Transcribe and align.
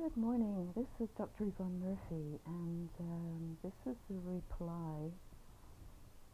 Good 0.00 0.16
morning. 0.16 0.70
This 0.76 0.86
is 1.00 1.08
Dr. 1.18 1.44
Yvonne 1.44 1.80
Murphy, 1.82 2.38
and 2.46 2.88
um, 3.00 3.58
this 3.64 3.72
is 3.84 3.96
a 4.10 4.30
reply 4.30 5.10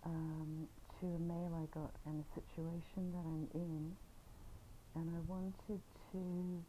um, 0.05 0.69
to 1.01 1.07
a 1.07 1.19
mail 1.19 1.51
I 1.57 1.65
got 1.73 1.91
and 2.05 2.23
a 2.23 2.27
situation 2.35 3.11
that 3.13 3.25
I'm 3.25 3.49
in, 3.55 3.97
and 4.95 5.09
I 5.17 5.21
wanted 5.27 5.81
to 6.13 6.63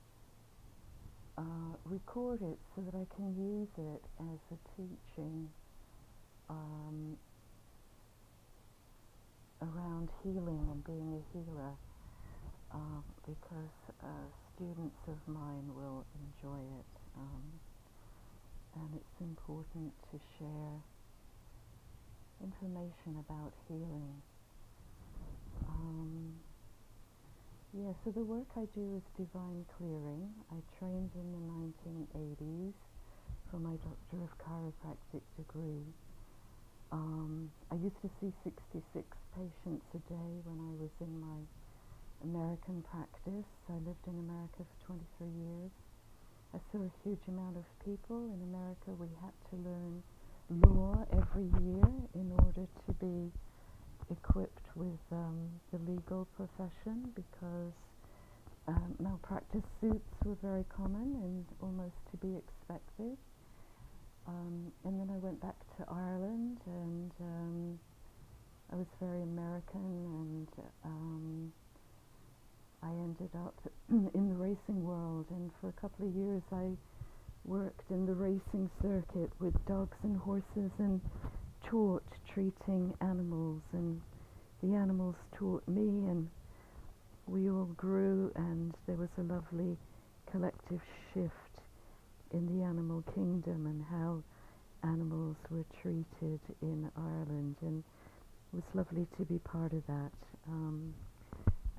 uh, 1.37 1.75
record 1.83 2.41
it 2.41 2.57
so 2.75 2.81
that 2.81 2.95
I 2.95 3.05
can 3.13 3.35
use 3.35 3.67
it 3.77 4.03
as 4.21 4.39
a 4.55 4.57
teaching 4.77 5.49
um, 6.49 7.17
around 9.61 10.09
healing 10.23 10.65
and 10.71 10.83
being 10.85 11.19
a 11.19 11.37
healer, 11.37 11.73
uh, 12.73 13.01
because 13.27 13.75
uh, 14.01 14.07
students 14.55 14.95
of 15.09 15.17
mine 15.27 15.67
will 15.75 16.05
enjoy 16.15 16.59
it. 16.79 16.94
Um, 17.17 17.43
and 18.75 18.89
it's 18.95 19.21
important 19.21 19.93
to 20.11 20.19
share 20.37 20.75
information 22.43 23.17
about 23.19 23.53
healing. 23.67 24.21
Um, 25.67 26.33
yeah, 27.73 27.91
so 28.03 28.11
the 28.11 28.23
work 28.23 28.47
I 28.55 28.65
do 28.75 28.95
is 28.99 29.03
divine 29.17 29.65
clearing. 29.77 30.31
I 30.51 30.59
trained 30.79 31.11
in 31.15 31.27
the 31.31 31.43
1980s 32.07 32.73
for 33.51 33.57
my 33.59 33.75
Doctor 33.83 34.23
of 34.23 34.31
Chiropractic 34.39 35.23
degree. 35.37 35.83
Um, 36.91 37.51
I 37.71 37.75
used 37.75 37.99
to 38.01 38.09
see 38.21 38.31
66 38.43 39.05
patients 39.35 39.85
a 39.93 40.01
day 40.07 40.31
when 40.43 40.59
I 40.59 40.71
was 40.79 40.91
in 41.01 41.19
my 41.19 41.39
American 42.23 42.83
practice. 42.89 43.47
I 43.69 43.73
lived 43.83 44.05
in 44.07 44.19
America 44.19 44.63
for 44.63 44.87
23 44.87 45.27
years. 45.27 45.71
I 46.55 46.59
saw 46.71 46.79
a 46.79 46.91
huge 47.03 47.19
amount 47.27 47.57
of 47.57 47.65
people. 47.83 48.31
In 48.31 48.39
America, 48.47 48.95
we 48.97 49.09
had 49.19 49.35
to 49.51 49.55
learn 49.67 50.01
law 50.71 51.03
every 51.11 51.51
year 51.59 51.83
in 52.13 52.31
order 52.31 52.63
to 52.87 52.93
be 52.93 53.29
equipped 54.09 54.63
with 54.73 55.03
um, 55.11 55.49
the 55.73 55.79
legal 55.79 56.29
profession 56.37 57.11
because 57.13 57.75
um, 58.69 58.95
malpractice 58.99 59.67
suits 59.81 60.07
were 60.23 60.37
very 60.41 60.63
common 60.69 61.19
and 61.23 61.45
almost 61.61 61.99
to 62.11 62.17
be 62.25 62.37
expected. 62.37 63.17
Um, 64.25 64.71
and 64.85 64.97
then 64.97 65.09
I 65.13 65.17
went 65.17 65.41
back 65.41 65.59
to 65.75 65.83
Ireland 65.91 66.61
and 66.67 67.11
um, 67.19 67.79
I 68.71 68.77
was 68.77 68.87
very 69.01 69.23
American 69.23 69.83
and 69.83 70.47
um, 70.85 71.51
I 72.85 72.91
ended 72.91 73.31
up 73.35 73.55
in 73.89 74.29
the 74.29 74.35
racing 74.35 74.83
world, 74.83 75.25
and 75.31 75.49
for 75.59 75.69
a 75.69 75.81
couple 75.81 76.07
of 76.07 76.15
years 76.15 76.43
I 76.51 76.69
worked 77.43 77.89
in 77.89 78.05
the 78.05 78.13
racing 78.13 78.69
circuit 78.81 79.31
with 79.39 79.53
dogs 79.65 79.97
and 80.03 80.17
horses 80.17 80.71
and 80.77 81.01
taught 81.63 82.03
treating 82.31 82.93
animals, 83.01 83.61
and 83.73 84.01
the 84.61 84.75
animals 84.75 85.15
taught 85.35 85.67
me, 85.67 86.07
and 86.09 86.29
we 87.27 87.49
all 87.49 87.69
grew, 87.75 88.31
and 88.35 88.75
there 88.85 88.97
was 88.97 89.09
a 89.17 89.23
lovely 89.23 89.77
collective 90.31 90.81
shift 91.13 91.31
in 92.31 92.45
the 92.47 92.63
animal 92.63 93.03
kingdom 93.15 93.65
and 93.65 93.83
how 93.89 94.21
animals 94.83 95.35
were 95.49 95.65
treated 95.81 96.39
in 96.61 96.91
Ireland, 96.95 97.55
and 97.61 97.83
it 98.53 98.55
was 98.55 98.63
lovely 98.75 99.07
to 99.17 99.25
be 99.25 99.39
part 99.39 99.73
of 99.73 99.85
that. 99.87 100.11
Um, 100.47 100.93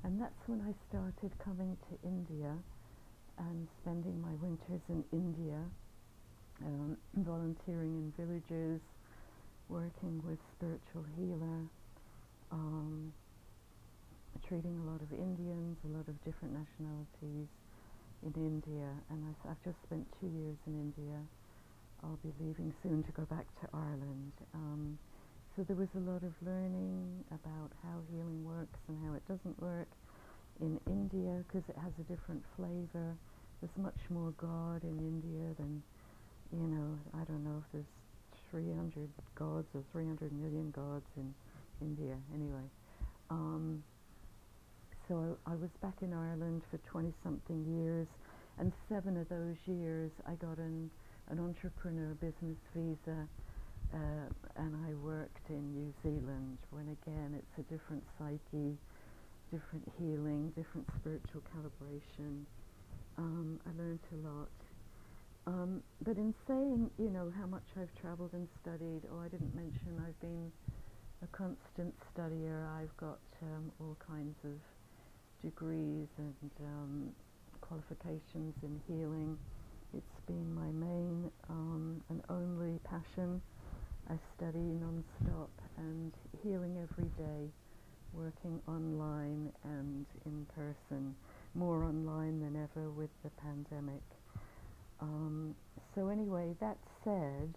and 0.07 0.21
that's 0.21 0.39
when 0.47 0.63
I 0.63 0.71
started 0.87 1.35
coming 1.43 1.75
to 1.91 2.07
India 2.07 2.55
and 3.37 3.67
spending 3.83 4.15
my 4.23 4.31
winters 4.39 4.79
in 4.87 5.03
India, 5.11 5.59
um, 6.63 6.95
volunteering 7.27 7.91
in 7.91 8.13
villages, 8.15 8.79
working 9.67 10.23
with 10.23 10.39
spiritual 10.55 11.03
healer, 11.19 11.67
um, 12.55 13.11
treating 14.47 14.79
a 14.79 14.89
lot 14.89 15.03
of 15.03 15.11
Indians, 15.11 15.75
a 15.83 15.91
lot 15.91 16.07
of 16.07 16.15
different 16.23 16.55
nationalities 16.55 17.51
in 18.23 18.31
India. 18.39 18.87
And 19.11 19.19
I, 19.27 19.49
have 19.51 19.59
just 19.67 19.75
spent 19.83 20.07
two 20.23 20.31
years 20.31 20.55
in 20.71 20.87
India. 20.87 21.19
I'll 22.01 22.19
be 22.23 22.31
leaving 22.39 22.71
soon 22.81 23.03
to 23.03 23.11
go 23.11 23.27
back 23.27 23.43
to 23.59 23.67
Ireland. 23.75 24.31
Um, 24.55 24.97
so 25.57 25.63
there 25.67 25.75
was 25.75 25.91
a 25.97 25.99
lot 25.99 26.23
of 26.23 26.31
learning 26.45 27.25
about 27.27 27.75
how 27.83 27.99
healing 28.07 28.45
works 28.45 28.79
and 28.87 28.95
how 29.03 29.15
it 29.15 29.27
doesn't 29.27 29.59
work 29.59 29.89
in 30.61 30.79
India 30.87 31.43
because 31.47 31.67
it 31.69 31.75
has 31.77 31.91
a 31.99 32.03
different 32.11 32.43
flavor. 32.55 33.15
There's 33.61 33.77
much 33.77 33.97
more 34.09 34.33
God 34.37 34.83
in 34.83 34.97
India 34.99 35.53
than, 35.57 35.81
you 36.51 36.67
know, 36.67 36.97
I 37.13 37.23
don't 37.25 37.43
know 37.43 37.63
if 37.65 37.71
there's 37.73 37.93
300 38.51 39.09
gods 39.35 39.67
or 39.73 39.83
300 39.91 40.31
million 40.33 40.71
gods 40.71 41.05
in 41.17 41.33
India. 41.81 42.15
Anyway, 42.33 42.67
um, 43.29 43.83
so 45.07 45.37
I, 45.45 45.51
I 45.51 45.55
was 45.55 45.69
back 45.81 45.95
in 46.01 46.13
Ireland 46.13 46.61
for 46.69 46.77
20 46.89 47.13
something 47.23 47.65
years, 47.81 48.07
and 48.59 48.71
seven 48.89 49.17
of 49.17 49.29
those 49.29 49.57
years 49.65 50.11
I 50.27 50.33
got 50.35 50.57
an, 50.57 50.89
an 51.29 51.39
entrepreneur 51.39 52.13
business 52.15 52.57
visa 52.75 53.27
uh, 53.93 54.27
and 54.57 54.75
I 54.85 54.93
worked 54.95 55.49
in 55.49 55.73
New 55.73 55.93
Zealand 56.03 56.57
when 56.71 56.87
again 57.01 57.35
it's 57.37 57.55
a 57.57 57.71
different 57.71 58.03
psyche, 58.17 58.75
different 59.51 59.87
healing, 59.97 60.51
different 60.55 60.87
spiritual 60.99 61.41
calibration. 61.55 62.43
Um, 63.17 63.59
I 63.65 63.69
learned 63.77 63.99
a 64.13 64.27
lot. 64.27 64.49
Um, 65.47 65.81
but 66.03 66.17
in 66.17 66.33
saying, 66.47 66.91
you 66.97 67.09
know, 67.09 67.31
how 67.39 67.45
much 67.47 67.63
I've 67.79 67.93
traveled 68.01 68.33
and 68.33 68.47
studied, 68.61 69.01
oh, 69.11 69.19
I 69.19 69.29
didn't 69.29 69.55
mention 69.55 69.99
I've 70.05 70.19
been 70.19 70.51
a 71.23 71.27
constant 71.27 71.95
studier. 72.13 72.67
I've 72.77 72.95
got 72.97 73.19
um, 73.41 73.71
all 73.79 73.95
kinds 74.05 74.35
of 74.43 74.59
degrees 75.41 76.07
and 76.17 76.51
um, 76.65 77.15
qualifications 77.61 78.55
in 78.63 78.81
healing. 78.87 79.37
It's 79.93 80.19
been 80.27 80.53
my 80.53 80.67
main 80.71 81.31
um, 81.49 82.03
and 82.09 82.21
only 82.29 82.79
passion. 82.83 83.41
I 84.09 84.15
study 84.35 84.59
non-stop 84.59 85.49
and 85.77 86.13
healing 86.43 86.77
every 86.77 87.09
day, 87.17 87.47
working 88.13 88.59
online 88.67 89.51
and 89.63 90.05
in 90.25 90.45
person, 90.55 91.15
more 91.53 91.83
online 91.83 92.39
than 92.39 92.55
ever 92.55 92.89
with 92.89 93.09
the 93.23 93.29
pandemic. 93.41 94.01
Um, 94.99 95.55
so 95.95 96.09
anyway, 96.09 96.55
that 96.59 96.77
said, 97.03 97.53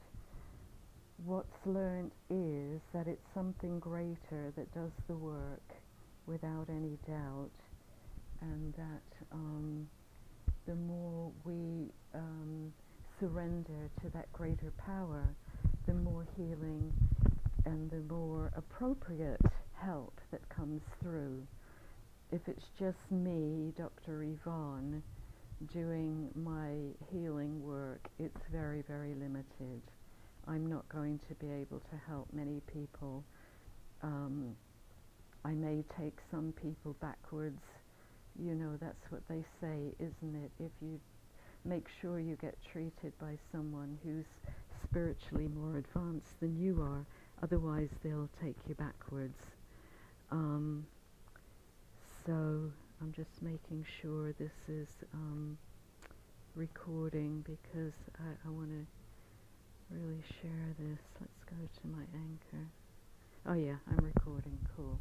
what's 1.24 1.66
learned 1.66 2.10
is 2.30 2.80
that 2.92 3.06
it's 3.06 3.26
something 3.34 3.78
greater 3.78 4.52
that 4.56 4.72
does 4.74 4.92
the 5.08 5.14
work 5.14 5.62
without 6.26 6.66
any 6.68 6.98
doubt, 7.06 7.50
and 8.40 8.74
that 8.74 9.26
um, 9.32 9.88
the 10.66 10.74
more 10.74 11.30
we 11.44 11.90
um, 12.14 12.72
surrender 13.18 13.90
to 14.02 14.08
that 14.14 14.32
greater 14.32 14.72
power, 14.78 15.24
the 15.86 15.94
more 15.94 16.26
healing 16.36 16.92
and 17.66 17.90
the 17.90 18.12
more 18.12 18.50
appropriate 18.56 19.40
help 19.84 20.20
that 20.30 20.48
comes 20.48 20.82
through. 21.02 21.46
If 22.32 22.48
it's 22.48 22.66
just 22.78 23.10
me, 23.10 23.72
Dr. 23.76 24.22
Yvonne, 24.22 25.02
doing 25.72 26.30
my 26.34 26.94
healing 27.12 27.62
work, 27.62 28.08
it's 28.18 28.40
very, 28.52 28.82
very 28.82 29.14
limited. 29.14 29.82
I'm 30.46 30.66
not 30.66 30.88
going 30.88 31.20
to 31.28 31.34
be 31.34 31.50
able 31.52 31.80
to 31.80 31.96
help 32.08 32.28
many 32.32 32.60
people. 32.72 33.24
Um, 34.02 34.56
I 35.44 35.52
may 35.52 35.84
take 35.98 36.18
some 36.30 36.52
people 36.60 36.96
backwards. 37.00 37.62
You 38.38 38.54
know, 38.54 38.76
that's 38.80 39.10
what 39.10 39.22
they 39.28 39.44
say, 39.60 39.94
isn't 39.98 40.34
it? 40.44 40.50
If 40.58 40.72
you 40.80 41.00
make 41.64 41.88
sure 42.00 42.20
you 42.20 42.36
get 42.36 42.56
treated 42.72 43.12
by 43.20 43.36
someone 43.52 43.98
who's 44.04 44.26
spiritually 44.82 45.48
more 45.48 45.76
advanced 45.78 46.40
than 46.40 46.58
you 46.58 46.80
are, 46.82 47.04
otherwise 47.42 47.90
they'll 48.02 48.30
take 48.42 48.56
you 48.66 48.74
backwards. 48.74 49.38
Um, 50.30 50.86
so 52.24 52.32
I'm 53.00 53.12
just 53.12 53.42
making 53.42 53.84
sure 54.00 54.32
this 54.38 54.52
is 54.68 54.88
um, 55.12 55.58
recording 56.54 57.44
because 57.44 57.94
I, 58.18 58.46
I 58.46 58.50
want 58.50 58.68
to 58.68 58.86
really 59.90 60.22
share 60.40 60.74
this. 60.78 60.98
Let's 61.20 61.44
go 61.46 61.56
to 61.56 61.86
my 61.88 62.04
anchor. 62.14 62.66
Oh 63.46 63.54
yeah, 63.54 63.76
I'm 63.88 64.04
recording, 64.04 64.58
cool, 64.76 64.98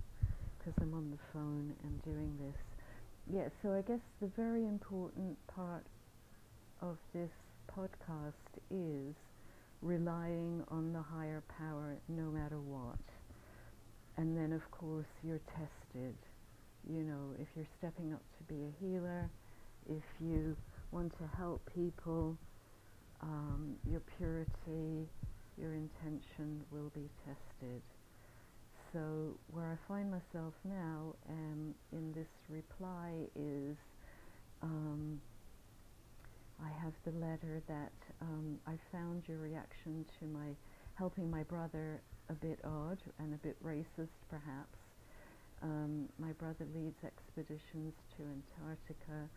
because 0.57 0.73
I'm 0.81 0.93
on 0.93 1.11
the 1.11 1.17
phone 1.33 1.73
and 1.83 2.01
doing 2.03 2.37
this. 2.39 2.55
Yeah, 3.31 3.49
so 3.61 3.73
I 3.73 3.81
guess 3.81 3.99
the 4.21 4.27
very 4.27 4.65
important 4.65 5.37
part 5.47 5.85
of 6.81 6.97
this 7.13 7.31
podcast 7.77 8.31
is 8.71 9.13
relying 9.81 10.63
on 10.69 10.93
the 10.93 11.01
higher 11.01 11.43
power 11.59 11.97
no 12.07 12.31
matter 12.31 12.59
what. 12.59 12.97
And 14.19 14.35
then, 14.35 14.51
of 14.51 14.69
course, 14.69 15.07
you're 15.23 15.39
tested. 15.55 16.13
You 16.85 17.03
know, 17.03 17.35
if 17.39 17.47
you're 17.55 17.71
stepping 17.77 18.11
up 18.11 18.21
to 18.37 18.53
be 18.53 18.65
a 18.65 18.85
healer, 18.85 19.29
if 19.89 20.03
you 20.19 20.57
want 20.91 21.17
to 21.19 21.37
help 21.37 21.61
people, 21.73 22.37
um, 23.21 23.77
your 23.89 24.01
purity, 24.17 25.07
your 25.57 25.73
intention 25.73 26.61
will 26.69 26.91
be 26.93 27.07
tested. 27.25 27.81
So 28.91 29.37
where 29.53 29.67
I 29.71 29.87
find 29.87 30.11
myself 30.11 30.53
now 30.65 31.15
um, 31.29 31.73
in 31.93 32.11
this 32.11 32.27
reply 32.49 33.11
is 33.37 33.77
um, 34.61 35.21
I 36.61 36.67
have 36.83 36.91
the 37.05 37.11
letter 37.25 37.61
that 37.69 37.93
um, 38.21 38.59
I 38.67 38.73
found 38.91 39.23
your 39.29 39.37
reaction 39.37 40.03
to 40.19 40.25
my 40.25 40.49
helping 40.95 41.31
my 41.31 41.43
brother 41.43 42.01
a 42.29 42.33
bit 42.33 42.59
odd 42.63 42.97
and 43.19 43.33
a 43.33 43.37
bit 43.37 43.57
racist 43.63 44.13
perhaps. 44.29 44.77
Um, 45.61 46.07
my 46.17 46.31
brother 46.33 46.65
leads 46.73 46.97
expeditions 47.03 47.93
to 48.15 48.23
Antarctica. 48.23 49.27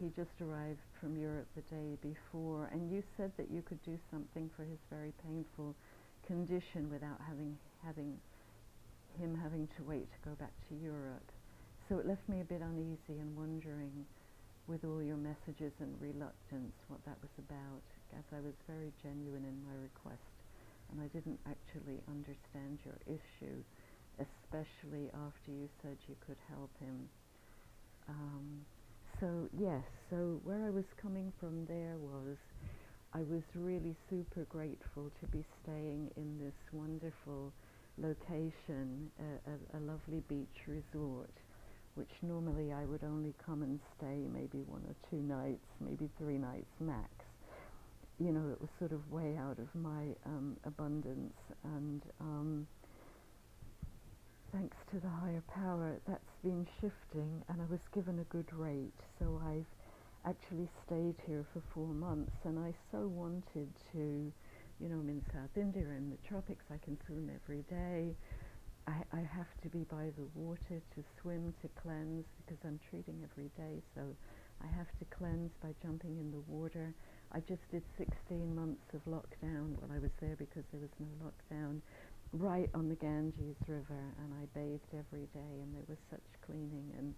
He 0.00 0.08
just 0.16 0.30
arrived 0.40 0.80
from 1.00 1.16
Europe 1.18 1.48
the 1.56 1.62
day 1.62 1.98
before, 2.00 2.68
and 2.72 2.90
you 2.90 3.02
said 3.16 3.32
that 3.36 3.50
you 3.50 3.62
could 3.62 3.82
do 3.84 3.98
something 4.10 4.48
for 4.56 4.62
his 4.62 4.78
very 4.90 5.12
painful 5.26 5.74
condition 6.26 6.90
without 6.90 7.20
having 7.26 7.58
having 7.84 8.16
him 9.18 9.36
having 9.42 9.66
to 9.76 9.82
wait 9.84 10.06
to 10.12 10.28
go 10.28 10.34
back 10.36 10.52
to 10.68 10.74
Europe. 10.76 11.26
So 11.88 11.98
it 11.98 12.06
left 12.06 12.28
me 12.28 12.40
a 12.40 12.44
bit 12.44 12.60
uneasy 12.60 13.18
and 13.18 13.36
wondering, 13.36 14.06
with 14.68 14.84
all 14.84 15.02
your 15.02 15.16
messages 15.16 15.72
and 15.80 15.96
reluctance, 16.00 16.76
what 16.88 17.04
that 17.06 17.16
was 17.22 17.32
about, 17.38 17.82
as 18.16 18.24
I 18.32 18.40
was 18.40 18.54
very 18.68 18.92
genuine 19.02 19.44
in 19.44 19.56
my 19.64 19.74
request, 19.82 20.37
and 20.90 21.00
I 21.00 21.08
didn't 21.08 21.40
actually 21.46 22.00
understand 22.08 22.78
your 22.84 22.98
issue, 23.06 23.62
especially 24.18 25.10
after 25.14 25.50
you 25.50 25.68
said 25.82 25.96
you 26.08 26.16
could 26.26 26.38
help 26.48 26.70
him. 26.80 27.08
Um, 28.08 28.64
so 29.20 29.48
yes, 29.58 29.84
so 30.10 30.40
where 30.44 30.64
I 30.66 30.70
was 30.70 30.84
coming 31.02 31.32
from 31.40 31.66
there 31.66 31.96
was 31.98 32.36
I 33.14 33.20
was 33.20 33.42
really 33.54 33.96
super 34.10 34.44
grateful 34.50 35.10
to 35.20 35.26
be 35.28 35.44
staying 35.62 36.10
in 36.16 36.38
this 36.38 36.54
wonderful 36.72 37.52
location, 37.98 39.10
a, 39.18 39.50
a, 39.50 39.78
a 39.78 39.80
lovely 39.80 40.22
beach 40.28 40.58
resort, 40.66 41.32
which 41.94 42.10
normally 42.22 42.72
I 42.72 42.84
would 42.84 43.02
only 43.04 43.34
come 43.44 43.62
and 43.62 43.80
stay 43.96 44.26
maybe 44.32 44.62
one 44.66 44.82
or 44.86 44.94
two 45.10 45.22
nights, 45.22 45.64
maybe 45.80 46.10
three 46.18 46.38
nights 46.38 46.70
max. 46.80 47.10
You 48.18 48.32
know, 48.32 48.50
it 48.50 48.60
was 48.60 48.70
sort 48.78 48.92
of 48.92 49.10
way 49.12 49.36
out 49.38 49.58
of 49.58 49.72
my 49.74 50.14
um, 50.26 50.56
abundance, 50.64 51.34
and 51.62 52.02
um, 52.20 52.66
thanks 54.52 54.76
to 54.90 54.98
the 54.98 55.08
higher 55.08 55.42
power, 55.54 55.96
that's 56.06 56.34
been 56.42 56.66
shifting, 56.80 57.44
and 57.48 57.62
I 57.62 57.64
was 57.70 57.80
given 57.94 58.18
a 58.18 58.24
good 58.24 58.52
rate, 58.52 58.98
so 59.20 59.40
I've 59.46 59.66
actually 60.26 60.68
stayed 60.86 61.14
here 61.26 61.44
for 61.52 61.62
four 61.72 61.94
months, 61.94 62.32
and 62.44 62.58
I 62.58 62.74
so 62.90 63.06
wanted 63.06 63.68
to 63.92 64.32
you 64.80 64.88
know, 64.88 64.96
I'm 64.96 65.08
in 65.08 65.22
South 65.32 65.50
India 65.56 65.82
in 65.82 66.10
the 66.10 66.28
tropics. 66.28 66.64
I 66.70 66.78
can 66.84 66.96
swim 67.06 67.30
every 67.34 67.64
day. 67.68 68.14
I, 68.86 69.02
I 69.12 69.20
have 69.34 69.50
to 69.62 69.68
be 69.68 69.84
by 69.90 70.10
the 70.16 70.26
water 70.34 70.80
to 70.94 71.04
swim, 71.20 71.52
to 71.62 71.68
cleanse, 71.82 72.24
because 72.38 72.58
I'm 72.64 72.78
treating 72.88 73.18
every 73.30 73.50
day. 73.56 73.82
So 73.94 74.02
I 74.62 74.66
have 74.76 74.86
to 75.00 75.04
cleanse 75.16 75.50
by 75.62 75.74
jumping 75.82 76.16
in 76.18 76.30
the 76.30 76.42
water. 76.46 76.94
I 77.32 77.40
just 77.40 77.60
did 77.70 77.82
16 77.98 78.54
months 78.54 78.82
of 78.94 79.04
lockdown 79.04 79.76
while 79.78 79.90
I 79.94 79.98
was 79.98 80.10
there 80.20 80.36
because 80.38 80.64
there 80.72 80.80
was 80.80 80.90
no 80.98 81.08
lockdown 81.28 81.80
right 82.32 82.68
on 82.74 82.88
the 82.88 82.94
Ganges 82.96 83.56
River, 83.66 84.02
and 84.18 84.32
I 84.34 84.44
bathed 84.58 84.92
every 84.92 85.26
day, 85.34 85.54
and 85.62 85.74
there 85.74 85.84
was 85.88 85.98
such 86.10 86.24
cleaning 86.46 86.92
and 86.98 87.14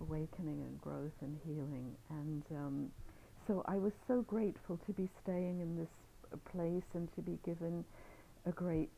awakening 0.00 0.60
and 0.62 0.80
growth 0.80 1.16
and 1.20 1.36
healing. 1.44 1.94
And 2.10 2.42
um, 2.52 2.90
so 3.46 3.62
I 3.66 3.76
was 3.76 3.92
so 4.08 4.22
grateful 4.22 4.78
to 4.86 4.92
be 4.92 5.08
staying 5.22 5.60
in 5.60 5.76
this 5.76 6.40
place 6.52 6.84
and 6.94 7.08
to 7.14 7.22
be 7.22 7.38
given 7.44 7.84
a 8.46 8.52
great 8.52 8.90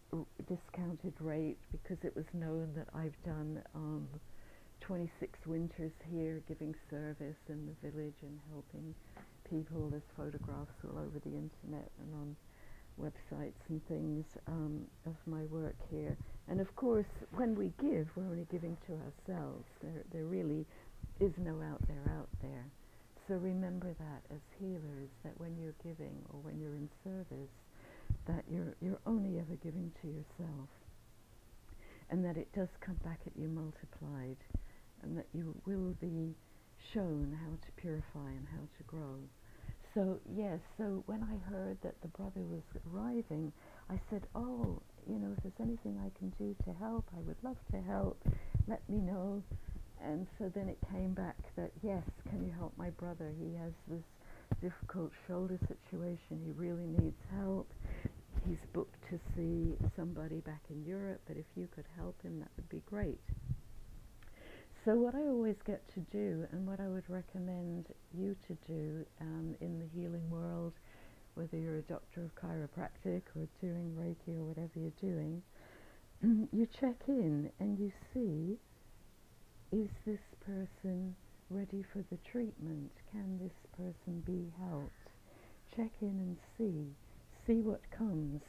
discounted 0.49 1.15
rate 1.21 1.59
because 1.71 1.99
it 2.03 2.15
was 2.17 2.25
known 2.33 2.73
that 2.77 2.89
I've 2.95 3.17
done 3.25 3.63
um, 3.75 4.09
26 4.81 5.39
winters 5.47 5.93
here 6.11 6.43
giving 6.49 6.75
service 6.91 7.37
in 7.49 7.67
the 7.67 7.91
village 7.91 8.15
and 8.23 8.39
helping 8.51 8.95
people. 9.51 9.89
There's 9.91 10.11
photographs 10.17 10.75
all 10.85 10.99
over 10.99 11.19
the 11.25 11.35
internet 11.37 11.91
and 12.01 12.15
on 12.15 12.37
websites 13.01 13.61
and 13.69 13.81
things 13.89 14.25
um, 14.47 14.81
of 15.07 15.15
my 15.27 15.45
work 15.47 15.77
here. 15.91 16.17
And 16.49 16.61
of 16.61 16.75
course, 16.77 17.07
when 17.35 17.55
we 17.55 17.73
give, 17.81 18.09
we're 18.17 18.25
only 18.25 18.47
giving 18.51 18.77
to 18.87 18.93
ourselves. 18.93 19.65
There, 19.83 20.03
there 20.13 20.25
really 20.25 20.65
is 21.21 21.33
no 21.39 21.61
out 21.63 21.81
there 21.89 22.13
out 22.17 22.29
there. 22.43 22.65
So 23.29 23.35
remember 23.35 23.93
that 23.99 24.23
as 24.35 24.41
healers, 24.61 25.11
that 25.25 25.39
when 25.39 25.57
you're 25.61 25.75
giving 25.83 26.15
or 26.31 26.41
when 26.43 26.61
you're 26.61 26.77
in 26.77 26.89
service, 27.03 27.51
that 28.29 28.45
you're, 28.51 28.75
you're 28.81 29.01
only 29.07 29.39
ever 29.39 29.57
giving 29.63 29.91
to 30.03 30.09
yourself. 30.09 30.69
And 32.11 32.25
that 32.25 32.37
it 32.37 32.49
does 32.55 32.69
come 32.81 32.99
back 33.05 33.19
at 33.27 33.33
you 33.37 33.49
multiplied. 33.49 34.37
And 35.03 35.19
that 35.19 35.27
you 35.35 35.55
will 35.67 35.95
be 36.01 36.35
shown 36.93 37.37
how 37.45 37.53
to 37.53 37.73
purify 37.81 38.31
and 38.31 38.47
how 38.53 38.63
to 38.79 38.83
grow. 38.87 39.17
So, 39.95 40.21
yes, 40.37 40.59
so 40.77 41.03
when 41.07 41.23
I 41.23 41.51
heard 41.51 41.79
that 41.83 42.01
the 42.03 42.09
brother 42.09 42.43
was 42.43 42.63
arriving, 42.93 43.53
I 43.89 43.99
said, 44.11 44.27
oh, 44.35 44.83
you 45.09 45.19
know, 45.19 45.33
if 45.37 45.43
there's 45.43 45.69
anything 45.69 45.99
I 46.05 46.11
can 46.19 46.33
do 46.39 46.55
to 46.65 46.73
help, 46.79 47.07
I 47.17 47.21
would 47.21 47.37
love 47.43 47.57
to 47.73 47.81
help. 47.81 48.23
Let 48.69 48.87
me 48.91 48.99
know 48.99 49.43
and 50.03 50.27
so 50.39 50.51
then 50.55 50.69
it 50.69 50.79
came 50.93 51.15
back 51.15 51.37
that 51.57 51.71
yes, 51.83 52.03
can 52.29 52.45
you 52.45 52.53
help 52.53 52.73
my 52.77 52.91
brother? 52.91 53.33
He 53.39 53.55
has 53.57 53.73
this 53.89 54.05
difficult 54.61 55.11
shoulder 55.27 55.59
situation. 55.67 56.41
He 56.45 56.53
really 56.53 56.87
needs 56.87 57.21
help. 57.41 57.71
He's 58.47 58.59
booked 58.73 58.97
to 59.11 59.19
see 59.35 59.77
somebody 59.97 60.41
back 60.41 60.63
in 60.71 60.85
Europe, 60.85 61.21
but 61.27 61.37
if 61.37 61.47
you 61.57 61.69
could 61.75 61.87
help 61.97 62.21
him, 62.23 62.39
that 62.41 62.49
would 62.57 62.69
be 62.69 62.83
great. 62.87 63.21
So, 64.87 64.95
what 64.95 65.17
I 65.17 65.23
always 65.23 65.57
get 65.67 65.83
to 65.95 66.01
do, 66.13 66.47
and 66.53 66.65
what 66.65 66.79
I 66.79 66.87
would 66.87 67.11
recommend 67.11 67.87
you 68.17 68.37
to 68.47 68.57
do 68.69 69.05
um, 69.21 69.57
in 69.61 69.81
the 69.81 70.01
healing 70.01 70.31
world, 70.31 70.75
whether 71.35 71.57
you're 71.57 71.79
a 71.79 71.83
doctor 71.83 72.23
of 72.23 72.33
chiropractic 72.37 73.23
or 73.35 73.49
doing 73.61 73.97
Reiki 73.99 74.39
or 74.39 74.45
whatever 74.45 74.71
you're 74.77 74.93
doing, 75.01 75.43
you 76.53 76.69
check 76.81 76.95
in 77.09 77.51
and 77.59 77.81
you 77.81 77.91
see 78.15 78.59
is 79.73 79.91
this 80.07 80.21
person 80.47 81.17
ready 81.51 81.85
for 81.93 82.05
the 82.09 82.19
treatment? 82.31 82.93
Can 83.11 83.41
this 83.43 83.57
person 83.77 84.23
be 84.25 84.53
helped? 84.69 84.93
Check 85.75 85.91
in 86.01 86.11
and 86.11 86.37
see. 86.57 86.95
See 87.45 87.61
what 87.61 87.81
comes. 87.91 88.41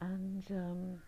And 0.00 0.44
um, 0.50 1.02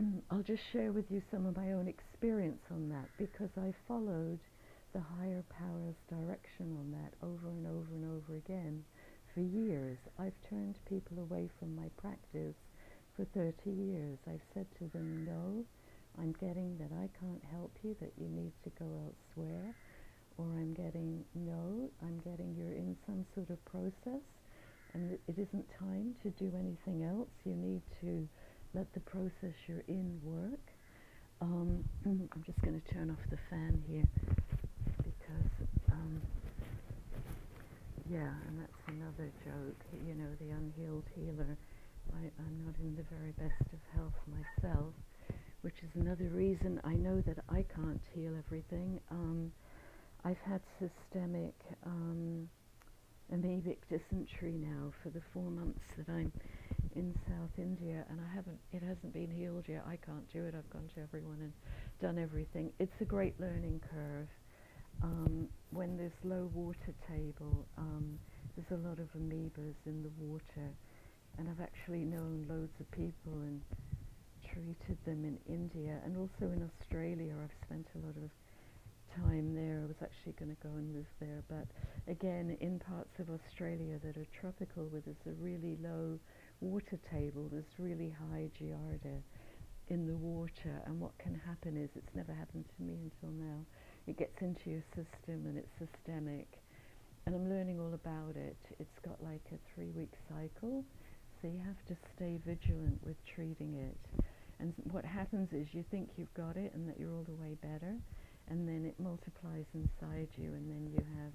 Mm, 0.00 0.22
I'll 0.30 0.42
just 0.42 0.62
share 0.72 0.92
with 0.92 1.10
you 1.10 1.20
some 1.30 1.44
of 1.46 1.56
my 1.56 1.72
own 1.72 1.86
experience 1.86 2.62
on 2.70 2.88
that 2.88 3.08
because 3.18 3.50
I 3.58 3.74
followed 3.86 4.38
the 4.94 5.00
higher 5.00 5.44
power's 5.50 5.96
direction 6.08 6.72
on 6.78 6.90
that 6.92 7.12
over 7.22 7.48
and 7.48 7.66
over 7.66 7.92
and 7.94 8.04
over 8.06 8.36
again 8.36 8.84
for 9.34 9.40
years. 9.40 9.98
I've 10.18 10.34
turned 10.48 10.76
people 10.88 11.18
away 11.20 11.50
from 11.58 11.76
my 11.76 11.88
practice 11.98 12.56
for 13.14 13.24
30 13.34 13.70
years. 13.70 14.18
I've 14.26 14.42
said 14.54 14.66
to 14.78 14.86
them, 14.88 15.24
no, 15.26 15.64
I'm 16.18 16.32
getting 16.40 16.78
that 16.78 16.92
I 16.96 17.08
can't 17.20 17.44
help 17.52 17.76
you, 17.82 17.94
that 18.00 18.12
you 18.16 18.28
need 18.28 18.52
to 18.64 18.70
go 18.78 18.86
elsewhere, 19.04 19.74
or 20.38 20.46
I'm 20.56 20.72
getting 20.72 21.24
no, 21.34 21.90
I'm 22.02 22.18
getting 22.24 22.54
you're 22.56 22.72
in 22.72 22.96
some 23.06 23.26
sort 23.34 23.50
of 23.50 23.62
process 23.66 24.24
and 24.94 25.12
it 25.12 25.20
isn't 25.36 25.66
time 25.78 26.14
to 26.22 26.30
do 26.30 26.52
anything 26.58 27.04
else. 27.04 27.28
You 27.44 27.54
need 27.54 27.82
to 28.00 28.28
let 28.74 28.92
the 28.94 29.00
process 29.00 29.54
you're 29.66 29.84
in 29.88 30.20
work. 30.22 30.60
Um, 31.40 31.84
I'm 32.04 32.42
just 32.44 32.60
going 32.62 32.80
to 32.80 32.94
turn 32.94 33.10
off 33.10 33.30
the 33.30 33.38
fan 33.48 33.82
here 33.88 34.04
because, 34.98 35.68
um, 35.92 36.20
yeah, 38.10 38.30
and 38.48 38.60
that's 38.60 38.82
another 38.88 39.30
joke. 39.44 39.80
You 40.06 40.14
know, 40.14 40.28
the 40.40 40.50
unhealed 40.50 41.04
healer. 41.14 41.56
I, 42.12 42.30
I'm 42.38 42.64
not 42.66 42.74
in 42.80 42.96
the 42.96 43.04
very 43.14 43.30
best 43.38 43.60
of 43.72 43.78
health 43.94 44.18
myself 44.26 44.94
which 45.62 45.74
is 45.82 45.90
another 45.94 46.28
reason 46.28 46.80
I 46.84 46.94
know 46.94 47.20
that 47.26 47.38
I 47.48 47.64
can't 47.74 48.00
heal 48.14 48.32
everything. 48.46 49.00
Um, 49.10 49.52
I've 50.24 50.40
had 50.46 50.60
systemic 50.78 51.54
um, 51.84 52.48
amoebic 53.32 53.78
dysentery 53.90 54.56
now 54.58 54.92
for 55.02 55.10
the 55.10 55.20
four 55.32 55.50
months 55.50 55.80
that 55.96 56.10
I'm 56.10 56.32
in 56.96 57.14
South 57.28 57.50
India, 57.58 58.04
and 58.08 58.20
I 58.20 58.34
haven't. 58.34 58.58
It 58.72 58.82
hasn't 58.82 59.12
been 59.12 59.30
healed 59.30 59.64
yet. 59.68 59.84
I 59.86 59.96
can't 59.96 60.30
do 60.32 60.44
it. 60.44 60.54
I've 60.56 60.68
gone 60.70 60.88
to 60.94 61.02
everyone 61.02 61.38
and 61.40 61.52
done 62.00 62.18
everything. 62.18 62.72
It's 62.78 63.00
a 63.00 63.04
great 63.04 63.38
learning 63.40 63.80
curve. 63.90 64.28
Um, 65.02 65.48
when 65.70 65.96
there's 65.96 66.18
low 66.24 66.50
water 66.52 66.94
table, 67.08 67.66
um, 67.78 68.18
there's 68.56 68.80
a 68.80 68.88
lot 68.88 68.98
of 68.98 69.08
amoebas 69.16 69.76
in 69.86 70.02
the 70.02 70.10
water, 70.18 70.68
and 71.38 71.48
I've 71.48 71.60
actually 71.60 72.04
known 72.04 72.46
loads 72.48 72.74
of 72.80 72.90
people 72.90 73.32
and 73.32 73.60
treated 74.52 74.98
them 75.06 75.24
in 75.24 75.38
India 75.48 76.00
and 76.04 76.16
also 76.16 76.52
in 76.52 76.68
Australia. 76.68 77.34
I've 77.42 77.56
spent 77.66 77.86
a 77.94 78.06
lot 78.06 78.16
of 78.16 78.30
time 79.24 79.54
there. 79.54 79.80
I 79.84 79.86
was 79.86 80.02
actually 80.02 80.32
going 80.38 80.54
to 80.54 80.62
go 80.62 80.74
and 80.74 80.94
live 80.94 81.10
there, 81.20 81.42
but 81.48 81.66
again, 82.10 82.56
in 82.60 82.78
parts 82.78 83.18
of 83.18 83.28
Australia 83.30 83.98
that 84.04 84.16
are 84.16 84.26
tropical, 84.40 84.84
where 84.86 85.02
there's 85.04 85.26
a 85.26 85.42
really 85.42 85.78
low 85.82 86.18
water 86.60 86.98
table, 87.10 87.48
there's 87.50 87.78
really 87.78 88.14
high 88.30 88.50
giardia 88.60 89.22
in 89.88 90.06
the 90.06 90.14
water, 90.14 90.80
and 90.86 91.00
what 91.00 91.16
can 91.18 91.34
happen 91.46 91.76
is 91.76 91.90
it's 91.96 92.14
never 92.14 92.32
happened 92.32 92.64
to 92.76 92.82
me 92.82 92.96
until 93.02 93.34
now. 93.36 93.58
It 94.06 94.16
gets 94.16 94.40
into 94.40 94.70
your 94.70 94.82
system 94.94 95.46
and 95.46 95.58
it's 95.58 95.72
systemic, 95.78 96.46
and 97.26 97.34
I'm 97.34 97.48
learning 97.48 97.80
all 97.80 97.94
about 97.94 98.36
it. 98.36 98.56
It's 98.78 98.98
got 99.04 99.22
like 99.22 99.42
a 99.52 99.58
three-week 99.74 100.12
cycle, 100.28 100.84
so 101.40 101.48
you 101.48 101.60
have 101.66 101.84
to 101.88 101.96
stay 102.14 102.38
vigilant 102.46 103.00
with 103.04 103.16
treating 103.34 103.74
it. 103.74 104.22
And 104.60 104.74
what 104.92 105.04
happens 105.04 105.48
is 105.52 105.66
you 105.72 105.84
think 105.90 106.10
you've 106.16 106.34
got 106.34 106.56
it 106.56 106.72
and 106.74 106.88
that 106.88 107.00
you're 107.00 107.12
all 107.12 107.24
the 107.26 107.34
way 107.34 107.56
better, 107.60 107.96
and 108.48 108.68
then 108.68 108.84
it 108.84 108.94
multiplies 109.02 109.66
inside 109.74 110.28
you, 110.36 110.50
and 110.52 110.70
then 110.70 110.86
you 110.92 111.02
have 111.18 111.32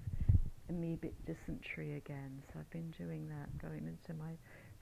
amoebic 0.72 1.12
dysentery 1.26 1.96
again. 1.96 2.42
So 2.52 2.60
I've 2.60 2.70
been 2.70 2.92
doing 2.96 3.28
that, 3.28 3.58
going 3.58 3.86
into 3.86 4.14
my 4.18 4.32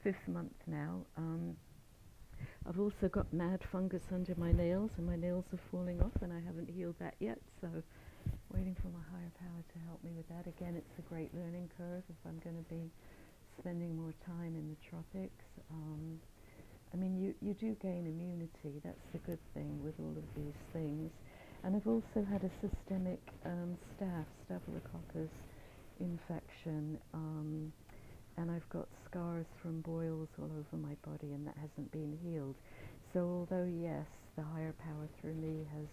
fifth 0.05 0.27
month 0.27 0.53
now. 0.67 1.01
Um, 1.17 1.57
I've 2.69 2.79
also 2.79 3.09
got 3.09 3.33
mad 3.33 3.61
fungus 3.71 4.03
under 4.13 4.35
my 4.37 4.51
nails, 4.51 4.91
and 4.97 5.07
my 5.07 5.15
nails 5.15 5.45
are 5.51 5.59
falling 5.71 5.99
off, 5.99 6.13
and 6.21 6.31
I 6.31 6.39
haven't 6.45 6.69
healed 6.69 6.93
that 6.99 7.15
yet. 7.19 7.39
So 7.59 7.67
waiting 8.53 8.75
for 8.79 8.89
my 8.89 9.01
higher 9.11 9.31
power 9.39 9.63
to 9.73 9.79
help 9.89 10.03
me 10.03 10.11
with 10.15 10.29
that. 10.29 10.45
Again, 10.45 10.75
it's 10.77 10.99
a 10.99 11.01
great 11.09 11.33
learning 11.33 11.71
curve 11.75 12.03
if 12.07 12.15
I'm 12.23 12.39
going 12.43 12.55
to 12.55 12.69
be 12.69 12.91
spending 13.57 13.97
more 13.97 14.13
time 14.27 14.53
in 14.53 14.69
the 14.69 14.77
tropics. 14.87 15.45
Um, 15.71 16.19
I 16.93 16.97
mean, 16.97 17.17
you, 17.17 17.33
you 17.41 17.55
do 17.55 17.75
gain 17.81 18.05
immunity. 18.05 18.79
That's 18.83 19.07
the 19.11 19.17
good 19.25 19.39
thing 19.55 19.83
with 19.83 19.95
all 19.99 20.13
of 20.15 20.23
these 20.35 20.59
things. 20.71 21.09
And 21.63 21.75
I've 21.75 21.87
also 21.87 22.21
had 22.29 22.43
a 22.43 22.51
systemic 22.61 23.21
um, 23.43 23.75
staph, 23.97 24.29
staphylococcus 24.45 25.33
infection, 25.99 26.99
um, 27.13 27.73
and 28.37 28.51
I've 28.51 28.67
got 28.69 28.87
scars 29.15 29.45
from 29.61 29.79
boils 29.81 30.27
all 30.39 30.51
over 30.51 30.75
my 30.81 30.93
body, 31.07 31.31
and 31.31 31.47
that 31.47 31.55
hasn't 31.55 31.89
been 31.91 32.17
healed. 32.23 32.55
So, 33.13 33.19
although 33.21 33.69
yes, 33.81 34.05
the 34.35 34.43
higher 34.43 34.73
power 34.83 35.07
through 35.21 35.35
me 35.35 35.65
has 35.71 35.87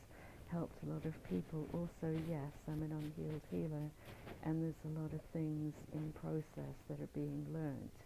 helped 0.50 0.82
a 0.82 0.90
lot 0.92 1.04
of 1.04 1.14
people, 1.30 1.68
also 1.72 2.10
yes, 2.28 2.50
I'm 2.66 2.82
an 2.82 2.90
unhealed 2.90 3.42
healer, 3.50 3.86
and 4.42 4.60
there's 4.60 4.82
a 4.84 5.00
lot 5.00 5.12
of 5.12 5.20
things 5.32 5.72
in 5.94 6.12
process 6.20 6.74
that 6.88 7.00
are 7.00 7.14
being 7.14 7.46
learnt. 7.54 7.96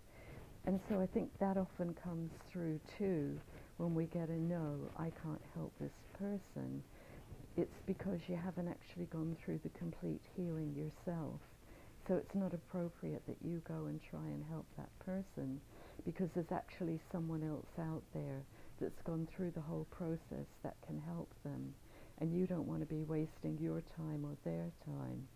And 0.67 0.81
so 0.89 1.01
I 1.01 1.07
think 1.07 1.31
that 1.41 1.57
often 1.57 1.95
comes 2.05 2.31
through 2.53 2.79
too 2.99 3.41
when 3.79 3.95
we 3.95 4.05
get 4.07 4.29
a 4.29 4.39
no, 4.39 4.77
I 4.99 5.11
can't 5.23 5.43
help 5.55 5.73
this 5.81 5.97
person. 6.19 6.83
It's 7.57 7.81
because 7.87 8.21
you 8.29 8.37
haven't 8.37 8.69
actually 8.69 9.07
gone 9.07 9.35
through 9.43 9.61
the 9.63 9.71
complete 9.79 10.21
healing 10.37 10.75
yourself. 10.77 11.41
So 12.09 12.15
it's 12.15 12.35
not 12.35 12.55
appropriate 12.55 13.23
that 13.27 13.37
you 13.43 13.63
go 13.67 13.87
and 13.87 14.01
try 14.11 14.25
and 14.27 14.45
help 14.49 14.67
that 14.77 14.91
person 15.05 15.61
because 16.05 16.29
there's 16.35 16.53
actually 16.53 17.01
someone 17.11 17.43
else 17.43 17.67
out 17.81 18.03
there 18.15 18.43
that's 18.81 19.03
gone 19.05 19.27
through 19.35 19.51
the 19.53 19.61
whole 19.61 19.87
process 19.91 20.47
that 20.63 20.77
can 20.87 21.01
help 21.07 21.29
them. 21.45 21.75
And 22.19 22.33
you 22.33 22.47
don't 22.47 22.67
want 22.67 22.81
to 22.81 22.87
be 22.87 23.03
wasting 23.03 23.59
your 23.61 23.83
time 23.97 24.25
or 24.25 24.37
their 24.45 24.71
time. 24.85 25.27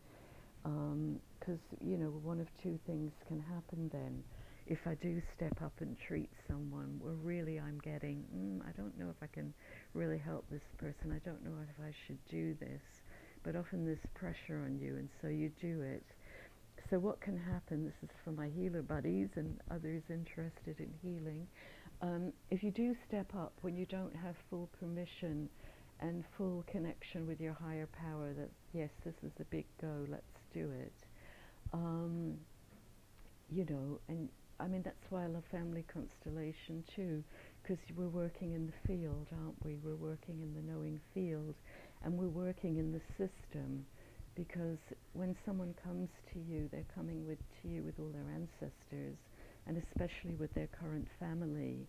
Because, 0.63 1.61
um, 1.73 1.89
you 1.89 1.97
know, 1.97 2.11
one 2.23 2.41
of 2.41 2.47
two 2.63 2.79
things 2.87 3.13
can 3.27 3.41
happen 3.41 3.91
then 3.93 4.23
if 4.67 4.79
I 4.87 4.95
do 4.95 5.21
step 5.37 5.61
up 5.63 5.73
and 5.81 5.97
treat 6.07 6.31
someone 6.47 7.01
well, 7.03 7.17
really 7.23 7.59
I'm 7.59 7.81
getting, 7.83 8.25
mm, 8.35 8.61
I 8.69 8.71
don't 8.77 8.97
know 8.99 9.11
if 9.11 9.17
I 9.23 9.27
can 9.27 9.53
really 9.95 10.19
help 10.19 10.45
this 10.51 10.63
person, 10.79 11.11
I 11.13 11.19
don't 11.27 11.43
know 11.45 11.57
if 11.63 11.85
I 11.85 11.93
should 12.07 12.19
do 12.31 12.55
this, 12.61 12.81
but 13.43 13.57
often 13.57 13.85
there's 13.85 14.07
pressure 14.15 14.63
on 14.65 14.79
you 14.79 14.97
and 14.97 15.09
so 15.21 15.29
you 15.29 15.51
do 15.61 15.81
it. 15.83 16.05
So 16.91 16.99
what 16.99 17.21
can 17.21 17.39
happen, 17.39 17.85
this 17.85 17.95
is 18.03 18.11
for 18.25 18.33
my 18.33 18.49
healer 18.49 18.83
buddies 18.83 19.29
and 19.37 19.61
others 19.71 20.03
interested 20.11 20.81
in 20.81 20.93
healing, 21.01 21.47
um, 22.03 22.33
if 22.51 22.65
you 22.65 22.73
do 22.73 22.97
step 23.07 23.33
up 23.37 23.53
when 23.61 23.77
you 23.77 23.87
don't 23.87 24.15
have 24.17 24.35
full 24.49 24.69
permission 24.81 25.49
and 26.01 26.25
full 26.37 26.65
connection 26.67 27.29
with 27.29 27.41
your 27.41 27.53
higher 27.53 27.87
power 27.87 28.33
that 28.33 28.51
yes, 28.73 28.91
this 29.05 29.15
is 29.23 29.31
a 29.39 29.45
big 29.45 29.67
go, 29.81 30.05
let's 30.09 30.25
do 30.53 30.69
it. 30.81 30.93
Um, 31.73 32.39
you 33.53 33.67
know, 33.71 34.01
and 34.09 34.29
I 34.59 34.67
mean, 34.67 34.83
that's 34.83 35.11
why 35.11 35.25
I 35.25 35.27
love 35.27 35.45
family 35.53 35.85
constellation 35.93 36.83
too, 36.97 37.23
because 37.63 37.79
we're 37.97 38.09
working 38.09 38.53
in 38.53 38.67
the 38.67 38.89
field, 38.89 39.29
aren't 39.41 39.65
we? 39.65 39.77
We're 39.85 39.95
working 39.95 40.41
in 40.43 40.55
the 40.55 40.73
knowing 40.73 41.01
field, 41.15 41.55
and 42.03 42.15
we're 42.19 42.27
working 42.27 42.79
in 42.79 42.93
the 42.93 43.01
system, 43.17 43.87
because 44.41 44.79
when 45.13 45.37
someone 45.45 45.75
comes 45.85 46.09
to 46.33 46.39
you, 46.39 46.67
they're 46.73 46.89
coming 46.95 47.27
with 47.27 47.39
to 47.61 47.69
you 47.69 47.83
with 47.83 47.95
all 47.99 48.09
their 48.09 48.33
ancestors, 48.33 49.19
and 49.67 49.77
especially 49.77 50.35
with 50.37 50.53
their 50.55 50.69
current 50.69 51.07
family. 51.19 51.87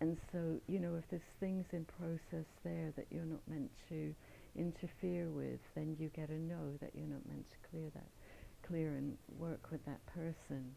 And 0.00 0.16
so, 0.32 0.56
you 0.68 0.78
know, 0.80 0.94
if 0.96 1.04
there's 1.10 1.20
things 1.38 1.66
in 1.72 1.84
process 1.98 2.46
there 2.64 2.94
that 2.96 3.06
you're 3.10 3.26
not 3.26 3.46
meant 3.46 3.70
to 3.90 4.14
interfere 4.56 5.28
with, 5.28 5.60
then 5.74 5.94
you 5.98 6.08
get 6.16 6.30
a 6.30 6.38
no 6.38 6.78
that 6.80 6.92
you're 6.94 7.06
not 7.06 7.26
meant 7.28 7.44
to 7.50 7.68
clear 7.70 7.90
that, 7.94 8.08
clear 8.66 8.96
and 8.96 9.18
work 9.38 9.68
with 9.70 9.84
that 9.84 10.00
person. 10.06 10.74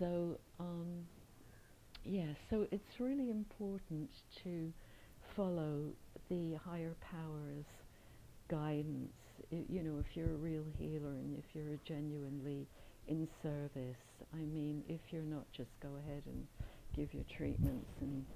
So, 0.00 0.36
um, 0.58 1.06
yeah, 2.04 2.32
so 2.50 2.66
it's 2.72 2.98
really 2.98 3.30
important 3.30 4.10
to 4.42 4.72
follow 5.36 5.92
the 6.28 6.58
higher 6.64 6.96
powers 7.00 7.64
guidance. 8.48 9.12
You 9.50 9.80
know, 9.82 9.96
if 9.96 10.12
you're 10.12 10.28
a 10.28 10.42
real 10.44 10.64
healer 10.76 11.16
and 11.16 11.32
if 11.32 11.44
you're 11.56 11.80
genuinely 11.88 12.68
in 13.08 13.24
service, 13.40 14.04
I 14.36 14.44
mean, 14.44 14.84
if 14.92 15.00
you're 15.08 15.24
not, 15.24 15.48
just 15.56 15.72
go 15.80 15.88
ahead 16.04 16.20
and 16.28 16.44
give 16.92 17.14
your 17.16 17.24
treatments 17.32 17.88
and 18.04 18.26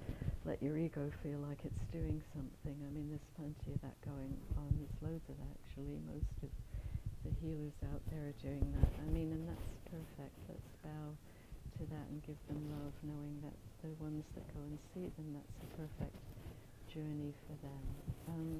let 0.45 0.57
your 0.57 0.73
ego 0.77 1.11
feel 1.21 1.37
like 1.45 1.61
it's 1.61 1.85
doing 1.93 2.17
something. 2.33 2.73
I 2.81 2.89
mean, 2.89 3.13
there's 3.13 3.29
plenty 3.37 3.77
of 3.77 3.81
that 3.85 3.93
going 4.01 4.33
on. 4.57 4.73
There's 4.81 4.97
loads 5.05 5.27
of 5.29 5.37
that, 5.37 5.53
actually. 5.69 6.01
Most 6.09 6.33
of 6.41 6.49
the 7.21 7.33
healers 7.45 7.77
out 7.93 8.01
there 8.09 8.33
are 8.33 8.39
doing 8.41 8.65
that. 8.81 8.89
I 8.97 9.07
mean, 9.13 9.29
and 9.37 9.45
that's 9.45 9.69
perfect. 9.93 10.33
Let's 10.49 10.69
bow 10.81 11.13
to 11.77 11.83
that 11.93 12.05
and 12.09 12.25
give 12.25 12.41
them 12.49 12.61
love, 12.73 12.93
knowing 13.05 13.37
that 13.45 13.57
the 13.85 13.93
ones 14.01 14.25
that 14.33 14.45
go 14.57 14.65
and 14.65 14.81
see 14.97 15.13
them, 15.13 15.37
that's 15.37 15.57
a 15.61 15.69
perfect 15.77 16.17
journey 16.89 17.37
for 17.45 17.53
them. 17.61 17.83
Um, 18.33 18.51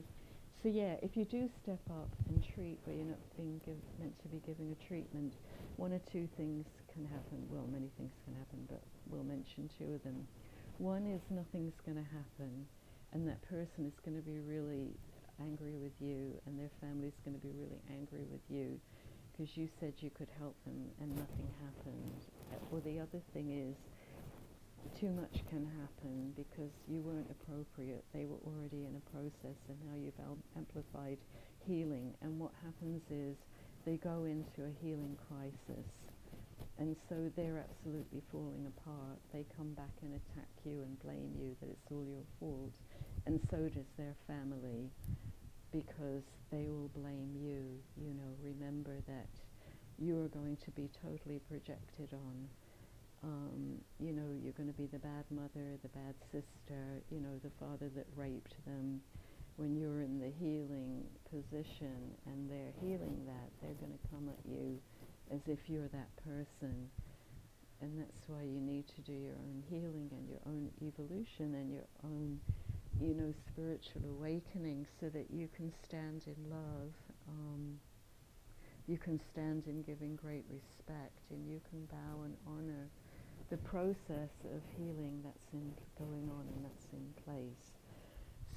so 0.63 0.70
yeah, 0.70 0.96
if 1.03 1.17
you 1.17 1.25
do 1.25 1.50
step 1.62 1.82
up 1.91 2.08
and 2.29 2.41
treat 2.55 2.79
where 2.86 2.96
you're 2.96 3.05
not 3.05 3.20
being 3.36 3.60
meant 4.00 4.15
to 4.24 4.29
be 4.29 4.39
giving 4.48 4.72
a 4.72 4.88
treatment, 4.88 5.34
one 5.75 5.91
or 5.91 6.00
two 6.10 6.29
things 6.38 6.65
can 6.93 7.03
happen. 7.03 7.43
Well, 7.51 7.67
many 7.67 7.91
things 7.98 8.13
can 8.24 8.34
happen, 8.39 8.63
but 8.72 8.79
we'll 9.12 9.27
mention 9.27 9.70
two 9.77 9.96
of 9.96 10.03
them. 10.03 10.25
One 10.77 11.05
is 11.05 11.22
nothing's 11.29 11.75
going 11.86 11.98
to 12.00 12.10
happen, 12.15 12.65
and 13.12 13.27
that 13.27 13.43
person 13.43 13.91
is 13.91 14.00
going 14.05 14.15
to 14.15 14.24
be 14.24 14.39
really 14.39 14.96
angry 15.41 15.75
with 15.75 16.00
you, 16.00 16.39
and 16.48 16.58
their 16.58 16.72
family 16.79 17.08
is 17.12 17.20
going 17.25 17.36
to 17.36 17.43
be 17.43 17.51
really 17.51 17.82
angry 17.91 18.24
with 18.32 18.41
you 18.48 18.79
because 19.32 19.58
you 19.58 19.67
said 19.79 19.93
you 20.00 20.12
could 20.15 20.29
help 20.39 20.55
them 20.63 20.88
and 21.01 21.17
nothing 21.17 21.51
happened. 21.60 22.22
Uh, 22.53 22.58
or 22.72 22.79
the 22.79 23.00
other 23.00 23.20
thing 23.34 23.51
is, 23.51 23.75
too 24.99 25.11
much 25.11 25.43
can 25.49 25.65
happen 25.79 26.33
because 26.35 26.71
you 26.87 27.01
weren't 27.01 27.29
appropriate. 27.31 28.03
They 28.13 28.25
were 28.25 28.41
already 28.45 28.85
in 28.85 28.95
a 28.95 29.09
process 29.11 29.57
and 29.69 29.77
now 29.85 29.95
you've 29.95 30.19
amplified 30.57 31.17
healing. 31.65 32.13
And 32.21 32.39
what 32.39 32.51
happens 32.63 33.01
is 33.09 33.35
they 33.85 33.97
go 33.97 34.25
into 34.25 34.63
a 34.63 34.73
healing 34.81 35.17
crisis. 35.27 35.87
And 36.79 36.95
so 37.07 37.31
they're 37.35 37.63
absolutely 37.63 38.21
falling 38.31 38.65
apart. 38.65 39.19
They 39.31 39.45
come 39.55 39.73
back 39.73 39.93
and 40.01 40.13
attack 40.15 40.49
you 40.65 40.81
and 40.81 40.99
blame 41.03 41.31
you 41.39 41.55
that 41.61 41.69
it's 41.69 41.91
all 41.91 42.05
your 42.05 42.25
fault. 42.39 42.73
And 43.25 43.39
so 43.51 43.69
does 43.69 43.89
their 43.97 44.15
family 44.27 44.89
because 45.71 46.23
they 46.51 46.67
will 46.69 46.89
blame 46.95 47.35
you. 47.35 47.79
You 47.95 48.13
know, 48.13 48.31
remember 48.41 48.97
that 49.07 49.29
you 49.99 50.19
are 50.23 50.27
going 50.29 50.57
to 50.65 50.71
be 50.71 50.89
totally 51.01 51.39
projected 51.49 52.13
on. 52.13 52.49
Um, 53.23 53.79
you 53.99 54.11
know, 54.11 54.27
you're 54.43 54.53
going 54.53 54.67
to 54.67 54.77
be 54.77 54.87
the 54.87 54.99
bad 54.99 55.23
mother, 55.31 55.79
the 55.81 55.89
bad 55.89 56.15
sister, 56.31 57.01
you 57.09 57.21
know, 57.21 57.39
the 57.41 57.51
father 57.59 57.89
that 57.95 58.05
raped 58.15 58.53
them. 58.65 59.01
When 59.55 59.75
you're 59.77 60.01
in 60.01 60.19
the 60.19 60.31
healing 60.41 61.05
position 61.29 62.17
and 62.25 62.49
they're 62.49 62.73
healing 62.81 63.23
that, 63.27 63.49
they're 63.61 63.77
going 63.79 63.93
to 63.93 64.07
come 64.09 64.27
at 64.27 64.43
you 64.49 64.79
as 65.31 65.41
if 65.47 65.69
you're 65.69 65.87
that 65.89 66.09
person. 66.25 66.89
And 67.81 67.99
that's 67.99 68.23
why 68.27 68.41
you 68.41 68.59
need 68.59 68.87
to 68.95 69.01
do 69.01 69.13
your 69.13 69.35
own 69.35 69.63
healing 69.69 70.09
and 70.11 70.27
your 70.27 70.39
own 70.47 70.69
evolution 70.81 71.53
and 71.55 71.71
your 71.71 71.87
own 72.03 72.39
you 73.01 73.13
know, 73.13 73.33
spiritual 73.51 74.01
awakening 74.17 74.85
so 74.99 75.09
that 75.09 75.27
you 75.31 75.49
can 75.55 75.71
stand 75.83 76.23
in 76.27 76.49
love, 76.49 76.93
um, 77.27 77.79
you 78.87 78.97
can 78.97 79.19
stand 79.31 79.63
in 79.67 79.81
giving 79.81 80.15
great 80.15 80.45
respect, 80.49 81.19
and 81.31 81.49
you 81.49 81.59
can 81.69 81.85
bow 81.85 82.23
and 82.23 82.35
honor 82.47 82.89
the 83.53 83.57
process 83.60 84.33
of 84.45 84.63
healing 84.75 85.22
that's 85.24 85.53
in 85.53 85.75
going 86.00 86.27
on 86.27 86.41
and 86.50 86.65
that's 86.65 86.88
in 86.91 87.13
place. 87.24 87.69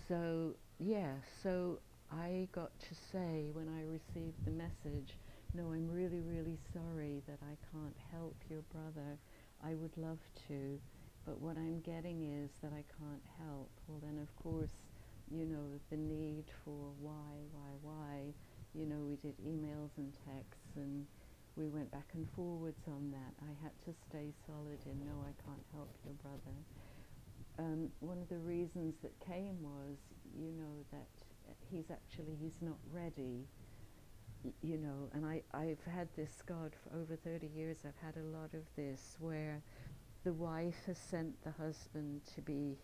So, 0.08 0.54
yeah, 0.78 1.20
so 1.42 1.80
I 2.10 2.48
got 2.50 2.70
to 2.80 2.94
say 3.12 3.50
when 3.52 3.68
I 3.68 3.82
received 3.84 4.40
the 4.46 4.52
message, 4.52 5.12
no, 5.52 5.64
I'm 5.72 5.90
really, 5.92 6.22
really 6.24 6.56
sorry 6.72 7.20
that 7.28 7.40
I 7.44 7.60
can't 7.70 7.96
help 8.10 8.36
your 8.48 8.62
brother. 8.72 9.18
I 9.62 9.74
would 9.74 9.94
love 9.98 10.20
to, 10.48 10.80
but 11.26 11.42
what 11.42 11.58
I'm 11.58 11.80
getting 11.80 12.24
is 12.24 12.48
that 12.62 12.72
I 12.72 12.84
can't 12.96 13.26
help. 13.36 13.68
Well, 13.86 14.00
then, 14.02 14.18
of 14.18 14.34
course, 14.42 14.72
you 15.30 15.44
know, 15.44 15.76
the 15.90 15.98
need 15.98 16.44
for 16.64 16.88
why, 17.02 17.44
why, 17.52 17.70
why. 17.82 18.32
You 18.72 18.86
know, 18.86 19.04
we 19.04 19.16
did 19.16 19.36
emails 19.44 19.92
and 19.98 20.10
texts 20.24 20.72
and 20.74 21.04
we 21.56 21.68
went 21.68 21.90
back 21.90 22.08
and 22.14 22.26
forwards 22.36 22.86
on 22.86 23.10
that. 23.10 23.32
I 23.42 23.52
had 23.62 23.72
to 23.86 23.92
stay 24.08 24.32
solid 24.46 24.78
in, 24.84 25.00
no, 25.04 25.24
I 25.24 25.32
can't 25.44 25.64
help 25.72 25.90
your 26.04 26.14
brother. 26.22 26.56
Um, 27.58 27.90
one 28.00 28.18
of 28.18 28.28
the 28.28 28.38
reasons 28.38 28.94
that 29.02 29.18
came 29.20 29.56
was, 29.62 29.96
you 30.38 30.52
know, 30.52 30.84
that 30.92 31.08
he's 31.70 31.90
actually, 31.90 32.36
he's 32.40 32.60
not 32.60 32.76
ready, 32.92 33.46
you 34.62 34.76
know, 34.76 35.08
and 35.14 35.24
I, 35.24 35.42
I've 35.54 35.84
had 35.90 36.08
this, 36.16 36.30
scarred 36.38 36.74
for 36.84 36.98
over 36.98 37.16
30 37.16 37.46
years, 37.56 37.78
I've 37.86 38.04
had 38.04 38.16
a 38.20 38.26
lot 38.26 38.50
of 38.52 38.62
this 38.76 39.16
where 39.18 39.62
the 40.24 40.34
wife 40.34 40.82
has 40.86 40.98
sent 40.98 41.42
the 41.42 41.52
husband 41.52 42.20
to 42.34 42.42
be 42.42 42.76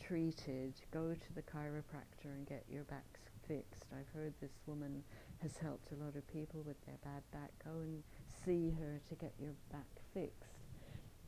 treated, 0.00 0.72
go 0.90 1.12
to 1.12 1.34
the 1.34 1.42
chiropractor 1.42 2.32
and 2.32 2.46
get 2.46 2.64
your 2.70 2.84
back 2.84 3.04
fixed. 3.46 3.84
I've 3.92 4.08
heard 4.14 4.32
this 4.40 4.52
woman 4.66 5.02
has 5.44 5.58
helped 5.58 5.92
a 5.92 6.02
lot 6.02 6.16
of 6.16 6.26
people 6.32 6.62
with 6.66 6.84
their 6.86 6.96
bad 7.04 7.22
back. 7.30 7.50
Go 7.62 7.80
and 7.82 8.02
see 8.44 8.74
her 8.80 8.98
to 9.08 9.14
get 9.14 9.32
your 9.38 9.52
back 9.70 9.86
fixed. 10.14 10.54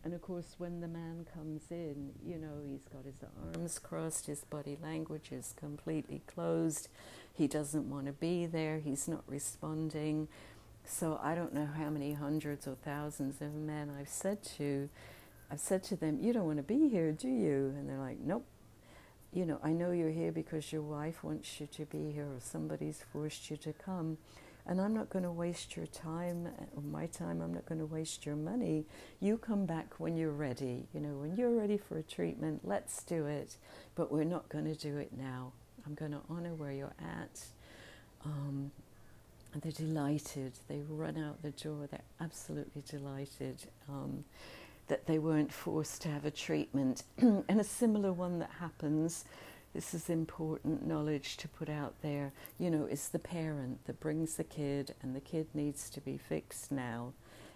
And 0.02 0.14
of 0.14 0.23
course, 0.23 0.54
when 0.56 0.80
the 0.80 0.88
man 0.88 1.26
comes 1.35 1.62
in, 1.70 2.12
you 2.25 2.38
know, 2.38 2.62
he's 2.66 2.87
got 2.90 3.04
his 3.04 3.23
arms 3.44 3.78
crossed, 3.78 4.26
his 4.26 4.44
body 4.44 4.78
language 4.82 5.32
is 5.32 5.54
completely 5.58 6.23
closed. 6.26 6.88
He 7.35 7.46
doesn't 7.46 7.90
want 7.90 8.06
to 8.06 8.12
be 8.12 8.46
there, 8.46 8.78
he's 8.78 9.06
not 9.06 9.23
responding. 9.26 10.28
So 10.87 11.20
I 11.23 11.35
don't 11.35 11.52
know 11.52 11.66
how 11.66 11.90
many 11.90 12.14
hundreds 12.14 12.66
or 12.66 12.76
thousands 12.76 13.42
of 13.42 13.52
men 13.54 13.90
I've 14.00 14.08
said 14.08 14.42
to, 14.56 14.88
I've 15.50 15.61
said 15.61 15.82
to 15.85 15.96
them, 15.96 16.20
You 16.23 16.32
don't 16.32 16.46
want 16.46 16.58
to 16.58 16.62
be 16.62 16.88
here, 16.88 17.12
do 17.12 17.28
you? 17.28 17.75
And 17.76 17.88
they're 17.88 17.99
like, 17.99 18.18
Nope. 18.20 18.46
You 19.37 19.45
know, 19.45 19.61
I 19.62 19.73
know 19.73 19.90
you're 19.90 20.09
here 20.09 20.33
because 20.33 20.73
your 20.73 20.81
wife 20.81 21.23
wants 21.23 21.61
you 21.61 21.66
to 21.66 21.85
be 21.85 22.11
here 22.11 22.25
or 22.25 22.40
somebody's 22.40 23.05
forced 23.12 23.50
you 23.50 23.59
to 23.59 23.75
come. 23.75 24.16
And 24.64 24.81
I'm 24.81 24.95
not 24.95 25.11
going 25.11 25.25
to 25.25 25.31
waste 25.31 25.76
your 25.76 25.85
time 25.85 26.49
or 26.75 26.83
my 26.83 27.05
time. 27.05 27.43
I'm 27.43 27.52
not 27.52 27.66
going 27.66 27.81
to 27.81 27.85
waste 27.85 28.25
your 28.25 28.35
money. 28.35 28.87
You 29.21 29.37
come 29.37 29.66
back 29.66 30.00
when 30.00 30.16
you're 30.16 30.31
ready. 30.31 30.87
You 30.95 31.00
know, 31.00 31.19
when 31.19 31.37
you're 31.37 31.50
ready 31.50 31.76
for 31.76 31.99
a 31.99 32.02
treatment, 32.02 32.62
let's 32.64 33.02
do 33.02 33.26
it. 33.26 33.59
But 33.95 34.11
we're 34.11 34.25
not 34.25 34.49
going 34.49 34.64
to 34.64 34.75
do 34.75 34.97
it 34.97 35.11
now. 35.14 35.52
I'm 35.85 35.93
going 35.93 36.12
to 36.12 36.21
honor 36.31 36.55
where 36.55 36.73
you're 36.73 36.95
at. 36.99 37.45
Um, 38.25 38.71
and 39.52 39.61
they're 39.61 39.71
delighted. 39.71 40.55
They 40.66 40.81
run 40.88 41.19
out 41.19 41.43
the 41.43 41.50
door. 41.50 41.87
They're 41.90 42.00
absolutely 42.23 42.83
delighted 42.88 43.59
um, 43.87 44.25
that 44.88 45.07
they 45.07 45.19
weren't 45.19 45.52
forced 45.52 46.02
to 46.02 46.09
have 46.09 46.25
a 46.25 46.31
treatment. 46.31 47.02
and 47.19 47.61
a 47.61 47.64
similar 47.64 48.12
one 48.12 48.38
that 48.38 48.50
happens 48.61 49.25
this 49.76 49.93
is 49.93 50.09
important 50.09 50.87
knowledge 50.87 51.37
to 51.37 51.49
put 51.49 51.69
out 51.69 52.00
there. 52.00 52.33
You 52.59 52.71
know, 52.71 52.87
is 52.87 53.11
the 53.11 53.19
parent 53.19 53.85
that 53.85 54.00
brings 54.00 54.37
the 54.37 54.45
kid, 54.45 54.95
and 55.02 55.14
the 55.14 55.21
kid 55.21 55.49
needs 55.52 55.90
to 55.90 56.00
be 56.00 56.16
fixed 56.16 56.73
now. 56.73 57.12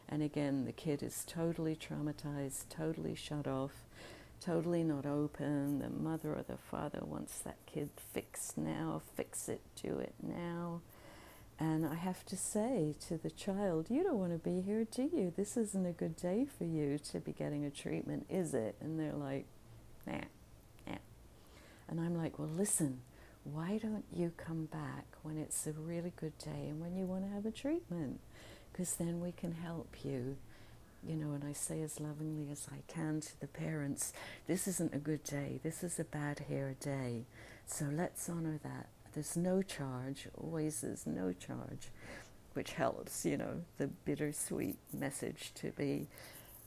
And 0.06 0.22
again, 0.22 0.66
the 0.66 0.72
kid 0.72 1.02
is 1.02 1.24
totally 1.26 1.74
traumatized, 1.74 2.68
totally 2.68 3.14
shut 3.14 3.46
off, 3.46 3.86
totally 4.38 4.84
not 4.84 5.06
open. 5.06 5.78
The 5.78 5.88
mother 5.88 6.34
or 6.34 6.42
the 6.42 6.58
father 6.58 7.00
wants 7.02 7.38
that 7.38 7.56
kid 7.64 7.88
fixed 8.12 8.58
now, 8.58 9.00
fix 9.16 9.48
it, 9.48 9.62
do 9.82 9.98
it 9.98 10.12
now. 10.22 10.82
And 11.60 11.84
I 11.86 11.94
have 11.94 12.24
to 12.26 12.36
say 12.36 12.94
to 13.08 13.18
the 13.18 13.30
child, 13.30 13.88
You 13.90 14.02
don't 14.02 14.18
want 14.18 14.32
to 14.32 14.38
be 14.38 14.62
here, 14.62 14.84
do 14.84 15.02
you? 15.02 15.30
This 15.36 15.58
isn't 15.58 15.84
a 15.84 15.92
good 15.92 16.16
day 16.16 16.46
for 16.46 16.64
you 16.64 16.98
to 17.12 17.20
be 17.20 17.32
getting 17.32 17.66
a 17.66 17.70
treatment, 17.70 18.24
is 18.30 18.54
it? 18.54 18.76
And 18.80 18.98
they're 18.98 19.12
like, 19.12 19.44
Nah. 20.06 20.20
nah. 20.86 20.96
And 21.88 22.00
I'm 22.00 22.16
like, 22.16 22.38
well, 22.38 22.48
listen, 22.48 23.02
why 23.44 23.78
don't 23.78 24.06
you 24.10 24.32
come 24.38 24.66
back 24.66 25.04
when 25.22 25.36
it's 25.36 25.66
a 25.66 25.72
really 25.72 26.12
good 26.16 26.36
day 26.38 26.68
and 26.68 26.80
when 26.80 26.96
you 26.96 27.04
want 27.04 27.24
to 27.24 27.30
have 27.34 27.44
a 27.44 27.50
treatment? 27.50 28.20
Because 28.72 28.94
then 28.94 29.20
we 29.20 29.32
can 29.32 29.52
help 29.52 29.96
you. 30.02 30.36
You 31.06 31.16
know, 31.16 31.32
and 31.32 31.44
I 31.44 31.52
say 31.52 31.82
as 31.82 32.00
lovingly 32.00 32.50
as 32.50 32.68
I 32.70 32.82
can 32.90 33.20
to 33.20 33.40
the 33.40 33.46
parents, 33.46 34.12
this 34.46 34.66
isn't 34.68 34.94
a 34.94 34.98
good 34.98 35.24
day, 35.24 35.60
this 35.62 35.82
is 35.82 35.98
a 35.98 36.04
bad 36.04 36.40
hair 36.40 36.74
day. 36.80 37.24
So 37.66 37.86
let's 37.90 38.28
honor 38.28 38.60
that. 38.62 38.86
There's 39.14 39.36
no 39.36 39.62
charge, 39.62 40.28
always 40.36 40.80
there's 40.80 41.06
no 41.06 41.32
charge, 41.32 41.88
which 42.54 42.72
helps, 42.72 43.24
you 43.24 43.36
know, 43.36 43.62
the 43.78 43.88
bittersweet 43.88 44.76
message 44.92 45.52
to 45.56 45.70
be 45.72 46.08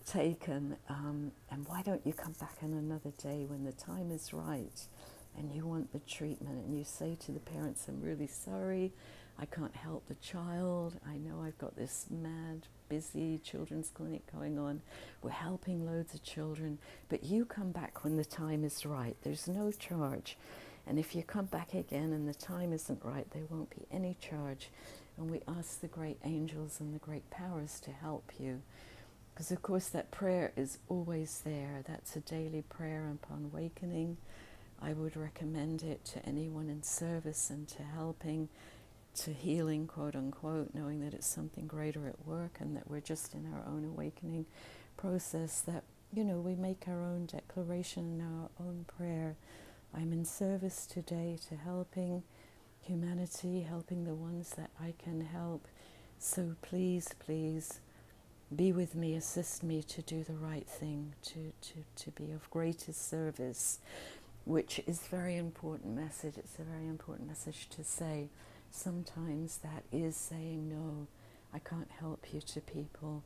taken. 0.05 0.77
Um, 0.89 1.31
and 1.49 1.67
why 1.67 1.81
don't 1.81 2.05
you 2.05 2.13
come 2.13 2.33
back 2.39 2.57
on 2.61 2.73
another 2.73 3.11
day 3.17 3.45
when 3.47 3.63
the 3.63 3.71
time 3.71 4.11
is 4.11 4.33
right? 4.33 4.87
and 5.37 5.53
you 5.53 5.65
want 5.65 5.91
the 5.91 5.99
treatment 5.99 6.65
and 6.65 6.77
you 6.77 6.83
say 6.83 7.17
to 7.25 7.31
the 7.31 7.39
parents, 7.39 7.87
I'm 7.87 8.01
really 8.01 8.27
sorry, 8.27 8.91
I 9.39 9.45
can't 9.45 9.75
help 9.75 10.07
the 10.07 10.15
child. 10.15 10.99
I 11.07 11.17
know 11.17 11.41
I've 11.43 11.57
got 11.57 11.75
this 11.75 12.05
mad, 12.11 12.67
busy 12.87 13.39
children's 13.39 13.89
clinic 13.89 14.21
going 14.31 14.59
on. 14.59 14.81
We're 15.21 15.31
helping 15.31 15.85
loads 15.85 16.13
of 16.13 16.23
children, 16.23 16.77
but 17.09 17.23
you 17.23 17.45
come 17.45 17.71
back 17.71 18.03
when 18.03 18.15
the 18.15 18.25
time 18.25 18.63
is 18.63 18.85
right. 18.85 19.15
There's 19.23 19.47
no 19.47 19.71
charge. 19.71 20.37
And 20.85 20.99
if 20.99 21.15
you 21.15 21.23
come 21.23 21.45
back 21.45 21.73
again 21.73 22.11
and 22.11 22.27
the 22.27 22.33
time 22.33 22.73
isn't 22.73 23.03
right, 23.03 23.29
there 23.31 23.45
won't 23.49 23.69
be 23.69 23.85
any 23.91 24.17
charge. 24.19 24.69
And 25.17 25.29
we 25.29 25.41
ask 25.47 25.79
the 25.79 25.87
great 25.87 26.17
angels 26.25 26.79
and 26.79 26.93
the 26.93 26.99
great 26.99 27.29
powers 27.29 27.79
to 27.81 27.91
help 27.91 28.31
you. 28.39 28.61
Because, 29.33 29.51
of 29.51 29.61
course, 29.61 29.87
that 29.89 30.11
prayer 30.11 30.51
is 30.55 30.77
always 30.89 31.41
there. 31.43 31.83
That's 31.87 32.15
a 32.15 32.19
daily 32.19 32.63
prayer 32.63 33.11
upon 33.11 33.45
awakening. 33.45 34.17
I 34.81 34.93
would 34.93 35.15
recommend 35.15 35.81
it 35.81 36.03
to 36.05 36.25
anyone 36.25 36.69
in 36.69 36.83
service 36.83 37.49
and 37.49 37.67
to 37.69 37.83
helping, 37.83 38.49
to 39.15 39.31
healing, 39.31 39.87
quote 39.87 40.15
unquote, 40.15 40.71
knowing 40.73 40.99
that 41.01 41.13
it's 41.13 41.27
something 41.27 41.65
greater 41.65 42.07
at 42.07 42.27
work 42.27 42.57
and 42.59 42.75
that 42.75 42.89
we're 42.89 42.99
just 42.99 43.33
in 43.33 43.51
our 43.53 43.63
own 43.65 43.85
awakening 43.85 44.45
process, 44.97 45.61
that, 45.61 45.83
you 46.11 46.23
know, 46.23 46.39
we 46.39 46.55
make 46.55 46.83
our 46.87 47.03
own 47.03 47.25
declaration 47.25 48.03
and 48.03 48.21
our 48.21 48.49
own 48.59 48.85
prayer. 48.97 49.35
I'm 49.95 50.11
in 50.11 50.25
service 50.25 50.85
today 50.85 51.37
to 51.49 51.55
helping 51.55 52.23
humanity, 52.81 53.61
helping 53.61 54.05
the 54.05 54.13
ones 54.13 54.51
that 54.57 54.71
I 54.81 54.93
can 55.03 55.21
help. 55.21 55.67
So 56.19 56.55
please, 56.61 57.09
please 57.19 57.79
be 58.55 58.71
with 58.71 58.95
me, 58.95 59.15
assist 59.15 59.63
me 59.63 59.83
to 59.83 60.01
do 60.01 60.23
the 60.23 60.33
right 60.33 60.67
thing, 60.67 61.13
to, 61.23 61.51
to, 61.61 62.03
to 62.03 62.11
be 62.11 62.31
of 62.31 62.49
greatest 62.49 63.09
service 63.09 63.79
which 64.45 64.81
is 64.87 65.01
a 65.05 65.15
very 65.15 65.37
important 65.37 65.95
message. 65.95 66.37
It's 66.37 66.59
a 66.59 66.63
very 66.63 66.87
important 66.87 67.27
message 67.27 67.69
to 67.69 67.83
say. 67.83 68.29
Sometimes 68.71 69.57
that 69.57 69.83
is 69.91 70.15
saying 70.15 70.69
no, 70.69 71.07
I 71.53 71.59
can't 71.59 71.89
help 71.99 72.33
you 72.33 72.41
to 72.41 72.61
people. 72.61 73.23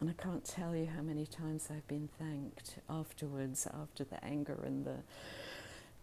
And 0.00 0.10
I 0.10 0.22
can't 0.22 0.44
tell 0.44 0.74
you 0.76 0.86
how 0.94 1.02
many 1.02 1.26
times 1.26 1.68
I've 1.70 1.86
been 1.88 2.08
thanked 2.18 2.76
afterwards, 2.90 3.66
after 3.66 4.04
the 4.04 4.22
anger 4.24 4.58
and 4.64 4.84
the 4.84 4.96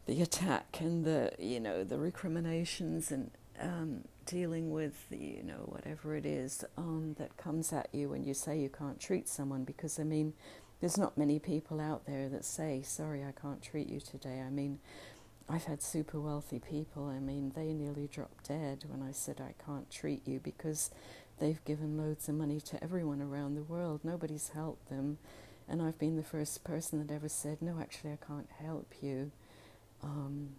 the 0.05 0.21
attack 0.21 0.77
and 0.79 1.05
the 1.05 1.31
you 1.39 1.59
know 1.59 1.83
the 1.83 1.97
recriminations 1.97 3.11
and 3.11 3.31
um, 3.59 4.03
dealing 4.25 4.71
with 4.71 5.09
the, 5.09 5.17
you 5.17 5.43
know 5.43 5.63
whatever 5.65 6.15
it 6.15 6.25
is 6.25 6.65
um, 6.77 7.15
that 7.19 7.37
comes 7.37 7.71
at 7.71 7.89
you 7.91 8.09
when 8.09 8.23
you 8.23 8.33
say 8.33 8.57
you 8.57 8.69
can't 8.69 8.99
treat 8.99 9.27
someone. 9.27 9.63
Because 9.63 9.99
I 9.99 10.03
mean, 10.03 10.33
there's 10.79 10.97
not 10.97 11.17
many 11.17 11.39
people 11.39 11.79
out 11.79 12.05
there 12.05 12.29
that 12.29 12.45
say, 12.45 12.81
sorry, 12.83 13.23
I 13.23 13.31
can't 13.39 13.61
treat 13.61 13.87
you 13.89 13.99
today. 13.99 14.41
I 14.45 14.49
mean, 14.49 14.79
I've 15.49 15.65
had 15.65 15.81
super 15.81 16.19
wealthy 16.19 16.59
people, 16.59 17.07
I 17.07 17.19
mean, 17.19 17.51
they 17.55 17.73
nearly 17.73 18.07
dropped 18.07 18.47
dead 18.47 18.85
when 18.87 19.01
I 19.01 19.11
said 19.11 19.41
I 19.41 19.53
can't 19.63 19.89
treat 19.91 20.25
you 20.25 20.39
because 20.39 20.91
they've 21.39 21.63
given 21.65 21.97
loads 21.97 22.29
of 22.29 22.35
money 22.35 22.61
to 22.61 22.81
everyone 22.81 23.21
around 23.21 23.55
the 23.55 23.63
world. 23.63 23.99
Nobody's 24.03 24.49
helped 24.49 24.89
them. 24.89 25.17
And 25.67 25.81
I've 25.81 25.99
been 25.99 26.15
the 26.15 26.23
first 26.23 26.63
person 26.63 27.05
that 27.05 27.13
ever 27.13 27.27
said, 27.27 27.61
no, 27.61 27.79
actually, 27.81 28.11
I 28.13 28.25
can't 28.25 28.49
help 28.59 28.93
you. 29.01 29.31
Um, 30.03 30.49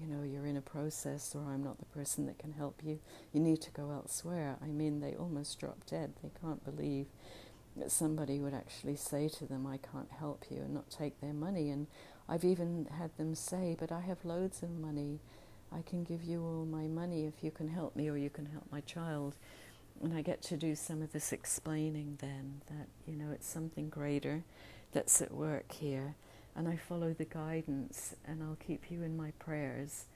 you 0.00 0.06
know, 0.06 0.22
you're 0.22 0.46
in 0.46 0.56
a 0.56 0.62
process, 0.62 1.34
or 1.34 1.42
I'm 1.50 1.64
not 1.64 1.78
the 1.78 1.84
person 1.86 2.26
that 2.26 2.38
can 2.38 2.52
help 2.52 2.80
you. 2.84 3.00
You 3.32 3.40
need 3.40 3.60
to 3.62 3.70
go 3.70 3.90
elsewhere. 3.90 4.56
I 4.62 4.66
mean, 4.66 5.00
they 5.00 5.14
almost 5.14 5.58
drop 5.58 5.86
dead. 5.86 6.12
They 6.22 6.30
can't 6.40 6.64
believe 6.64 7.06
that 7.76 7.90
somebody 7.90 8.40
would 8.40 8.54
actually 8.54 8.96
say 8.96 9.28
to 9.28 9.46
them, 9.46 9.66
I 9.66 9.78
can't 9.78 10.10
help 10.10 10.44
you, 10.50 10.58
and 10.58 10.74
not 10.74 10.90
take 10.90 11.20
their 11.20 11.32
money. 11.32 11.70
And 11.70 11.86
I've 12.28 12.44
even 12.44 12.88
had 12.98 13.16
them 13.16 13.34
say, 13.34 13.76
But 13.78 13.90
I 13.90 14.00
have 14.00 14.24
loads 14.24 14.62
of 14.62 14.70
money. 14.70 15.20
I 15.72 15.82
can 15.82 16.04
give 16.04 16.22
you 16.22 16.42
all 16.42 16.64
my 16.64 16.86
money 16.86 17.26
if 17.26 17.42
you 17.42 17.50
can 17.50 17.68
help 17.68 17.94
me 17.94 18.08
or 18.08 18.16
you 18.16 18.30
can 18.30 18.46
help 18.46 18.64
my 18.70 18.80
child. 18.80 19.36
And 20.02 20.14
I 20.14 20.22
get 20.22 20.42
to 20.42 20.56
do 20.56 20.74
some 20.74 21.02
of 21.02 21.12
this 21.12 21.32
explaining 21.32 22.18
then 22.20 22.62
that, 22.68 22.88
you 23.06 23.16
know, 23.16 23.32
it's 23.32 23.48
something 23.48 23.88
greater 23.88 24.44
that's 24.92 25.20
at 25.20 25.32
work 25.32 25.72
here. 25.72 26.14
And 26.58 26.66
I 26.68 26.76
follow 26.76 27.14
the 27.14 27.24
guidance 27.24 28.16
and 28.26 28.42
I'll 28.42 28.56
keep 28.56 28.90
you 28.90 29.02
in 29.04 29.16
my 29.16 29.30
prayers. 29.38 30.06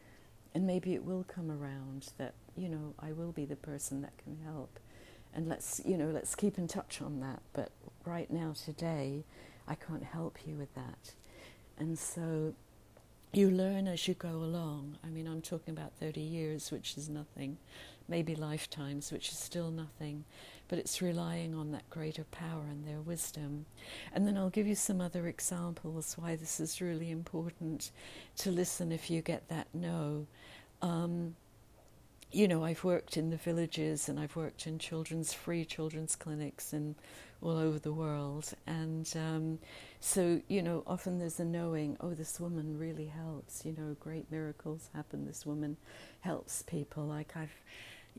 and 0.55 0.67
maybe 0.67 0.95
it 0.95 1.05
will 1.05 1.25
come 1.25 1.51
around 1.51 2.11
that, 2.19 2.35
you 2.57 2.69
know, 2.69 2.95
I 2.99 3.13
will 3.13 3.33
be 3.33 3.45
the 3.45 3.57
person 3.57 4.03
that 4.03 4.17
can 4.19 4.39
help. 4.45 4.79
And 5.35 5.49
let's, 5.49 5.81
you 5.85 5.97
know, 5.97 6.09
let's 6.09 6.35
keep 6.35 6.59
in 6.59 6.69
touch 6.69 7.01
on 7.01 7.21
that. 7.21 7.41
But 7.55 7.71
right 8.05 8.31
now, 8.31 8.53
today, 8.65 9.25
I 9.67 9.75
can't 9.75 10.05
help 10.05 10.39
you 10.47 10.57
with 10.57 10.75
that. 10.75 11.13
And 11.79 11.99
so 11.99 12.55
you 13.33 13.51
learn 13.51 13.89
as 13.89 14.07
you 14.07 14.13
go 14.13 14.29
along. 14.29 14.99
I 15.03 15.09
mean, 15.09 15.27
I'm 15.27 15.41
talking 15.41 15.73
about 15.73 15.93
30 15.99 16.21
years, 16.21 16.71
which 16.71 16.99
is 16.99 17.09
nothing, 17.09 17.57
maybe 18.09 18.35
lifetimes, 18.35 19.11
which 19.11 19.31
is 19.31 19.39
still 19.39 19.71
nothing, 19.71 20.25
but 20.69 20.79
it's 20.79 21.03
relying 21.03 21.55
on 21.55 21.73
that 21.73 21.89
greater 21.91 22.25
power 22.25 22.65
and 22.71 22.87
their 22.87 23.01
wisdom. 23.01 23.67
And 24.13 24.27
then 24.27 24.37
I'll 24.37 24.51
give 24.51 24.67
you 24.67 24.75
some 24.75 25.01
other 25.01 25.27
examples 25.27 26.17
why 26.19 26.37
this 26.37 26.61
is 26.61 26.81
really 26.81 27.11
important 27.11 27.91
to 28.39 28.51
listen 28.51 28.93
if 28.93 29.11
you 29.11 29.23
get 29.23 29.49
that 29.49 29.69
no. 29.75 30.27
Um, 30.81 31.37
you 32.33 32.49
know, 32.49 32.65
I've 32.65 32.83
worked 32.83 33.19
in 33.19 33.29
the 33.29 33.37
villages 33.37 34.09
and 34.09 34.19
I've 34.19 34.35
worked 34.37 34.67
in 34.67 34.79
children's 34.79 35.35
free 35.35 35.65
children's 35.67 36.17
clinics 36.17 36.73
and 36.73 36.95
all 37.43 37.59
over 37.59 37.79
the 37.79 37.93
world. 37.93 38.55
And 38.67 39.09
um, 39.17 39.59
so, 40.01 40.41
you 40.49 40.63
know, 40.63 40.83
often 40.87 41.19
there's 41.19 41.41
a 41.41 41.45
knowing, 41.45 41.97
oh, 42.01 42.15
this 42.15 42.41
woman 42.41 42.79
really 42.79 43.07
helps. 43.07 43.67
You 43.67 43.75
know, 43.77 43.97
great 44.01 44.31
miracles 44.31 44.89
happen. 44.95 45.27
This 45.27 45.45
woman 45.45 45.77
helps 46.21 46.63
people. 46.63 47.05
Like 47.05 47.37
I've, 47.37 47.55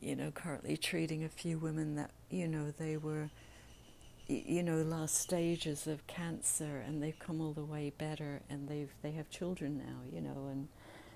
you 0.00 0.16
know, 0.16 0.30
currently 0.30 0.76
treating 0.76 1.24
a 1.24 1.28
few 1.28 1.58
women 1.58 1.96
that, 1.96 2.10
you 2.30 2.48
know, 2.48 2.70
they 2.78 2.96
were, 2.96 3.30
you 4.26 4.62
know, 4.62 4.82
last 4.82 5.16
stages 5.16 5.86
of 5.86 6.06
cancer 6.06 6.82
and 6.86 7.02
they've 7.02 7.18
come 7.18 7.40
all 7.40 7.52
the 7.52 7.64
way 7.64 7.92
better 7.96 8.40
and 8.48 8.68
they've 8.68 8.90
they 9.02 9.12
have 9.12 9.30
children 9.30 9.78
now, 9.78 10.00
you 10.12 10.20
know, 10.20 10.48
and 10.50 10.68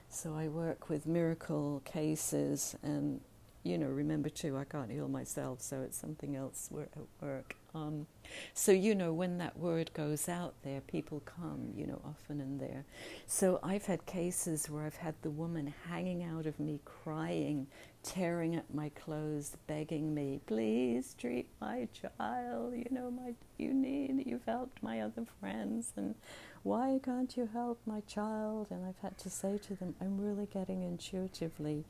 so 0.08 0.34
I 0.34 0.48
work 0.48 0.88
with 0.88 1.06
miracle 1.06 1.82
cases 1.84 2.76
and 2.82 3.20
you 3.64 3.76
know, 3.76 3.88
remember 3.88 4.28
too, 4.28 4.56
I 4.56 4.64
can't 4.64 4.90
heal 4.90 5.08
myself, 5.08 5.60
so 5.60 5.82
it's 5.82 5.98
something 5.98 6.36
else 6.36 6.68
we're 6.70 6.82
at 6.82 6.96
work. 7.20 7.56
Um, 7.74 8.06
so, 8.54 8.72
you 8.72 8.94
know, 8.94 9.12
when 9.12 9.36
that 9.38 9.58
word 9.58 9.90
goes 9.92 10.28
out 10.28 10.54
there, 10.62 10.80
people 10.80 11.20
come, 11.20 11.72
you 11.76 11.86
know, 11.86 12.00
often 12.04 12.40
in 12.40 12.58
there. 12.58 12.84
So, 13.26 13.60
I've 13.62 13.84
had 13.84 14.06
cases 14.06 14.70
where 14.70 14.84
I've 14.84 14.96
had 14.96 15.14
the 15.20 15.30
woman 15.30 15.74
hanging 15.88 16.22
out 16.22 16.46
of 16.46 16.58
me, 16.58 16.80
crying, 16.84 17.66
tearing 18.08 18.54
at 18.56 18.74
my 18.74 18.88
clothes, 18.90 19.56
begging 19.66 20.14
me, 20.14 20.40
please 20.46 21.14
treat 21.18 21.46
my 21.60 21.86
child, 21.92 22.74
you 22.74 22.86
know, 22.90 23.10
my, 23.10 23.34
you 23.58 23.74
need, 23.74 24.24
you've 24.26 24.46
helped 24.46 24.82
my 24.82 25.00
other 25.00 25.24
friends, 25.40 25.92
and 25.96 26.14
why 26.62 26.98
can't 27.02 27.36
you 27.36 27.48
help 27.52 27.78
my 27.86 28.00
child? 28.00 28.68
And 28.70 28.86
I've 28.86 28.98
had 29.02 29.18
to 29.18 29.30
say 29.30 29.58
to 29.58 29.74
them, 29.74 29.94
I'm 30.00 30.18
really 30.18 30.46
getting 30.46 30.82
intuitively 30.82 31.84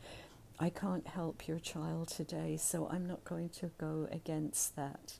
I 0.60 0.70
can't 0.70 1.06
help 1.06 1.46
your 1.46 1.60
child 1.60 2.08
today, 2.08 2.56
so 2.56 2.88
I'm 2.90 3.06
not 3.06 3.24
going 3.24 3.48
to 3.60 3.70
go 3.78 4.08
against 4.10 4.74
that. 4.74 5.14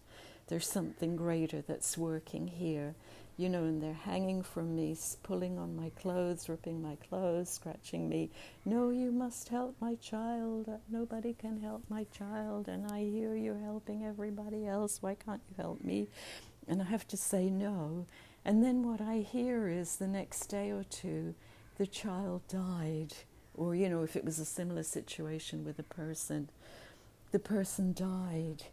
There's 0.49 0.69
something 0.69 1.15
greater 1.15 1.61
that's 1.61 1.97
working 1.97 2.49
here, 2.49 2.97
you 3.39 3.49
know, 3.49 3.63
and 3.63 3.83
they're 3.83 3.95
hanging 3.95 4.43
from 4.43 4.77
me, 4.77 4.95
pulling 5.23 5.59
on 5.59 5.75
my 5.75 5.91
clothes, 5.91 6.49
ripping 6.49 6.83
my 6.83 6.97
clothes, 6.97 7.49
scratching 7.49 8.09
me. 8.09 8.31
No, 8.67 8.91
you 8.91 9.11
must 9.11 9.49
help 9.49 9.77
my 9.81 9.95
child. 9.95 10.69
Uh, 10.69 10.77
nobody 10.91 11.33
can 11.33 11.63
help 11.63 11.85
my 11.89 12.05
child, 12.13 12.69
and 12.69 12.93
I 12.93 13.05
hear 13.05 13.35
you're 13.35 13.61
helping 13.61 14.05
everybody 14.05 14.67
else. 14.67 15.01
Why 15.01 15.15
can't 15.15 15.41
you 15.49 15.55
help 15.57 15.83
me? 15.83 16.09
And 16.67 16.83
I 16.83 16.85
have 16.85 17.09
to 17.09 17.17
say 17.17 17.49
no. 17.49 18.05
And 18.45 18.63
then 18.63 18.83
what 18.83 19.01
I 19.01 19.19
hear 19.19 19.69
is 19.69 19.97
the 19.97 20.09
next 20.09 20.47
day 20.49 20.71
or 20.71 20.85
two, 20.85 21.35
the 21.79 21.87
child 21.87 22.43
died 22.49 23.15
or, 23.59 23.75
you 23.75 23.89
know, 23.89 24.03
if 24.03 24.15
it 24.15 24.25
was 24.25 24.39
a 24.39 24.45
similar 24.45 24.85
situation 24.85 25.65
with 25.65 25.81
a 25.81 25.83
person, 25.83 26.49
the 27.33 27.41
person 27.41 27.93
died. 27.93 28.65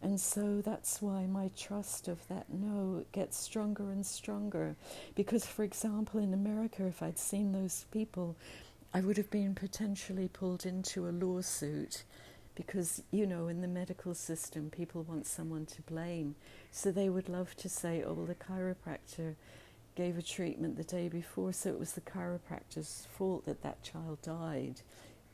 And 0.00 0.20
so 0.20 0.60
that's 0.60 1.02
why 1.02 1.26
my 1.26 1.50
trust 1.56 2.06
of 2.06 2.26
that 2.28 2.46
no 2.52 3.04
gets 3.12 3.36
stronger 3.36 3.90
and 3.90 4.06
stronger. 4.06 4.76
Because, 5.14 5.44
for 5.44 5.64
example, 5.64 6.20
in 6.20 6.32
America, 6.32 6.86
if 6.86 7.02
I'd 7.02 7.18
seen 7.18 7.52
those 7.52 7.84
people, 7.90 8.36
I 8.94 9.00
would 9.00 9.16
have 9.16 9.30
been 9.30 9.54
potentially 9.54 10.28
pulled 10.28 10.64
into 10.64 11.08
a 11.08 11.10
lawsuit 11.10 12.04
because, 12.54 13.02
you 13.10 13.26
know, 13.26 13.48
in 13.48 13.60
the 13.60 13.68
medical 13.68 14.14
system, 14.14 14.70
people 14.70 15.02
want 15.02 15.26
someone 15.26 15.66
to 15.66 15.82
blame. 15.82 16.34
So 16.70 16.90
they 16.90 17.08
would 17.08 17.28
love 17.28 17.54
to 17.56 17.68
say, 17.68 18.02
oh, 18.04 18.14
well, 18.14 18.26
the 18.26 18.34
chiropractor 18.34 19.34
gave 19.94 20.16
a 20.16 20.22
treatment 20.22 20.76
the 20.76 20.84
day 20.84 21.08
before, 21.08 21.52
so 21.52 21.70
it 21.70 21.78
was 21.78 21.92
the 21.92 22.00
chiropractor's 22.00 23.06
fault 23.10 23.44
that 23.46 23.62
that 23.62 23.82
child 23.82 24.22
died. 24.22 24.80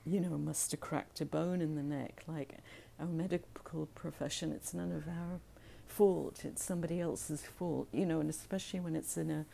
You 0.04 0.20
know, 0.20 0.36
must 0.36 0.70
have 0.72 0.80
cracked 0.80 1.20
a 1.20 1.26
bone 1.26 1.60
in 1.60 1.76
the 1.76 1.82
neck. 1.82 2.22
Like 2.26 2.58
our 3.00 3.06
medical 3.06 3.86
profession, 3.94 4.52
it's 4.52 4.74
none 4.74 4.92
of 4.92 5.08
our 5.08 5.40
fault, 5.86 6.44
it's 6.44 6.64
somebody 6.64 7.00
else's 7.00 7.42
fault, 7.42 7.88
you 7.92 8.06
know, 8.06 8.20
and 8.20 8.30
especially 8.30 8.80
when 8.80 8.96
it's 8.96 9.16
in 9.16 9.30
a 9.30 9.46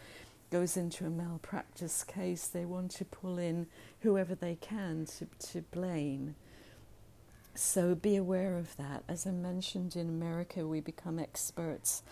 goes 0.51 0.77
into 0.77 1.07
a 1.07 1.11
malpractice 1.11 2.03
case, 2.03 2.49
they 2.49 2.65
want 2.65 2.91
to 2.91 3.05
pull 3.05 3.39
in 3.39 3.67
whoever 4.01 4.35
they 4.35 4.57
can 4.57 5.07
to, 5.07 5.27
to 5.39 5.63
blame. 5.71 6.35
So 7.55 7.95
be 7.95 8.17
aware 8.17 8.57
of 8.57 8.77
that. 8.77 9.05
As 9.09 9.27
I 9.27 9.31
mentioned 9.31 9.95
in 9.97 10.09
America, 10.09 10.67
we 10.67 10.81
become 10.81 11.19
experts 11.19 12.03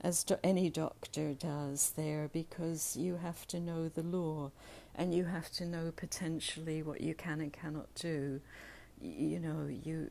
as 0.00 0.24
do- 0.24 0.38
any 0.44 0.68
doctor 0.68 1.32
does 1.32 1.92
there 1.96 2.28
because 2.32 2.96
you 2.96 3.16
have 3.16 3.46
to 3.48 3.60
know 3.60 3.88
the 3.88 4.02
law 4.02 4.50
and 4.94 5.14
you 5.14 5.24
have 5.24 5.50
to 5.52 5.64
know 5.64 5.92
potentially 5.94 6.82
what 6.82 7.00
you 7.00 7.14
can 7.14 7.40
and 7.40 7.52
cannot 7.52 7.94
do. 7.94 8.40
You 9.00 9.40
know, 9.40 9.68
you 9.68 10.10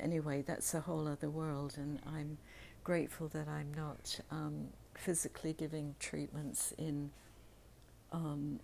anyway, 0.00 0.42
that's 0.42 0.74
a 0.74 0.80
whole 0.80 1.08
other 1.08 1.30
world, 1.30 1.74
and 1.76 2.00
I'm 2.06 2.38
grateful 2.84 3.28
that 3.28 3.48
I'm 3.48 3.72
not 3.74 4.20
um, 4.30 4.68
physically 4.94 5.52
giving 5.52 5.94
treatments 5.98 6.72
in. 6.78 7.10
Um, 8.12 8.60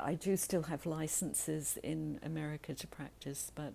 I 0.00 0.14
do 0.14 0.36
still 0.36 0.62
have 0.64 0.86
licenses 0.86 1.78
in 1.82 2.20
America 2.22 2.72
to 2.74 2.86
practice, 2.86 3.50
but 3.54 3.72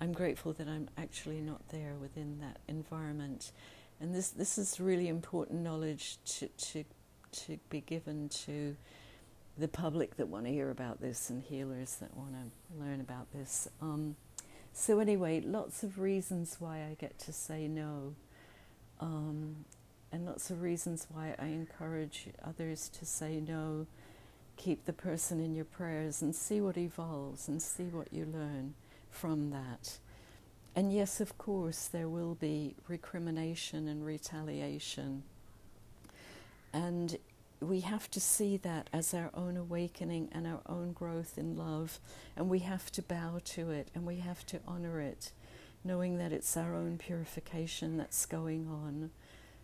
I'm 0.00 0.12
grateful 0.12 0.52
that 0.54 0.68
I'm 0.68 0.88
actually 0.98 1.40
not 1.40 1.68
there 1.70 1.94
within 2.00 2.38
that 2.40 2.58
environment 2.68 3.52
and 4.00 4.14
this 4.14 4.30
this 4.30 4.58
is 4.58 4.80
really 4.80 5.08
important 5.08 5.62
knowledge 5.62 6.18
to 6.24 6.48
to 6.48 6.84
to 7.32 7.58
be 7.70 7.80
given 7.80 8.28
to 8.28 8.76
the 9.58 9.68
public 9.68 10.16
that 10.16 10.28
want 10.28 10.44
to 10.44 10.50
hear 10.50 10.70
about 10.70 11.00
this 11.00 11.30
and 11.30 11.42
healers 11.42 11.96
that 11.96 12.14
want 12.14 12.32
to 12.32 12.78
learn 12.78 13.00
about 13.00 13.30
this. 13.32 13.68
Um, 13.80 14.16
so 14.78 14.98
anyway, 14.98 15.40
lots 15.40 15.82
of 15.82 15.98
reasons 15.98 16.56
why 16.58 16.80
I 16.80 16.96
get 17.00 17.18
to 17.20 17.32
say 17.32 17.66
no, 17.66 18.14
um, 19.00 19.64
and 20.12 20.26
lots 20.26 20.50
of 20.50 20.60
reasons 20.60 21.06
why 21.10 21.34
I 21.38 21.46
encourage 21.46 22.28
others 22.44 22.90
to 22.90 23.06
say 23.06 23.40
no. 23.40 23.86
Keep 24.58 24.84
the 24.84 24.92
person 24.92 25.40
in 25.40 25.54
your 25.54 25.64
prayers 25.64 26.20
and 26.20 26.36
see 26.36 26.60
what 26.60 26.76
evolves 26.76 27.48
and 27.48 27.62
see 27.62 27.84
what 27.84 28.12
you 28.12 28.26
learn 28.26 28.74
from 29.10 29.48
that. 29.50 29.98
And 30.74 30.92
yes, 30.92 31.22
of 31.22 31.38
course, 31.38 31.88
there 31.88 32.08
will 32.08 32.34
be 32.34 32.74
recrimination 32.86 33.88
and 33.88 34.04
retaliation. 34.04 35.22
And 36.74 37.16
we 37.60 37.80
have 37.80 38.10
to 38.10 38.20
see 38.20 38.56
that 38.58 38.88
as 38.92 39.14
our 39.14 39.30
own 39.34 39.56
awakening 39.56 40.28
and 40.32 40.46
our 40.46 40.60
own 40.66 40.92
growth 40.92 41.38
in 41.38 41.56
love. 41.56 41.98
And 42.36 42.48
we 42.48 42.60
have 42.60 42.90
to 42.92 43.02
bow 43.02 43.40
to 43.44 43.70
it 43.70 43.88
and 43.94 44.06
we 44.06 44.16
have 44.16 44.44
to 44.46 44.60
honor 44.66 45.00
it, 45.00 45.32
knowing 45.82 46.18
that 46.18 46.32
it's 46.32 46.56
our 46.56 46.74
own 46.74 46.98
purification 46.98 47.96
that's 47.96 48.26
going 48.26 48.68
on. 48.68 49.10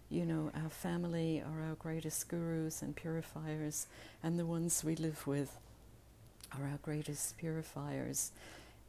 You 0.09 0.27
know, 0.27 0.51
our 0.55 0.71
family 0.71 1.43
are 1.45 1.63
our 1.63 1.75
greatest 1.75 2.29
gurus 2.29 2.83
and 2.83 2.95
purifiers, 2.95 3.87
and 4.23 4.39
the 4.39 4.45
ones 4.45 4.85
we 4.85 4.95
live 4.95 5.27
with 5.27 5.57
are 6.55 6.65
our 6.65 6.79
greatest 6.83 7.39
purifiers 7.39 8.31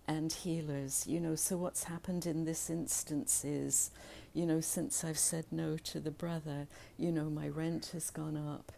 and 0.05 0.33
healers. 0.33 1.07
You 1.07 1.21
know, 1.21 1.35
so 1.35 1.55
what's 1.55 1.85
happened 1.85 2.25
in 2.25 2.43
this 2.43 2.69
instance 2.69 3.45
is, 3.45 3.89
you 4.33 4.45
know, 4.45 4.59
since 4.59 5.05
I've 5.05 5.17
said 5.17 5.45
no 5.49 5.77
to 5.77 6.01
the 6.01 6.11
brother, 6.11 6.67
you 6.97 7.09
know, 7.09 7.29
my 7.29 7.47
rent 7.47 7.91
has 7.93 8.09
gone 8.09 8.35
up 8.35 8.73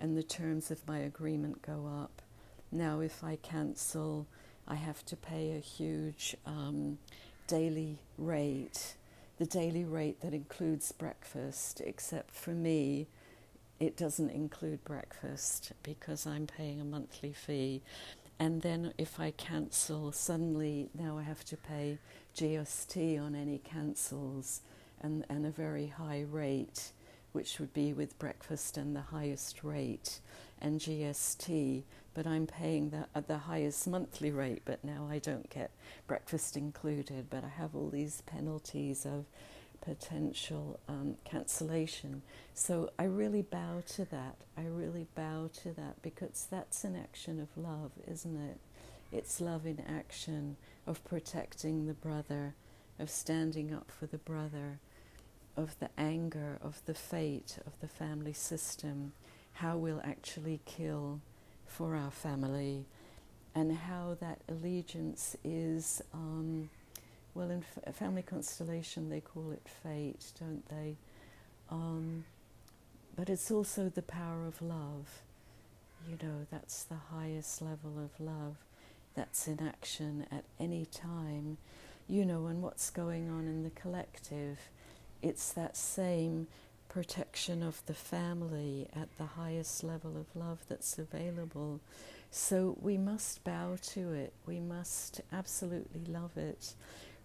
and 0.00 0.16
the 0.16 0.22
terms 0.22 0.70
of 0.70 0.86
my 0.88 0.98
agreement 0.98 1.62
go 1.62 1.86
up. 1.86 2.22
Now, 2.72 3.00
if 3.00 3.22
I 3.22 3.36
cancel, 3.36 4.26
I 4.66 4.76
have 4.76 5.04
to 5.06 5.16
pay 5.16 5.52
a 5.52 5.60
huge 5.60 6.36
um, 6.46 6.98
daily 7.46 7.98
rate, 8.16 8.94
the 9.38 9.46
daily 9.46 9.84
rate 9.84 10.20
that 10.20 10.32
includes 10.32 10.92
breakfast, 10.92 11.80
except 11.84 12.34
for 12.34 12.50
me, 12.50 13.08
it 13.80 13.96
doesn't 13.96 14.30
include 14.30 14.84
breakfast 14.84 15.72
because 15.82 16.26
I'm 16.26 16.46
paying 16.46 16.80
a 16.80 16.84
monthly 16.84 17.32
fee. 17.32 17.82
And 18.38 18.62
then 18.62 18.92
if 18.98 19.18
I 19.18 19.32
cancel, 19.32 20.12
suddenly 20.12 20.90
now 20.94 21.18
I 21.18 21.22
have 21.22 21.44
to 21.46 21.56
pay 21.56 21.98
GST 22.36 23.20
on 23.20 23.34
any 23.34 23.58
cancels 23.58 24.60
and, 25.00 25.24
and 25.28 25.44
a 25.44 25.50
very 25.50 25.88
high 25.88 26.24
rate 26.30 26.92
which 27.32 27.58
would 27.58 27.72
be 27.72 27.92
with 27.92 28.18
breakfast 28.18 28.76
and 28.76 28.94
the 28.94 29.00
highest 29.00 29.62
rate 29.62 30.20
and 30.60 30.80
GST, 30.80 31.82
but 32.14 32.26
I'm 32.26 32.46
paying 32.46 32.90
the, 32.90 33.06
uh, 33.14 33.22
the 33.26 33.38
highest 33.38 33.86
monthly 33.86 34.30
rate, 34.30 34.62
but 34.64 34.84
now 34.84 35.08
I 35.10 35.18
don't 35.18 35.48
get 35.48 35.70
breakfast 36.06 36.56
included, 36.56 37.26
but 37.30 37.44
I 37.44 37.48
have 37.48 37.74
all 37.74 37.88
these 37.88 38.22
penalties 38.26 39.06
of 39.06 39.26
potential 39.80 40.78
um, 40.88 41.16
cancellation. 41.24 42.22
So 42.54 42.90
I 42.98 43.04
really 43.04 43.42
bow 43.42 43.82
to 43.94 44.04
that. 44.06 44.36
I 44.56 44.62
really 44.62 45.06
bow 45.14 45.50
to 45.62 45.72
that 45.72 46.02
because 46.02 46.46
that's 46.50 46.84
an 46.84 46.96
action 46.96 47.40
of 47.40 47.48
love, 47.56 47.92
isn't 48.06 48.36
it? 48.36 48.58
It's 49.12 49.40
love 49.40 49.66
in 49.66 49.80
action 49.80 50.56
of 50.86 51.02
protecting 51.04 51.86
the 51.86 51.94
brother, 51.94 52.54
of 52.98 53.10
standing 53.10 53.74
up 53.74 53.90
for 53.90 54.06
the 54.06 54.18
brother, 54.18 54.78
of 55.56 55.78
the 55.78 55.90
anger, 55.98 56.58
of 56.62 56.82
the 56.86 56.94
fate 56.94 57.58
of 57.66 57.72
the 57.80 57.88
family 57.88 58.32
system, 58.32 59.12
how 59.54 59.76
we'll 59.76 60.00
actually 60.04 60.60
kill 60.64 61.20
for 61.66 61.94
our 61.94 62.10
family, 62.10 62.86
and 63.54 63.76
how 63.76 64.16
that 64.20 64.38
allegiance 64.48 65.36
is, 65.44 66.02
um, 66.14 66.70
well, 67.34 67.50
in 67.50 67.64
family 67.92 68.22
constellation 68.22 69.10
they 69.10 69.20
call 69.20 69.50
it 69.50 69.66
fate, 69.82 70.32
don't 70.38 70.68
they? 70.68 70.96
Um, 71.70 72.24
but 73.16 73.28
it's 73.28 73.50
also 73.50 73.88
the 73.88 74.02
power 74.02 74.46
of 74.46 74.62
love. 74.62 75.22
You 76.08 76.16
know, 76.22 76.46
that's 76.50 76.84
the 76.84 76.96
highest 77.12 77.60
level 77.60 77.98
of 77.98 78.18
love 78.18 78.56
that's 79.14 79.46
in 79.46 79.60
action 79.60 80.26
at 80.32 80.44
any 80.58 80.86
time. 80.86 81.58
You 82.08 82.24
know, 82.24 82.46
and 82.46 82.62
what's 82.62 82.90
going 82.90 83.28
on 83.28 83.46
in 83.46 83.62
the 83.62 83.70
collective 83.70 84.58
it's 85.22 85.52
that 85.52 85.76
same 85.76 86.46
protection 86.88 87.62
of 87.62 87.84
the 87.86 87.94
family 87.94 88.88
at 88.94 89.16
the 89.16 89.24
highest 89.24 89.84
level 89.84 90.16
of 90.16 90.34
love 90.34 90.58
that's 90.68 90.98
available. 90.98 91.80
So 92.30 92.76
we 92.80 92.96
must 92.98 93.42
bow 93.44 93.76
to 93.92 94.12
it. 94.12 94.32
We 94.46 94.60
must 94.60 95.20
absolutely 95.32 96.04
love 96.04 96.36
it. 96.36 96.74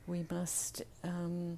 We 0.08 0.25
must 0.29 0.84
um, 1.03 1.58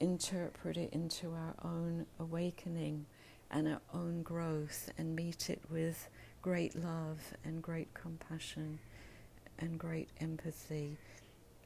interpret 0.00 0.76
it 0.76 0.92
into 0.92 1.32
our 1.32 1.54
own 1.64 2.06
awakening 2.18 3.06
and 3.50 3.66
our 3.68 3.80
own 3.94 4.22
growth 4.22 4.90
and 4.98 5.16
meet 5.16 5.48
it 5.48 5.60
with 5.70 6.08
great 6.42 6.76
love 6.76 7.18
and 7.44 7.62
great 7.62 7.92
compassion 7.94 8.78
and 9.58 9.78
great 9.78 10.10
empathy. 10.20 10.96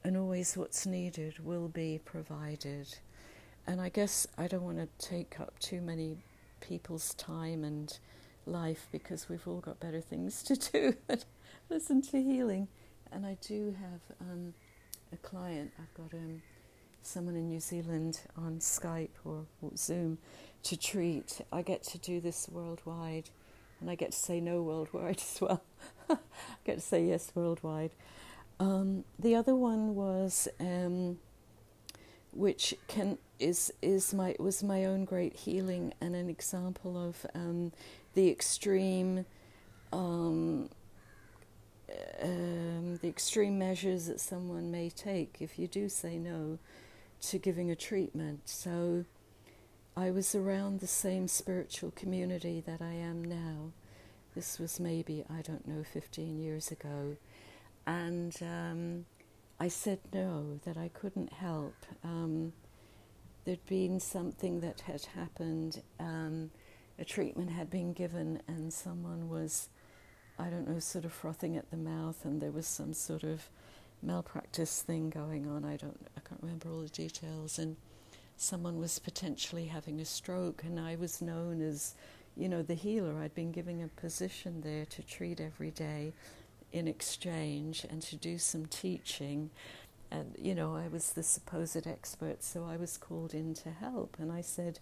And 0.04 0.16
always 0.16 0.56
what's 0.56 0.86
needed 0.86 1.44
will 1.44 1.68
be 1.68 2.00
provided. 2.04 2.88
And 3.66 3.80
I 3.80 3.88
guess 3.88 4.26
I 4.36 4.48
don't 4.48 4.62
want 4.62 4.78
to 4.78 4.88
take 5.06 5.38
up 5.40 5.58
too 5.58 5.80
many 5.80 6.24
people's 6.60 7.14
time 7.14 7.64
and 7.64 7.96
life 8.46 8.88
because 8.90 9.28
we've 9.28 9.46
all 9.46 9.60
got 9.60 9.78
better 9.78 10.00
things 10.00 10.42
to 10.44 10.56
do 10.56 10.96
than 11.06 11.20
listen 11.70 12.02
to 12.02 12.22
healing. 12.22 12.68
And 13.12 13.26
I 13.26 13.36
do 13.40 13.74
have 13.80 14.16
um, 14.20 14.54
a 15.12 15.16
client, 15.16 15.72
I've 15.78 15.94
got 15.94 16.18
um, 16.18 16.42
someone 17.02 17.36
in 17.36 17.48
New 17.48 17.60
Zealand 17.60 18.20
on 18.36 18.58
Skype 18.58 19.10
or, 19.24 19.44
Zoom 19.76 20.18
to 20.64 20.76
treat. 20.76 21.40
I 21.52 21.62
get 21.62 21.82
to 21.84 21.98
do 21.98 22.20
this 22.20 22.48
worldwide 22.50 23.30
and 23.80 23.90
I 23.90 23.94
get 23.94 24.12
to 24.12 24.18
say 24.18 24.40
no 24.40 24.62
worldwide 24.62 25.16
as 25.34 25.38
well. 25.40 25.62
I 26.10 26.16
get 26.64 26.76
to 26.76 26.80
say 26.80 27.04
yes 27.04 27.32
worldwide. 27.34 27.92
Um, 28.60 29.04
the 29.18 29.34
other 29.34 29.54
one 29.54 29.94
was 29.94 30.48
um, 30.60 31.18
which 32.32 32.74
can 32.88 33.18
is 33.38 33.72
is 33.82 34.14
my 34.14 34.34
was 34.38 34.62
my 34.62 34.84
own 34.84 35.04
great 35.04 35.34
healing 35.34 35.92
and 36.00 36.14
an 36.14 36.28
example 36.28 36.96
of 36.96 37.26
um, 37.34 37.72
the 38.14 38.30
extreme 38.30 39.24
um, 39.92 40.70
um, 42.22 42.98
the 43.02 43.08
extreme 43.08 43.58
measures 43.58 44.06
that 44.06 44.20
someone 44.20 44.70
may 44.70 44.88
take 44.88 45.36
if 45.40 45.58
you 45.58 45.66
do 45.66 45.88
say 45.88 46.16
no 46.16 46.58
to 47.20 47.38
giving 47.38 47.70
a 47.70 47.76
treatment. 47.76 48.48
So 48.48 49.04
I 49.96 50.10
was 50.10 50.34
around 50.34 50.80
the 50.80 50.86
same 50.86 51.28
spiritual 51.28 51.90
community 51.92 52.62
that 52.66 52.80
I 52.80 52.92
am 52.92 53.22
now. 53.24 53.72
This 54.34 54.58
was 54.58 54.80
maybe 54.80 55.24
I 55.28 55.42
don't 55.42 55.68
know 55.68 55.84
15 55.84 56.38
years 56.38 56.70
ago, 56.70 57.16
and 57.86 58.34
um, 58.40 59.04
I 59.62 59.68
said 59.68 60.00
no, 60.12 60.58
that 60.64 60.76
I 60.76 60.88
couldn't 60.88 61.32
help. 61.34 61.76
Um, 62.02 62.52
there'd 63.44 63.64
been 63.66 64.00
something 64.00 64.58
that 64.58 64.80
had 64.80 65.04
happened, 65.04 65.82
um, 66.00 66.50
a 66.98 67.04
treatment 67.04 67.48
had 67.50 67.70
been 67.70 67.92
given, 67.92 68.42
and 68.48 68.72
someone 68.72 69.28
was, 69.28 69.68
I 70.36 70.50
don't 70.50 70.68
know, 70.68 70.80
sort 70.80 71.04
of 71.04 71.12
frothing 71.12 71.56
at 71.56 71.70
the 71.70 71.76
mouth, 71.76 72.24
and 72.24 72.42
there 72.42 72.50
was 72.50 72.66
some 72.66 72.92
sort 72.92 73.22
of 73.22 73.48
malpractice 74.02 74.82
thing 74.82 75.10
going 75.10 75.46
on. 75.46 75.64
I 75.64 75.76
don't, 75.76 76.08
I 76.16 76.28
can't 76.28 76.42
remember 76.42 76.68
all 76.68 76.80
the 76.80 76.88
details, 76.88 77.60
and 77.60 77.76
someone 78.36 78.80
was 78.80 78.98
potentially 78.98 79.66
having 79.66 80.00
a 80.00 80.04
stroke, 80.04 80.64
and 80.64 80.80
I 80.80 80.96
was 80.96 81.22
known 81.22 81.62
as, 81.62 81.94
you 82.36 82.48
know, 82.48 82.62
the 82.62 82.74
healer. 82.74 83.22
I'd 83.22 83.36
been 83.36 83.52
given 83.52 83.80
a 83.80 84.00
position 84.00 84.62
there 84.62 84.86
to 84.86 85.02
treat 85.02 85.40
every 85.40 85.70
day 85.70 86.14
in 86.72 86.88
exchange 86.88 87.84
and 87.88 88.02
to 88.02 88.16
do 88.16 88.38
some 88.38 88.66
teaching. 88.66 89.50
And, 90.10 90.34
you 90.38 90.54
know, 90.54 90.74
I 90.74 90.88
was 90.88 91.12
the 91.12 91.22
supposed 91.22 91.86
expert, 91.86 92.42
so 92.42 92.64
I 92.64 92.76
was 92.76 92.96
called 92.96 93.34
in 93.34 93.54
to 93.54 93.70
help. 93.70 94.16
And 94.18 94.30
I 94.30 94.40
said, 94.40 94.78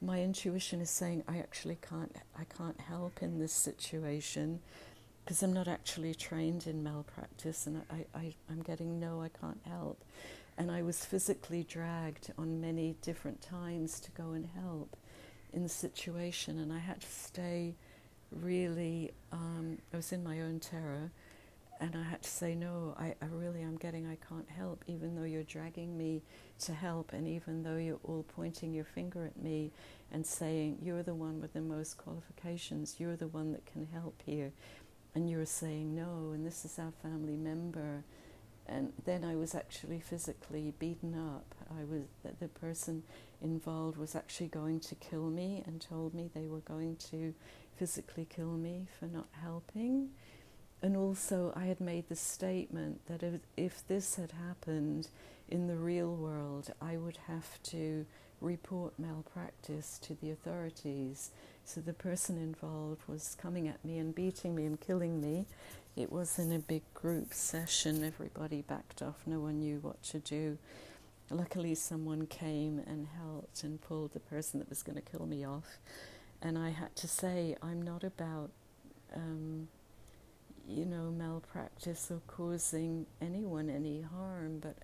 my 0.00 0.22
intuition 0.22 0.80
is 0.80 0.90
saying 0.90 1.24
I 1.28 1.38
actually 1.38 1.78
can't, 1.88 2.14
I 2.38 2.44
can't 2.44 2.80
help 2.80 3.22
in 3.22 3.38
this 3.38 3.52
situation 3.52 4.60
because 5.24 5.42
I'm 5.42 5.52
not 5.54 5.68
actually 5.68 6.14
trained 6.14 6.66
in 6.66 6.82
malpractice 6.82 7.66
and 7.66 7.82
I, 7.90 8.04
I, 8.18 8.34
I'm 8.50 8.62
getting 8.62 9.00
no, 9.00 9.22
I 9.22 9.28
can't 9.28 9.60
help. 9.66 10.04
And 10.58 10.70
I 10.70 10.82
was 10.82 11.04
physically 11.04 11.64
dragged 11.64 12.32
on 12.36 12.60
many 12.60 12.96
different 13.00 13.40
times 13.40 13.98
to 14.00 14.10
go 14.10 14.32
and 14.32 14.48
help 14.60 14.96
in 15.52 15.62
the 15.62 15.68
situation, 15.68 16.58
and 16.58 16.72
I 16.72 16.78
had 16.78 17.00
to 17.00 17.06
stay 17.06 17.74
really, 18.32 19.12
um, 19.32 19.78
I 19.92 19.96
was 19.96 20.12
in 20.12 20.24
my 20.24 20.40
own 20.40 20.60
terror 20.60 21.10
and 21.84 21.94
I 21.96 22.02
had 22.02 22.22
to 22.22 22.30
say, 22.30 22.54
no, 22.54 22.94
I, 22.98 23.14
I 23.20 23.26
really 23.30 23.60
am 23.60 23.76
getting, 23.76 24.06
I 24.06 24.16
can't 24.26 24.48
help, 24.48 24.82
even 24.86 25.14
though 25.14 25.24
you're 25.24 25.42
dragging 25.42 25.98
me 25.98 26.22
to 26.60 26.72
help, 26.72 27.12
and 27.12 27.28
even 27.28 27.62
though 27.62 27.76
you're 27.76 28.00
all 28.04 28.24
pointing 28.34 28.72
your 28.72 28.86
finger 28.86 29.26
at 29.26 29.36
me 29.36 29.70
and 30.10 30.26
saying, 30.26 30.78
you're 30.80 31.02
the 31.02 31.14
one 31.14 31.42
with 31.42 31.52
the 31.52 31.60
most 31.60 31.98
qualifications, 31.98 32.96
you're 32.98 33.16
the 33.16 33.26
one 33.26 33.52
that 33.52 33.66
can 33.66 33.86
help 33.92 34.22
here, 34.24 34.50
and 35.14 35.28
you're 35.28 35.44
saying 35.44 35.94
no, 35.94 36.30
and 36.32 36.46
this 36.46 36.64
is 36.64 36.78
our 36.78 36.92
family 37.02 37.36
member. 37.36 38.02
And 38.66 38.94
then 39.04 39.22
I 39.22 39.36
was 39.36 39.54
actually 39.54 40.00
physically 40.00 40.72
beaten 40.78 41.14
up. 41.14 41.54
I 41.70 41.84
was 41.84 42.04
the 42.40 42.48
person 42.48 43.02
involved 43.42 43.98
was 43.98 44.16
actually 44.16 44.46
going 44.46 44.80
to 44.80 44.94
kill 44.94 45.28
me 45.28 45.62
and 45.66 45.82
told 45.82 46.14
me 46.14 46.30
they 46.34 46.46
were 46.46 46.60
going 46.60 46.96
to 47.10 47.34
physically 47.76 48.26
kill 48.34 48.52
me 48.52 48.86
for 48.98 49.04
not 49.04 49.28
helping. 49.42 50.08
And 50.82 50.96
also, 50.96 51.52
I 51.56 51.64
had 51.64 51.80
made 51.80 52.08
the 52.08 52.16
statement 52.16 53.06
that 53.06 53.22
if, 53.22 53.40
if 53.56 53.86
this 53.88 54.16
had 54.16 54.32
happened 54.32 55.08
in 55.48 55.66
the 55.66 55.76
real 55.76 56.14
world, 56.14 56.72
I 56.80 56.96
would 56.96 57.18
have 57.26 57.62
to 57.64 58.04
report 58.40 58.98
malpractice 58.98 59.98
to 60.00 60.14
the 60.14 60.30
authorities. 60.30 61.30
So 61.64 61.80
the 61.80 61.94
person 61.94 62.36
involved 62.36 63.02
was 63.08 63.36
coming 63.40 63.68
at 63.68 63.82
me 63.84 63.98
and 63.98 64.14
beating 64.14 64.54
me 64.54 64.66
and 64.66 64.78
killing 64.78 65.20
me. 65.20 65.46
It 65.96 66.12
was 66.12 66.38
in 66.38 66.52
a 66.52 66.58
big 66.58 66.82
group 66.92 67.32
session, 67.32 68.04
everybody 68.04 68.62
backed 68.62 69.00
off, 69.00 69.22
no 69.26 69.40
one 69.40 69.60
knew 69.60 69.78
what 69.80 70.02
to 70.04 70.18
do. 70.18 70.58
Luckily, 71.30 71.74
someone 71.74 72.26
came 72.26 72.82
and 72.86 73.06
helped 73.16 73.62
and 73.62 73.80
pulled 73.80 74.12
the 74.12 74.20
person 74.20 74.58
that 74.60 74.68
was 74.68 74.82
going 74.82 74.96
to 74.96 75.02
kill 75.02 75.24
me 75.24 75.46
off. 75.46 75.78
And 76.42 76.58
I 76.58 76.70
had 76.70 76.94
to 76.96 77.08
say, 77.08 77.56
I'm 77.62 77.80
not 77.80 78.04
about. 78.04 78.50
Um, 79.14 79.68
you 80.68 80.84
know, 80.84 81.10
malpractice 81.10 82.10
or 82.10 82.20
causing 82.26 83.06
anyone 83.20 83.68
any 83.68 84.02
harm, 84.02 84.58
but 84.60 84.78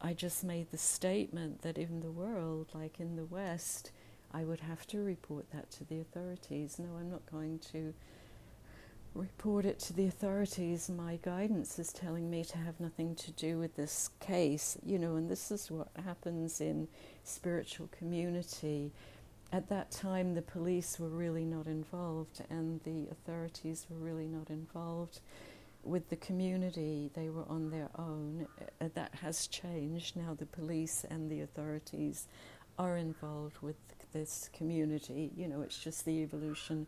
I 0.00 0.14
just 0.14 0.44
made 0.44 0.70
the 0.70 0.78
statement 0.78 1.62
that 1.62 1.78
in 1.78 2.00
the 2.00 2.10
world, 2.10 2.68
like 2.74 3.00
in 3.00 3.16
the 3.16 3.24
West, 3.24 3.90
I 4.32 4.44
would 4.44 4.60
have 4.60 4.86
to 4.88 4.98
report 4.98 5.50
that 5.52 5.70
to 5.72 5.84
the 5.84 6.00
authorities. 6.00 6.78
No, 6.78 6.96
I'm 6.98 7.10
not 7.10 7.30
going 7.30 7.58
to 7.72 7.94
report 9.14 9.64
it 9.64 9.78
to 9.80 9.92
the 9.92 10.06
authorities. 10.06 10.88
My 10.88 11.18
guidance 11.22 11.78
is 11.78 11.92
telling 11.92 12.30
me 12.30 12.44
to 12.44 12.58
have 12.58 12.78
nothing 12.78 13.14
to 13.16 13.32
do 13.32 13.58
with 13.58 13.74
this 13.74 14.10
case, 14.20 14.78
you 14.84 14.98
know, 14.98 15.16
and 15.16 15.28
this 15.28 15.50
is 15.50 15.70
what 15.70 15.88
happens 16.04 16.60
in 16.60 16.88
spiritual 17.24 17.88
community 17.88 18.92
at 19.52 19.68
that 19.68 19.90
time, 19.90 20.34
the 20.34 20.42
police 20.42 20.98
were 20.98 21.08
really 21.08 21.44
not 21.44 21.66
involved, 21.66 22.42
and 22.50 22.80
the 22.84 23.08
authorities 23.10 23.86
were 23.88 23.96
really 23.96 24.26
not 24.26 24.50
involved 24.50 25.20
with 25.82 26.10
the 26.10 26.16
community. 26.16 27.10
They 27.14 27.30
were 27.30 27.46
on 27.48 27.70
their 27.70 27.88
own. 27.98 28.46
Uh, 28.80 28.88
that 28.94 29.14
has 29.22 29.46
changed 29.46 30.16
now. 30.16 30.34
The 30.34 30.46
police 30.46 31.04
and 31.08 31.30
the 31.30 31.40
authorities 31.40 32.26
are 32.78 32.96
involved 32.96 33.56
with 33.62 33.76
this 34.12 34.50
community. 34.52 35.30
You 35.36 35.48
know, 35.48 35.62
it's 35.62 35.78
just 35.78 36.04
the 36.04 36.22
evolution 36.22 36.86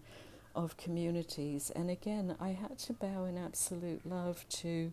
of 0.55 0.77
communities. 0.77 1.71
And 1.75 1.91
again, 1.91 2.37
I 2.41 2.51
had 2.51 2.79
to 2.81 2.93
bow 2.93 3.25
in 3.25 3.39
absolute 3.39 4.05
love 4.05 4.45
to 4.51 4.93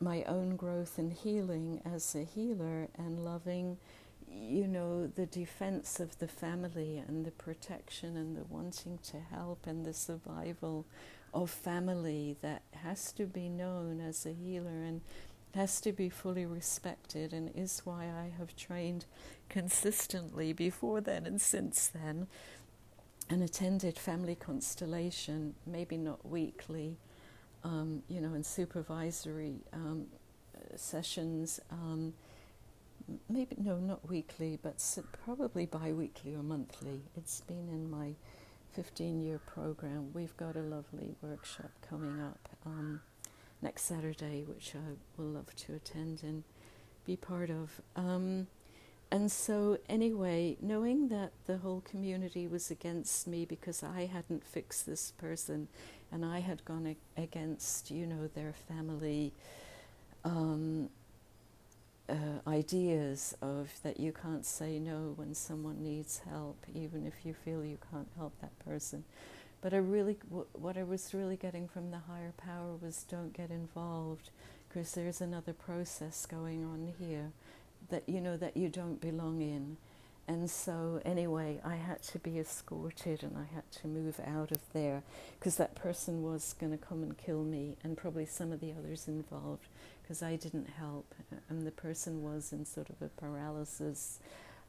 my 0.00 0.22
own 0.24 0.56
growth 0.56 0.98
and 0.98 1.12
healing 1.12 1.80
as 1.84 2.14
a 2.14 2.22
healer 2.24 2.88
and 2.96 3.24
loving, 3.24 3.76
you 4.30 4.66
know, 4.66 5.06
the 5.06 5.26
defense 5.26 6.00
of 6.00 6.18
the 6.18 6.28
family 6.28 7.02
and 7.06 7.24
the 7.24 7.30
protection 7.30 8.16
and 8.16 8.36
the 8.36 8.44
wanting 8.44 8.98
to 9.10 9.18
help 9.18 9.66
and 9.66 9.84
the 9.84 9.94
survival 9.94 10.86
of 11.34 11.50
family 11.50 12.36
that 12.40 12.62
has 12.72 13.12
to 13.12 13.26
be 13.26 13.48
known 13.48 14.00
as 14.00 14.24
a 14.24 14.32
healer 14.32 14.82
and 14.84 15.00
has 15.54 15.80
to 15.80 15.92
be 15.92 16.08
fully 16.08 16.46
respected 16.46 17.32
and 17.32 17.50
is 17.54 17.82
why 17.84 18.04
I 18.04 18.30
have 18.38 18.54
trained 18.56 19.06
consistently 19.48 20.52
before 20.52 21.00
then 21.00 21.26
and 21.26 21.40
since 21.40 21.88
then 21.88 22.26
and 23.30 23.42
attended 23.42 23.98
family 23.98 24.34
constellation, 24.34 25.54
maybe 25.66 25.96
not 25.96 26.26
weekly, 26.26 26.96
um, 27.62 28.02
you 28.08 28.20
know, 28.20 28.32
and 28.34 28.44
supervisory 28.44 29.56
um, 29.72 30.06
sessions. 30.76 31.60
Um, 31.70 32.14
maybe 33.28 33.56
no, 33.58 33.76
not 33.76 34.08
weekly, 34.08 34.58
but 34.62 34.82
probably 35.24 35.66
bi-weekly 35.66 36.34
or 36.34 36.42
monthly. 36.42 37.02
It's 37.16 37.40
been 37.42 37.68
in 37.68 37.90
my 37.90 38.14
15-year 38.76 39.40
program. 39.46 40.12
We've 40.12 40.36
got 40.36 40.56
a 40.56 40.60
lovely 40.60 41.14
workshop 41.22 41.70
coming 41.88 42.20
up 42.20 42.48
um, 42.66 43.00
next 43.62 43.82
Saturday, 43.82 44.44
which 44.46 44.74
I 44.74 44.94
will 45.16 45.30
love 45.30 45.54
to 45.56 45.74
attend 45.74 46.22
and 46.22 46.44
be 47.04 47.16
part 47.16 47.50
of. 47.50 47.80
Um, 47.96 48.46
and 49.10 49.32
so, 49.32 49.78
anyway, 49.88 50.58
knowing 50.60 51.08
that 51.08 51.32
the 51.46 51.56
whole 51.58 51.80
community 51.80 52.46
was 52.46 52.70
against 52.70 53.26
me 53.26 53.46
because 53.46 53.82
I 53.82 54.04
hadn't 54.04 54.44
fixed 54.44 54.84
this 54.84 55.12
person 55.12 55.68
and 56.12 56.24
I 56.24 56.40
had 56.40 56.64
gone 56.66 56.94
against, 57.16 57.90
you 57.90 58.06
know, 58.06 58.28
their 58.34 58.52
family 58.52 59.32
um, 60.24 60.90
uh, 62.08 62.48
ideas 62.48 63.36
of 63.42 63.70
that 63.82 64.00
you 64.00 64.12
can't 64.12 64.46
say 64.46 64.78
no 64.78 65.12
when 65.16 65.34
someone 65.34 65.82
needs 65.82 66.22
help, 66.30 66.64
even 66.74 67.06
if 67.06 67.24
you 67.24 67.34
feel 67.34 67.64
you 67.64 67.78
can't 67.90 68.08
help 68.16 68.32
that 68.40 68.58
person. 68.60 69.04
But 69.60 69.74
I 69.74 69.78
really, 69.78 70.16
what 70.52 70.76
I 70.76 70.84
was 70.84 71.12
really 71.12 71.36
getting 71.36 71.66
from 71.68 71.90
the 71.90 71.98
higher 71.98 72.32
power 72.36 72.76
was 72.80 73.04
don't 73.04 73.32
get 73.32 73.50
involved 73.50 74.30
because 74.68 74.92
there's 74.92 75.20
another 75.20 75.52
process 75.52 76.26
going 76.26 76.64
on 76.64 76.92
here 76.98 77.32
that 77.90 78.08
you 78.08 78.20
know 78.20 78.36
that 78.36 78.56
you 78.56 78.68
don't 78.68 79.00
belong 79.00 79.40
in. 79.40 79.76
And 80.28 80.50
so, 80.50 81.00
anyway, 81.06 81.58
I 81.64 81.76
had 81.76 82.02
to 82.02 82.18
be 82.18 82.38
escorted 82.38 83.22
and 83.22 83.34
I 83.34 83.54
had 83.54 83.70
to 83.80 83.88
move 83.88 84.20
out 84.26 84.50
of 84.50 84.60
there 84.74 85.02
because 85.40 85.56
that 85.56 85.74
person 85.74 86.22
was 86.22 86.54
going 86.60 86.70
to 86.70 86.76
come 86.78 87.02
and 87.02 87.16
kill 87.16 87.42
me 87.44 87.76
and 87.82 87.96
probably 87.96 88.26
some 88.26 88.52
of 88.52 88.60
the 88.60 88.74
others 88.78 89.08
involved 89.08 89.68
because 90.02 90.22
I 90.22 90.36
didn't 90.36 90.68
help. 90.68 91.14
And 91.48 91.66
the 91.66 91.70
person 91.70 92.22
was 92.22 92.52
in 92.52 92.66
sort 92.66 92.90
of 92.90 93.00
a 93.00 93.08
paralysis, 93.08 94.18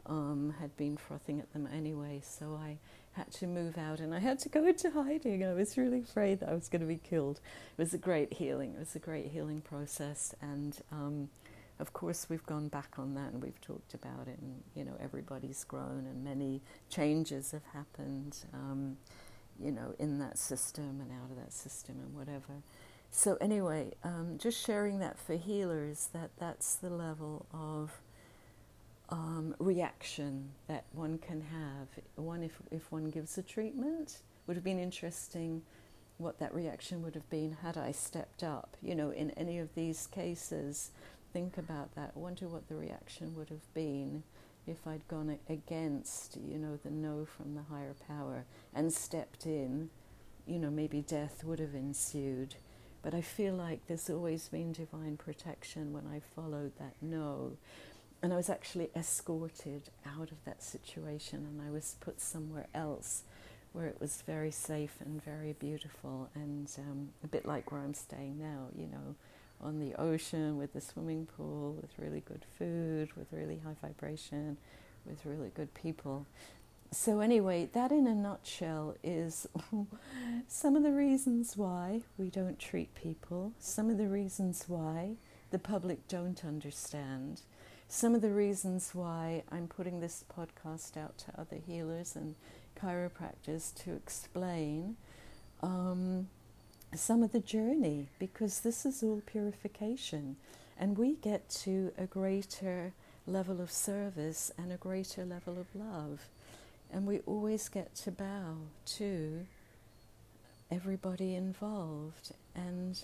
um, 0.06 0.56
had 0.62 0.78
been 0.78 0.95
frothing 0.95 1.41
at 1.41 1.52
them 1.52 1.67
anyway. 1.76 2.22
So 2.24 2.58
I 2.62 2.78
had 3.12 3.30
to 3.34 3.45
move 3.45 3.78
out 3.78 4.00
and 4.00 4.15
I 4.15 4.19
had 4.19 4.39
to 4.39 4.50
go 4.50 4.65
into 4.65 4.89
hiding. 4.89 5.43
I 5.43 5.54
was 5.54 5.78
really 5.78 6.00
afraid 6.00 6.39
that 6.39 6.48
I 6.48 6.54
was 6.54 6.69
going 6.69 6.82
to 6.82 6.88
be 6.88 7.02
killed. 7.04 7.41
It 7.78 7.82
was 7.82 7.93
a 7.93 7.98
great 7.98 8.32
healing. 8.32 8.76
It 8.76 8.80
was 8.80 8.95
a 8.95 9.00
great 9.00 9.28
healing 9.28 9.60
process. 9.60 10.34
And, 10.41 10.78
um, 10.89 11.30
of 11.80 11.94
course, 11.94 12.28
we've 12.30 12.46
gone 12.46 12.68
back 12.68 12.96
on 12.98 13.15
that 13.15 13.32
and 13.32 13.42
we've 13.42 13.60
talked 13.62 13.94
about 13.94 14.28
it, 14.28 14.39
and 14.42 14.63
you 14.76 14.84
know, 14.84 14.96
everybody's 15.02 15.63
grown 15.63 16.06
and 16.10 16.24
many 16.24 16.62
changes 16.89 17.52
have 17.52 17.65
happened, 17.74 18.38
um, 18.54 18.98
you 19.60 19.72
know, 19.72 19.94
in 19.98 20.20
that 20.20 20.38
system 20.38 21.00
and 21.02 21.12
out 21.12 21.32
of 21.32 21.38
that 21.38 21.54
system 21.54 21.96
and 22.00 22.13
whatever. 22.13 22.63
So, 23.12 23.38
anyway, 23.42 23.94
um, 24.04 24.38
just 24.38 24.63
sharing 24.63 25.00
that 25.00 25.18
for 25.18 25.36
healers 25.36 26.10
that 26.13 26.30
that's 26.38 26.76
the 26.76 26.89
level 26.89 27.46
of 27.54 28.02
um, 29.10 29.56
reaction 29.60 30.50
that 30.68 30.86
one 30.94 31.18
can 31.18 31.42
have. 31.42 31.88
One, 32.15 32.44
if, 32.44 32.62
if 32.72 32.92
one 32.92 33.10
gives 33.10 33.38
a 33.38 33.42
treatment, 33.42 34.20
would 34.46 34.56
have 34.56 34.63
been 34.63 34.80
interesting 34.80 35.63
what 36.18 36.38
that 36.39 36.54
reaction 36.54 37.02
would 37.02 37.15
have 37.15 37.30
been 37.30 37.58
had 37.63 37.78
I 37.78 37.92
stepped 37.92 38.44
up. 38.44 38.78
You 38.82 38.94
know, 38.94 39.10
in 39.10 39.32
any 39.32 39.58
of 39.58 39.74
these 39.74 40.08
cases, 40.08 40.92
think 41.34 41.58
about 41.58 41.96
that. 41.96 42.12
I 42.15 42.20
wonder 42.20 42.48
what 42.48 42.68
the 42.68 42.76
reaction 42.76 43.36
would 43.36 43.50
have 43.50 43.74
been 43.74 44.24
if 44.68 44.86
I'd 44.86 45.08
gone 45.08 45.38
against, 45.50 46.38
you 46.38 46.58
know, 46.58 46.78
the 46.84 46.92
no 46.92 47.26
from 47.26 47.56
the 47.56 47.63
higher 47.63 47.96
power 48.08 48.46
and 48.74 48.94
stepped 48.94 49.46
in. 49.46 49.89
You 50.46 50.60
know, 50.60 50.70
maybe 50.70 51.02
death 51.02 51.44
would 51.44 51.60
have 51.60 51.76
ensued. 51.76 52.56
But 53.02 53.13
I 53.13 53.22
feel 53.22 53.54
like 53.54 53.88
there's 53.88 54.10
always 54.10 54.50
been 54.50 54.74
divine 54.74 55.18
protection 55.18 55.94
when 55.94 56.06
I 56.08 56.22
followed 56.36 56.74
that 56.80 56.96
no. 57.02 57.58
And 58.22 58.34
I 58.34 58.36
was 58.36 58.50
actually 58.50 58.89
escorted 58.96 59.89
out 60.06 60.32
of 60.32 60.44
that 60.46 60.62
situation 60.62 61.46
and 61.46 61.62
I 61.65 61.72
was 61.72 61.96
put 62.02 62.20
somewhere 62.20 62.68
else 62.74 63.24
where 63.72 63.86
it 63.86 63.98
was 64.02 64.24
very 64.26 64.52
safe 64.52 64.96
and 65.00 65.24
very 65.24 65.54
beautiful 65.54 66.30
and 66.36 66.70
um, 66.80 67.10
a 67.24 67.28
bit 67.28 67.46
like 67.46 67.72
where 67.72 67.82
I'm 67.82 67.94
staying 67.94 68.38
now, 68.39 68.68
you 68.76 68.88
know, 68.88 69.15
on 69.62 69.80
the 69.80 69.93
ocean 70.00 70.58
with 70.58 70.74
the 70.74 70.82
swimming 70.82 71.26
pool, 71.26 71.78
with 71.82 71.91
really 71.98 72.22
good 72.22 72.45
food, 72.58 73.10
with 73.15 73.28
really 73.32 73.60
high 73.63 73.76
vibration, 73.82 74.58
with 75.06 75.26
really 75.26 75.52
good 75.56 75.74
people. 75.74 76.26
So, 76.91 77.19
anyway, 77.19 77.69
that 77.74 77.91
in 77.91 78.08
a 78.08 78.15
nutshell 78.15 78.95
is 79.04 79.48
some 80.48 80.76
of 80.76 80.82
the 80.82 80.91
reasons 80.91 81.56
why 81.56 82.02
we 82.17 82.30
don't 82.30 82.58
treat 82.58 82.95
people, 82.95 83.54
some 83.60 83.91
of 83.91 83.98
the 83.98 84.08
reasons 84.08 84.65
why 84.67 85.17
the 85.52 85.60
public 85.60 86.08
don't 86.08 86.43
understand, 86.43 87.41
some 87.88 88.15
of 88.15 88.22
the 88.22 88.32
reasons 88.32 88.91
why 88.93 89.43
I'm 89.52 89.67
putting 89.67 90.00
this 90.00 90.24
podcast 90.36 90.98
out 90.98 91.17
to 91.19 91.39
other 91.39 91.58
healers 91.58 92.15
and 92.15 92.34
chiropractors 92.80 93.74
to 93.84 93.93
explain. 93.93 94.95
Um, 95.62 96.28
some 96.95 97.23
of 97.23 97.32
the 97.32 97.39
journey 97.39 98.08
because 98.17 98.62
this 98.62 98.86
is 98.86 99.04
all 99.04 99.21
purification 99.25 100.36
and 100.78 100.97
we 100.97 101.15
get 101.15 101.49
to 101.49 101.91
a 101.97 102.06
greater 102.06 102.93
level 103.28 103.62
of 103.62 103.71
service 103.71 104.52
and 104.58 104.71
a 104.71 104.78
greater 104.78 105.25
level 105.25 105.60
of 105.60 105.67
love. 105.75 106.28
And 106.91 107.06
we 107.06 107.19
always 107.19 107.69
get 107.69 107.93
to 107.97 108.12
bow 108.12 108.56
to 108.97 109.45
everybody 110.71 111.36
involved 111.36 112.32
and 112.56 112.99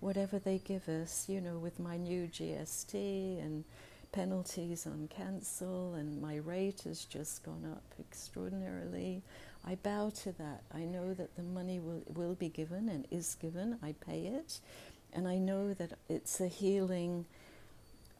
whatever 0.00 0.38
they 0.38 0.58
give 0.58 0.88
us, 0.88 1.26
you 1.28 1.40
know, 1.40 1.58
with 1.58 1.78
my 1.78 1.96
new 1.96 2.26
GST 2.26 2.94
and 2.94 3.64
penalties 4.12 4.86
on 4.86 5.08
cancel, 5.08 5.94
and 5.94 6.20
my 6.20 6.36
rate 6.36 6.82
has 6.82 7.04
just 7.04 7.44
gone 7.44 7.64
up 7.70 7.84
extraordinarily. 8.00 9.22
I 9.66 9.74
bow 9.74 10.10
to 10.22 10.32
that. 10.32 10.62
I 10.72 10.80
know 10.80 11.14
that 11.14 11.36
the 11.36 11.42
money 11.42 11.78
will, 11.78 12.02
will 12.14 12.34
be 12.34 12.48
given 12.48 12.88
and 12.88 13.06
is 13.10 13.36
given. 13.40 13.78
I 13.82 13.94
pay 14.06 14.22
it. 14.22 14.60
And 15.12 15.28
I 15.28 15.38
know 15.38 15.74
that 15.74 15.92
it's 16.08 16.40
a 16.40 16.48
healing 16.48 17.26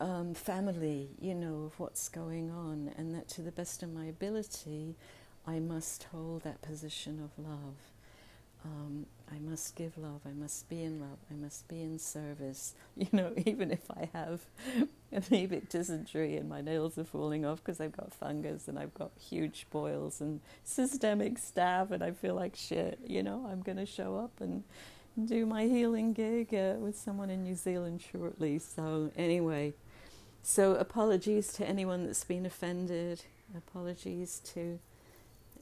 um, 0.00 0.34
family, 0.34 1.08
you 1.20 1.34
know, 1.34 1.64
of 1.64 1.78
what's 1.78 2.08
going 2.08 2.50
on, 2.50 2.92
and 2.96 3.14
that 3.14 3.28
to 3.28 3.42
the 3.42 3.52
best 3.52 3.82
of 3.82 3.92
my 3.92 4.06
ability, 4.06 4.96
I 5.46 5.58
must 5.58 6.04
hold 6.04 6.42
that 6.42 6.62
position 6.62 7.20
of 7.22 7.44
love. 7.44 7.74
Um, 8.64 9.06
I 9.32 9.38
must 9.38 9.76
give 9.76 9.96
love. 9.96 10.20
I 10.26 10.32
must 10.32 10.68
be 10.68 10.82
in 10.82 11.00
love. 11.00 11.18
I 11.30 11.34
must 11.34 11.68
be 11.68 11.82
in 11.82 11.98
service. 11.98 12.74
You 12.96 13.08
know, 13.12 13.32
even 13.46 13.70
if 13.70 13.90
I 13.90 14.10
have 14.12 14.42
amoebic 15.12 15.70
dysentery 15.70 16.36
and 16.36 16.48
my 16.48 16.60
nails 16.60 16.98
are 16.98 17.04
falling 17.04 17.46
off 17.46 17.64
because 17.64 17.80
I've 17.80 17.96
got 17.96 18.12
fungus 18.12 18.68
and 18.68 18.78
I've 18.78 18.92
got 18.92 19.12
huge 19.18 19.66
boils 19.70 20.20
and 20.20 20.40
systemic 20.64 21.38
staph 21.38 21.92
and 21.92 22.02
I 22.02 22.10
feel 22.10 22.34
like 22.34 22.56
shit, 22.56 22.98
you 23.06 23.22
know, 23.22 23.46
I'm 23.50 23.62
going 23.62 23.78
to 23.78 23.86
show 23.86 24.16
up 24.18 24.40
and 24.40 24.64
do 25.24 25.46
my 25.46 25.64
healing 25.64 26.12
gig 26.12 26.54
uh, 26.54 26.74
with 26.78 26.98
someone 26.98 27.30
in 27.30 27.42
New 27.42 27.54
Zealand 27.54 28.02
shortly. 28.12 28.58
So, 28.58 29.10
anyway, 29.16 29.72
so 30.42 30.74
apologies 30.74 31.52
to 31.54 31.66
anyone 31.66 32.06
that's 32.06 32.24
been 32.24 32.44
offended. 32.44 33.24
Apologies 33.56 34.40
to 34.52 34.78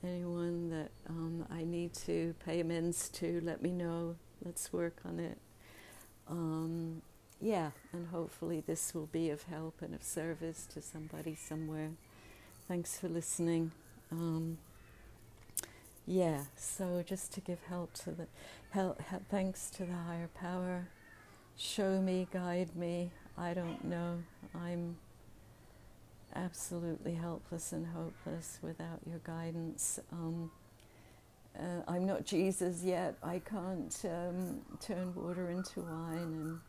anyone 0.04 0.70
that 0.70 0.90
um, 1.08 1.46
I 1.50 1.64
need 1.64 1.94
to 1.94 2.34
pay 2.44 2.60
amends 2.60 3.08
to. 3.10 3.40
Let 3.42 3.62
me 3.62 3.70
know. 3.70 4.16
Let's 4.44 4.72
work 4.72 4.98
on 5.04 5.18
it. 5.18 5.38
Um, 6.28 7.02
yeah, 7.40 7.70
and 7.92 8.08
hopefully 8.08 8.62
this 8.66 8.94
will 8.94 9.06
be 9.06 9.30
of 9.30 9.44
help 9.44 9.80
and 9.80 9.94
of 9.94 10.02
service 10.02 10.66
to 10.74 10.82
somebody 10.82 11.34
somewhere. 11.34 11.90
Thanks 12.66 12.98
for 12.98 13.08
listening. 13.08 13.72
Um, 14.10 14.58
yeah, 16.06 16.44
so 16.56 17.02
just 17.06 17.32
to 17.34 17.40
give 17.40 17.62
help 17.68 17.92
to 18.04 18.10
the 18.10 18.26
help, 18.70 19.00
help, 19.00 19.22
thanks 19.30 19.70
to 19.70 19.84
the 19.84 19.92
higher 19.92 20.28
power. 20.34 20.88
Show 21.56 22.00
me, 22.00 22.26
guide 22.32 22.74
me. 22.76 23.10
I 23.36 23.54
don't 23.54 23.84
know. 23.84 24.18
I'm 24.54 24.96
absolutely 26.38 27.14
helpless 27.14 27.72
and 27.72 27.86
hopeless 27.86 28.58
without 28.62 29.00
your 29.06 29.18
guidance. 29.24 29.98
Um, 30.12 30.50
uh, 31.58 31.82
I'm 31.88 32.06
not 32.06 32.24
Jesus 32.24 32.82
yet. 32.84 33.16
I 33.22 33.40
can't 33.40 33.94
um, 34.04 34.60
turn 34.80 35.14
water 35.14 35.50
into 35.50 35.80
wine 35.80 36.16
and 36.16 36.60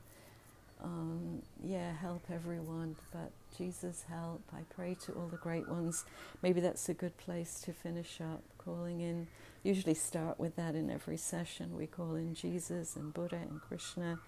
um, 0.84 1.42
yeah, 1.64 1.94
help 1.94 2.24
everyone. 2.34 2.96
But 3.12 3.32
Jesus, 3.58 4.06
help. 4.10 4.42
I 4.54 4.62
pray 4.74 4.96
to 5.06 5.12
all 5.14 5.28
the 5.28 5.38
great 5.38 5.68
ones. 5.68 6.06
Maybe 6.42 6.62
that's 6.62 6.90
a 6.90 6.94
good 6.94 7.16
place 7.18 7.62
to 7.66 7.74
finish 7.74 8.20
up, 8.22 8.42
calling 8.58 9.02
in. 9.02 9.28
Usually 9.62 9.94
start 9.94 10.40
with 10.40 10.56
that 10.56 10.74
in 10.74 10.90
every 10.90 11.18
session. 11.18 11.78
We 11.78 11.86
call 11.86 12.16
in 12.16 12.34
Jesus 12.34 12.96
and 12.96 13.14
Buddha 13.14 13.36
and 13.36 13.62
Krishna, 13.62 14.20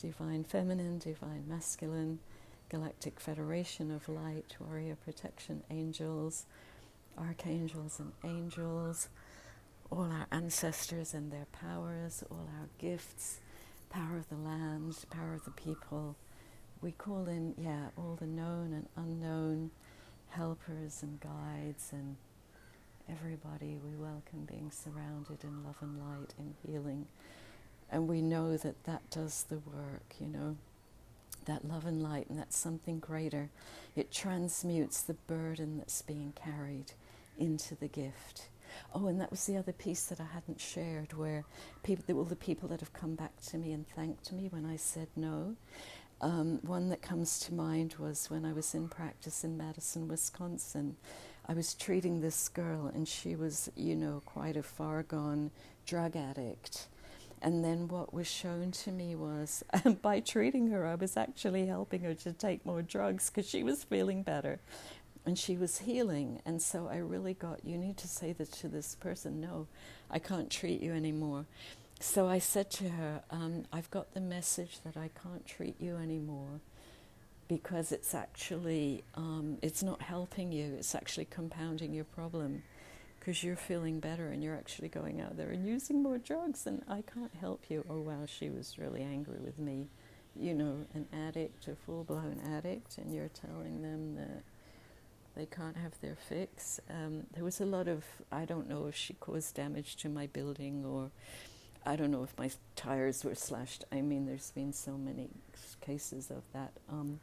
Divine 0.00 0.44
Feminine, 0.44 0.98
Divine 0.98 1.44
Masculine, 1.48 2.18
Galactic 2.68 3.20
Federation 3.20 3.90
of 3.90 4.08
Light, 4.08 4.56
Warrior 4.58 4.96
Protection 4.96 5.62
Angels, 5.70 6.46
Archangels 7.16 8.00
and 8.00 8.12
Angels, 8.24 9.08
all 9.90 10.10
our 10.10 10.26
ancestors 10.32 11.14
and 11.14 11.30
their 11.30 11.46
powers, 11.52 12.24
all 12.30 12.48
our 12.58 12.68
gifts, 12.78 13.40
power 13.90 14.16
of 14.18 14.28
the 14.28 14.36
land, 14.36 14.96
power 15.10 15.34
of 15.34 15.44
the 15.44 15.50
people 15.52 16.16
we 16.80 16.92
call 16.92 17.26
in, 17.26 17.54
yeah, 17.56 17.88
all 17.96 18.16
the 18.20 18.26
known 18.26 18.72
and 18.72 18.86
unknown 18.96 19.70
helpers 20.28 21.02
and 21.02 21.18
guides 21.20 21.90
and 21.92 22.16
everybody. 23.08 23.78
We 23.82 23.96
welcome 23.96 24.46
being 24.46 24.70
surrounded 24.70 25.42
in 25.42 25.64
love 25.64 25.76
and 25.80 25.98
light 25.98 26.34
and 26.38 26.54
healing. 26.64 27.06
And 27.90 28.08
we 28.08 28.20
know 28.20 28.56
that 28.56 28.84
that 28.84 29.08
does 29.10 29.44
the 29.48 29.58
work, 29.58 30.16
you 30.20 30.26
know, 30.26 30.56
that 31.46 31.66
love 31.66 31.86
and 31.86 32.02
light, 32.02 32.28
and 32.28 32.38
that's 32.38 32.56
something 32.56 32.98
greater. 32.98 33.50
It 33.94 34.12
transmutes 34.12 35.02
the 35.02 35.14
burden 35.14 35.78
that's 35.78 36.02
being 36.02 36.32
carried 36.34 36.92
into 37.38 37.74
the 37.74 37.88
gift. 37.88 38.48
Oh, 38.94 39.06
and 39.06 39.20
that 39.20 39.30
was 39.30 39.46
the 39.46 39.56
other 39.56 39.72
piece 39.72 40.04
that 40.06 40.20
I 40.20 40.26
hadn't 40.32 40.60
shared, 40.60 41.14
where 41.14 41.44
people, 41.82 42.16
all 42.18 42.24
the 42.24 42.36
people 42.36 42.68
that 42.68 42.80
have 42.80 42.92
come 42.92 43.14
back 43.14 43.40
to 43.46 43.58
me 43.58 43.72
and 43.72 43.86
thanked 43.88 44.32
me 44.32 44.48
when 44.50 44.66
I 44.66 44.76
said 44.76 45.08
no, 45.16 45.56
um, 46.20 46.60
one 46.62 46.88
that 46.88 47.02
comes 47.02 47.38
to 47.40 47.54
mind 47.54 47.96
was 47.98 48.30
when 48.30 48.44
I 48.44 48.52
was 48.52 48.74
in 48.74 48.88
practice 48.88 49.44
in 49.44 49.56
Madison, 49.56 50.08
Wisconsin. 50.08 50.96
I 51.48 51.52
was 51.52 51.74
treating 51.74 52.20
this 52.20 52.48
girl, 52.48 52.90
and 52.92 53.06
she 53.06 53.36
was, 53.36 53.70
you 53.76 53.94
know, 53.94 54.22
quite 54.24 54.56
a 54.56 54.62
far 54.62 55.02
gone 55.02 55.50
drug 55.84 56.16
addict. 56.16 56.88
And 57.42 57.64
then 57.64 57.88
what 57.88 58.14
was 58.14 58.26
shown 58.26 58.70
to 58.72 58.90
me 58.90 59.14
was 59.14 59.62
by 60.02 60.20
treating 60.20 60.68
her, 60.68 60.86
I 60.86 60.94
was 60.94 61.16
actually 61.16 61.66
helping 61.66 62.02
her 62.02 62.14
to 62.14 62.32
take 62.32 62.64
more 62.64 62.82
drugs 62.82 63.30
because 63.30 63.48
she 63.48 63.62
was 63.62 63.84
feeling 63.84 64.22
better 64.22 64.58
and 65.24 65.38
she 65.38 65.56
was 65.56 65.78
healing. 65.78 66.40
And 66.46 66.62
so 66.62 66.88
I 66.88 66.98
really 66.98 67.34
got, 67.34 67.64
you 67.64 67.76
need 67.76 67.96
to 67.98 68.08
say 68.08 68.32
this 68.32 68.48
to 68.60 68.68
this 68.68 68.94
person 68.94 69.40
no, 69.40 69.66
I 70.10 70.18
can't 70.18 70.50
treat 70.50 70.80
you 70.80 70.92
anymore. 70.92 71.46
So 71.98 72.28
I 72.28 72.38
said 72.38 72.70
to 72.72 72.90
her, 72.90 73.22
um, 73.30 73.64
I've 73.72 73.90
got 73.90 74.14
the 74.14 74.20
message 74.20 74.80
that 74.84 74.96
I 74.96 75.10
can't 75.22 75.46
treat 75.46 75.80
you 75.80 75.96
anymore 75.96 76.60
because 77.48 77.92
it's 77.92 78.14
actually, 78.14 79.04
um, 79.14 79.58
it's 79.62 79.82
not 79.82 80.02
helping 80.02 80.52
you, 80.52 80.74
it's 80.78 80.94
actually 80.94 81.26
compounding 81.26 81.94
your 81.94 82.04
problem 82.04 82.62
because 83.26 83.42
you're 83.42 83.56
feeling 83.56 83.98
better 83.98 84.28
and 84.28 84.40
you're 84.40 84.54
actually 84.54 84.86
going 84.86 85.20
out 85.20 85.36
there 85.36 85.48
and 85.48 85.66
using 85.66 86.00
more 86.00 86.16
drugs 86.16 86.64
and 86.64 86.80
I 86.88 87.02
can't 87.12 87.34
help 87.34 87.64
you. 87.68 87.84
Oh, 87.90 87.98
wow, 87.98 88.24
she 88.24 88.50
was 88.50 88.78
really 88.78 89.02
angry 89.02 89.38
with 89.40 89.58
me. 89.58 89.88
You 90.36 90.54
know, 90.54 90.86
an 90.94 91.08
addict, 91.12 91.66
a 91.66 91.74
full 91.74 92.04
blown 92.04 92.40
addict, 92.52 92.98
and 92.98 93.12
you're 93.12 93.30
telling 93.30 93.82
them 93.82 94.14
that 94.14 94.44
they 95.34 95.44
can't 95.44 95.76
have 95.76 96.00
their 96.00 96.14
fix. 96.14 96.78
Um, 96.88 97.24
there 97.34 97.42
was 97.42 97.60
a 97.60 97.66
lot 97.66 97.88
of, 97.88 98.04
I 98.30 98.44
don't 98.44 98.68
know 98.68 98.86
if 98.86 98.94
she 98.94 99.14
caused 99.14 99.56
damage 99.56 99.96
to 99.96 100.08
my 100.08 100.28
building 100.28 100.84
or 100.84 101.10
I 101.84 101.96
don't 101.96 102.12
know 102.12 102.22
if 102.22 102.38
my 102.38 102.52
tires 102.76 103.24
were 103.24 103.34
slashed. 103.34 103.84
I 103.90 104.02
mean, 104.02 104.26
there's 104.26 104.52
been 104.52 104.72
so 104.72 104.92
many 104.92 105.30
cases 105.80 106.30
of 106.30 106.44
that 106.52 106.74
um, 106.88 107.18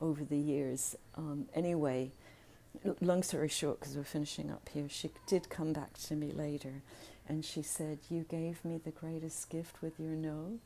over 0.00 0.22
the 0.22 0.38
years. 0.38 0.94
Um, 1.16 1.48
anyway, 1.52 2.12
long 3.00 3.22
story 3.22 3.48
short, 3.48 3.80
because 3.80 3.96
we're 3.96 4.04
finishing 4.04 4.50
up 4.50 4.68
here, 4.72 4.88
she 4.88 5.10
did 5.26 5.48
come 5.48 5.72
back 5.72 5.98
to 6.04 6.14
me 6.14 6.32
later 6.32 6.82
and 7.28 7.44
she 7.44 7.62
said, 7.62 7.98
You 8.10 8.24
gave 8.28 8.64
me 8.64 8.80
the 8.82 8.90
greatest 8.90 9.48
gift 9.50 9.80
with 9.82 9.98
your 9.98 10.12
no, 10.12 10.58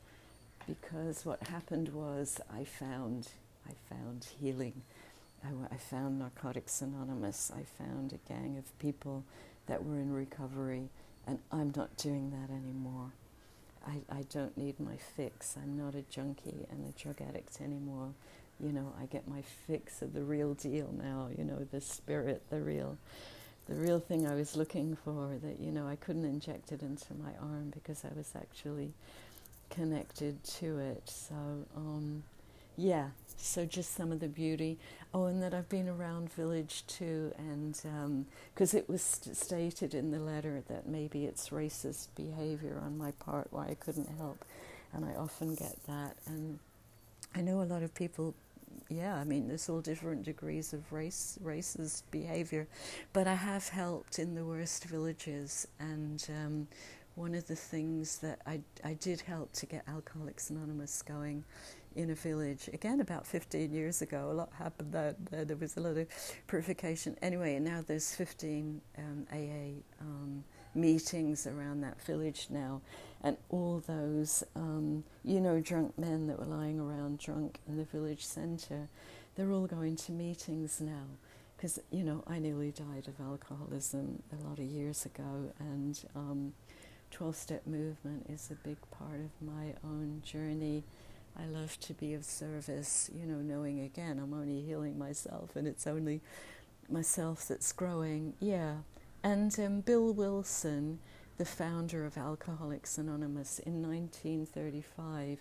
because 0.67 1.25
what 1.25 1.47
happened 1.47 1.89
was 1.89 2.39
I 2.53 2.63
found, 2.63 3.29
I 3.67 3.73
found 3.93 4.27
healing. 4.39 4.81
I, 5.43 5.75
I 5.75 5.77
found 5.77 6.19
Narcotics 6.19 6.81
Anonymous. 6.81 7.51
I 7.55 7.63
found 7.83 8.11
a 8.13 8.31
gang 8.31 8.57
of 8.57 8.77
people 8.79 9.23
that 9.67 9.85
were 9.85 9.97
in 9.97 10.11
recovery, 10.11 10.89
and 11.25 11.39
I'm 11.51 11.73
not 11.75 11.95
doing 11.97 12.31
that 12.31 12.51
anymore. 12.53 13.11
I, 13.85 14.01
I 14.09 14.23
don't 14.33 14.57
need 14.57 14.79
my 14.79 14.97
fix. 14.97 15.55
I'm 15.61 15.77
not 15.77 15.95
a 15.95 16.01
junkie 16.01 16.65
and 16.69 16.85
a 16.87 17.01
drug 17.01 17.21
addict 17.21 17.61
anymore. 17.61 18.09
You 18.59 18.71
know, 18.71 18.93
I 19.01 19.05
get 19.05 19.27
my 19.27 19.41
fix 19.67 20.01
of 20.01 20.13
the 20.13 20.23
real 20.23 20.53
deal 20.53 20.93
now, 20.97 21.29
you 21.37 21.43
know, 21.43 21.67
the 21.71 21.81
spirit, 21.81 22.41
the 22.49 22.59
real 22.59 22.97
the 23.67 23.75
real 23.75 23.99
thing 23.99 24.25
I 24.25 24.33
was 24.33 24.55
looking 24.55 24.95
for 24.95 25.37
that, 25.43 25.59
you 25.59 25.71
know, 25.71 25.87
I 25.87 25.97
couldn't 25.97 26.25
inject 26.25 26.71
it 26.71 26.81
into 26.81 27.13
my 27.15 27.31
arm 27.41 27.71
because 27.73 28.05
I 28.05 28.15
was 28.15 28.31
actually 28.35 28.93
connected 29.69 30.41
to 30.59 30.79
it. 30.79 31.03
So, 31.09 31.35
um, 31.75 32.23
yeah, 32.77 33.09
so 33.37 33.65
just 33.65 33.93
some 33.95 34.11
of 34.11 34.19
the 34.19 34.27
beauty. 34.27 34.77
Oh, 35.13 35.25
and 35.25 35.41
that 35.43 35.53
I've 35.53 35.69
been 35.69 35.89
around 35.89 36.31
village 36.31 36.85
too, 36.87 37.33
and 37.37 37.73
because 38.53 38.73
um, 38.73 38.79
it 38.79 38.87
was 38.89 39.01
st- 39.01 39.35
stated 39.35 39.93
in 39.93 40.11
the 40.11 40.19
letter 40.19 40.63
that 40.69 40.87
maybe 40.87 41.25
it's 41.25 41.49
racist 41.49 42.07
behavior 42.15 42.81
on 42.83 42.97
my 42.97 43.11
part 43.11 43.47
why 43.51 43.67
I 43.67 43.73
couldn't 43.75 44.09
help, 44.17 44.45
and 44.93 45.03
I 45.05 45.13
often 45.15 45.55
get 45.55 45.75
that. 45.87 46.17
And 46.25 46.59
I 47.35 47.41
know 47.41 47.61
a 47.61 47.63
lot 47.63 47.83
of 47.83 47.93
people. 47.93 48.33
Yeah, 48.89 49.15
I 49.15 49.25
mean, 49.25 49.47
there's 49.49 49.67
all 49.67 49.81
different 49.81 50.23
degrees 50.23 50.71
of 50.71 50.93
race, 50.93 51.37
racist 51.43 52.03
behavior, 52.09 52.67
but 53.11 53.27
I 53.27 53.33
have 53.33 53.67
helped 53.67 54.17
in 54.17 54.33
the 54.33 54.45
worst 54.45 54.85
villages, 54.85 55.67
and 55.77 56.25
um, 56.29 56.67
one 57.15 57.35
of 57.35 57.47
the 57.47 57.55
things 57.55 58.19
that 58.19 58.39
I, 58.45 58.61
I 58.85 58.93
did 58.93 59.21
help 59.21 59.51
to 59.53 59.65
get 59.65 59.83
Alcoholics 59.89 60.51
Anonymous 60.51 61.01
going 61.01 61.43
in 61.97 62.11
a 62.11 62.15
village 62.15 62.69
again 62.71 63.01
about 63.01 63.25
15 63.27 63.73
years 63.73 64.01
ago. 64.01 64.29
A 64.31 64.33
lot 64.33 64.53
happened 64.57 64.93
there. 64.93 65.15
There 65.43 65.57
was 65.57 65.75
a 65.75 65.81
lot 65.81 65.97
of 65.97 66.07
purification. 66.47 67.17
Anyway, 67.21 67.59
now 67.59 67.83
there's 67.85 68.13
15 68.13 68.79
um, 68.99 69.27
AA 69.33 69.81
um, 69.99 70.43
meetings 70.75 71.47
around 71.47 71.81
that 71.81 72.01
village 72.03 72.47
now, 72.49 72.81
and 73.23 73.37
all 73.49 73.83
those 73.85 74.43
um, 74.55 75.03
you 75.23 75.39
know 75.39 75.59
drunk 75.59 75.97
men 75.97 76.27
that 76.27 76.39
were 76.39 76.45
lying 76.45 76.79
around 76.79 77.19
drunk 77.19 77.59
in 77.67 77.77
the 77.77 77.85
village 77.85 78.25
centre, 78.25 78.87
they're 79.35 79.51
all 79.51 79.67
going 79.67 79.95
to 79.95 80.11
meetings 80.11 80.81
now. 80.81 81.05
Because 81.55 81.79
you 81.91 82.03
know, 82.03 82.23
I 82.27 82.37
nearly 82.39 82.71
died 82.71 83.07
of 83.07 83.19
alcoholism 83.19 84.21
a 84.31 84.47
lot 84.47 84.59
of 84.59 84.65
years 84.65 85.05
ago, 85.05 85.51
and 85.59 85.99
12-step 87.11 87.63
um, 87.65 87.71
movement 87.71 88.27
is 88.29 88.51
a 88.51 88.67
big 88.67 88.77
part 88.91 89.19
of 89.19 89.31
my 89.41 89.73
own 89.83 90.21
journey 90.23 90.83
I 91.39 91.45
love 91.45 91.79
to 91.81 91.93
be 91.93 92.13
of 92.13 92.23
service, 92.23 93.11
you 93.13 93.25
know, 93.25 93.37
knowing 93.37 93.79
again 93.79 94.19
I'm 94.19 94.33
only 94.33 94.61
healing 94.61 94.97
myself 94.97 95.55
and 95.55 95.67
it's 95.67 95.85
only 95.85 96.21
myself 96.89 97.47
that's 97.47 97.71
growing. 97.71 98.33
Yeah. 98.39 98.77
And 99.23 99.57
um, 99.59 99.81
Bill 99.81 100.13
Wilson, 100.13 100.99
the 101.37 101.45
founder 101.45 102.05
of 102.05 102.17
Alcoholics 102.17 102.97
Anonymous 102.97 103.59
in 103.59 103.81
1935, 103.83 105.39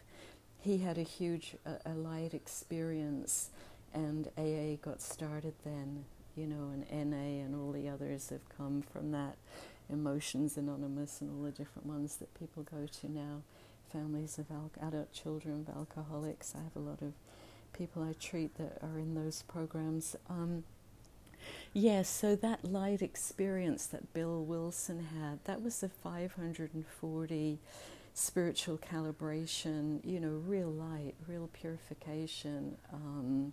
he 0.61 0.78
had 0.78 0.99
a 0.99 1.03
huge 1.03 1.57
a 1.64 1.94
light 1.94 2.34
experience 2.34 3.51
and 3.94 4.28
AA 4.36 4.76
got 4.82 5.01
started 5.01 5.55
then, 5.64 6.05
you 6.36 6.47
know, 6.47 6.70
and 6.72 7.11
NA 7.11 7.42
and 7.44 7.55
all 7.55 7.72
the 7.72 7.88
others 7.88 8.28
have 8.28 8.47
come 8.57 8.82
from 8.82 9.12
that. 9.12 9.36
Emotions 9.88 10.57
Anonymous 10.57 11.20
and 11.20 11.30
all 11.30 11.44
the 11.44 11.53
different 11.53 11.86
ones 11.86 12.16
that 12.16 12.34
people 12.34 12.62
go 12.64 12.86
to 12.86 13.11
now 13.11 13.42
families 13.92 14.38
of 14.38 14.51
al- 14.51 14.70
adult 14.86 15.12
children 15.12 15.64
of 15.66 15.74
alcoholics. 15.76 16.55
I 16.55 16.62
have 16.62 16.76
a 16.76 16.80
lot 16.80 17.01
of 17.01 17.12
people 17.72 18.03
I 18.03 18.12
treat 18.14 18.57
that 18.57 18.78
are 18.82 18.99
in 18.99 19.14
those 19.14 19.42
programs. 19.42 20.16
Um, 20.28 20.64
yes, 21.77 22.09
so 22.09 22.35
that 22.37 22.64
light 22.64 23.03
experience 23.03 23.87
that 23.87 24.14
Bill 24.14 24.43
Wilson 24.43 25.07
had, 25.20 25.45
that 25.45 25.62
was 25.62 25.81
the 25.81 25.91
540 25.91 27.59
spiritual 28.14 28.79
calibration, 28.79 30.01
you 30.03 30.18
know, 30.18 30.41
real 30.47 30.70
light, 30.70 31.14
real 31.29 31.51
purification 31.53 32.79
um, 32.93 33.53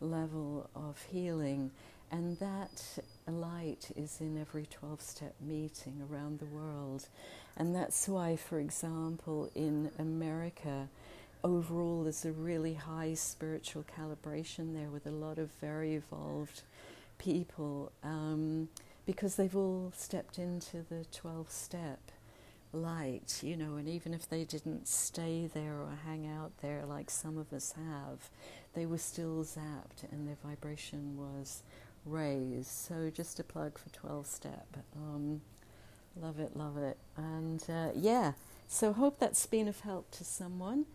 level 0.00 0.70
of 0.76 1.02
healing. 1.10 1.72
And 2.12 2.38
that 2.38 3.00
light 3.26 3.90
is 3.96 4.20
in 4.20 4.38
every 4.40 4.66
12 4.66 5.00
step 5.02 5.34
meeting 5.40 6.00
around 6.08 6.38
the 6.38 6.46
world. 6.46 7.08
And 7.56 7.74
that's 7.74 8.08
why, 8.08 8.36
for 8.36 8.60
example, 8.60 9.50
in 9.56 9.90
America, 9.98 10.88
overall, 11.42 12.04
there's 12.04 12.24
a 12.24 12.30
really 12.30 12.74
high 12.74 13.14
spiritual 13.14 13.84
calibration 13.84 14.74
there 14.74 14.90
with 14.90 15.06
a 15.06 15.10
lot 15.10 15.38
of 15.38 15.50
very 15.60 15.96
evolved 15.96 16.62
people 17.18 17.92
um, 18.02 18.68
because 19.06 19.36
they've 19.36 19.56
all 19.56 19.92
stepped 19.96 20.38
into 20.38 20.84
the 20.88 21.04
12 21.12 21.50
step 21.50 22.00
light, 22.72 23.40
you 23.42 23.56
know, 23.56 23.76
and 23.76 23.88
even 23.88 24.12
if 24.12 24.28
they 24.28 24.44
didn't 24.44 24.86
stay 24.86 25.48
there 25.52 25.74
or 25.74 25.98
hang 26.04 26.26
out 26.26 26.52
there 26.60 26.84
like 26.84 27.10
some 27.10 27.38
of 27.38 27.52
us 27.52 27.72
have, 27.72 28.30
they 28.74 28.86
were 28.86 28.98
still 28.98 29.42
zapped 29.44 30.10
and 30.10 30.28
their 30.28 30.36
vibration 30.44 31.16
was 31.16 31.62
raised. 32.04 32.70
So 32.70 33.10
just 33.10 33.40
a 33.40 33.44
plug 33.44 33.78
for 33.78 33.88
12 33.90 34.26
step. 34.26 34.66
Um, 34.96 35.40
love 36.20 36.38
it, 36.38 36.56
love 36.56 36.76
it. 36.76 36.98
And 37.16 37.62
uh, 37.68 37.90
yeah, 37.94 38.32
so 38.66 38.92
hope 38.92 39.18
that's 39.18 39.46
been 39.46 39.68
of 39.68 39.80
help 39.80 40.10
to 40.12 40.24
someone. 40.24 40.86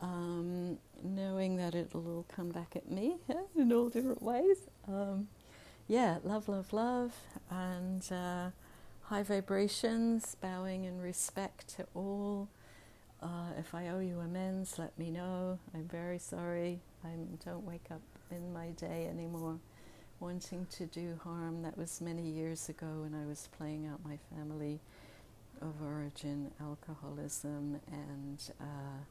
Um, 0.00 0.78
knowing 1.02 1.56
that 1.56 1.74
it'll 1.74 2.06
all 2.06 2.26
come 2.28 2.50
back 2.50 2.76
at 2.76 2.90
me 2.90 3.16
in 3.56 3.72
all 3.72 3.88
different 3.88 4.22
ways. 4.22 4.58
Um, 4.86 5.28
yeah, 5.88 6.18
love, 6.24 6.48
love, 6.48 6.72
love. 6.72 7.14
And 7.50 8.06
uh, 8.10 8.50
high 9.02 9.22
vibrations, 9.22 10.36
bowing 10.40 10.84
in 10.84 11.00
respect 11.00 11.76
to 11.76 11.86
all. 11.94 12.48
Uh, 13.22 13.52
if 13.58 13.74
I 13.74 13.88
owe 13.88 14.00
you 14.00 14.20
amends, 14.20 14.78
let 14.78 14.98
me 14.98 15.10
know. 15.10 15.58
I'm 15.74 15.88
very 15.88 16.18
sorry. 16.18 16.80
I 17.04 17.10
don't 17.44 17.64
wake 17.64 17.86
up 17.90 18.02
in 18.30 18.52
my 18.52 18.68
day 18.70 19.06
anymore 19.10 19.58
wanting 20.20 20.66
to 20.70 20.86
do 20.86 21.18
harm. 21.22 21.62
That 21.62 21.76
was 21.76 22.00
many 22.00 22.22
years 22.22 22.68
ago 22.68 22.86
when 23.02 23.14
I 23.14 23.26
was 23.26 23.48
playing 23.58 23.86
out 23.86 24.00
my 24.04 24.18
family 24.34 24.80
of 25.60 25.74
origin, 25.82 26.50
alcoholism, 26.60 27.80
and 27.92 28.38
uh, 28.60 29.04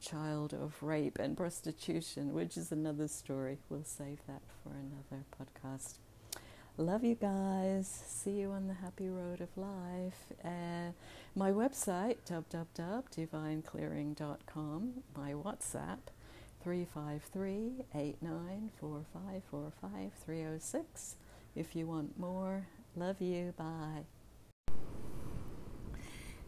child 0.00 0.54
of 0.54 0.82
rape 0.82 1.18
and 1.18 1.36
prostitution, 1.36 2.32
which 2.32 2.56
is 2.56 2.72
another 2.72 3.08
story. 3.08 3.58
We'll 3.68 3.84
save 3.84 4.20
that 4.26 4.40
for 4.62 4.70
another 4.70 5.24
podcast. 5.38 5.98
Love 6.76 7.02
you 7.02 7.16
guys. 7.16 7.88
See 8.06 8.38
you 8.38 8.52
on 8.52 8.68
the 8.68 8.74
happy 8.74 9.08
road 9.08 9.40
of 9.40 9.48
life. 9.56 10.26
Uh, 10.44 10.92
my 11.34 11.50
website, 11.50 12.18
www.divineclearing.com. 12.28 14.92
My 15.16 15.32
WhatsApp, 15.32 15.98
353 16.62 17.84
894545 17.94 20.12
306. 20.24 21.16
If 21.56 21.74
you 21.74 21.86
want 21.86 22.16
more, 22.18 22.66
love 22.94 23.20
you. 23.20 23.52
Bye. 23.56 24.04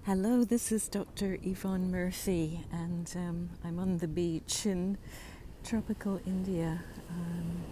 Hello, 0.07 0.45
this 0.45 0.73
is 0.73 0.89
Dr. 0.89 1.39
Yvonne 1.43 1.91
Murphy, 1.91 2.65
and 2.73 3.13
um, 3.17 3.51
I'm 3.63 3.79
on 3.79 3.99
the 3.99 4.09
beach 4.09 4.65
in 4.65 4.97
tropical 5.63 6.19
India. 6.27 6.83
Um, 7.11 7.63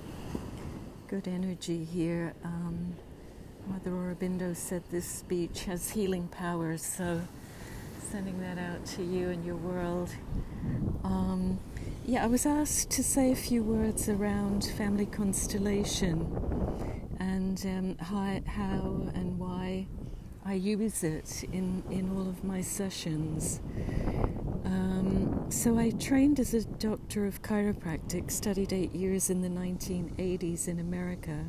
good 1.09 1.27
energy 1.27 1.85
here. 1.85 2.35
Um, 2.45 2.95
Mother 3.67 3.93
Aurobindo 3.93 4.55
said 4.55 4.83
this 4.91 5.23
beach 5.23 5.65
has 5.65 5.89
healing 5.89 6.29
powers, 6.29 6.85
so 6.85 7.23
sending 8.13 8.39
that 8.43 8.59
out 8.59 8.85
to 8.85 9.03
you 9.03 9.31
and 9.31 9.43
your 9.43 9.57
world. 9.57 10.11
Um, 11.05 11.59
yeah, 12.05 12.25
I 12.25 12.27
was 12.27 12.45
asked 12.45 12.91
to 12.91 13.03
say 13.03 13.33
a 13.33 13.37
few 13.37 13.63
words 13.63 14.07
around 14.07 14.67
family 14.77 15.07
constellation 15.07 16.31
and 17.19 17.65
um, 17.65 17.97
how, 17.99 18.43
how 18.47 19.11
and 19.15 19.39
why 19.39 19.87
I 20.49 20.55
use 20.55 21.05
it 21.05 21.45
in, 21.53 21.83
in 21.91 22.11
all 22.17 22.27
of 22.27 22.43
my 22.43 22.63
sessions. 22.63 23.61
Um, 24.65 25.45
so 25.51 25.79
I 25.79 25.91
trained 25.91 26.41
as 26.41 26.55
a 26.55 26.65
doctor 26.65 27.27
of 27.27 27.43
chiropractic, 27.43 28.31
studied 28.31 28.73
eight 28.73 28.95
years 28.95 29.29
in 29.29 29.43
the 29.43 29.51
1980s 29.51 30.67
in 30.67 30.81
America. 30.81 31.45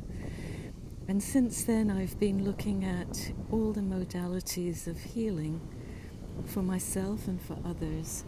And 1.08 1.22
since 1.22 1.64
then, 1.64 1.90
I've 1.90 2.20
been 2.20 2.44
looking 2.44 2.84
at 2.84 3.32
all 3.50 3.72
the 3.72 3.80
modalities 3.80 4.86
of 4.86 5.00
healing 5.00 5.62
for 6.44 6.62
myself 6.62 7.26
and 7.26 7.40
for 7.40 7.56
others. 7.64 8.24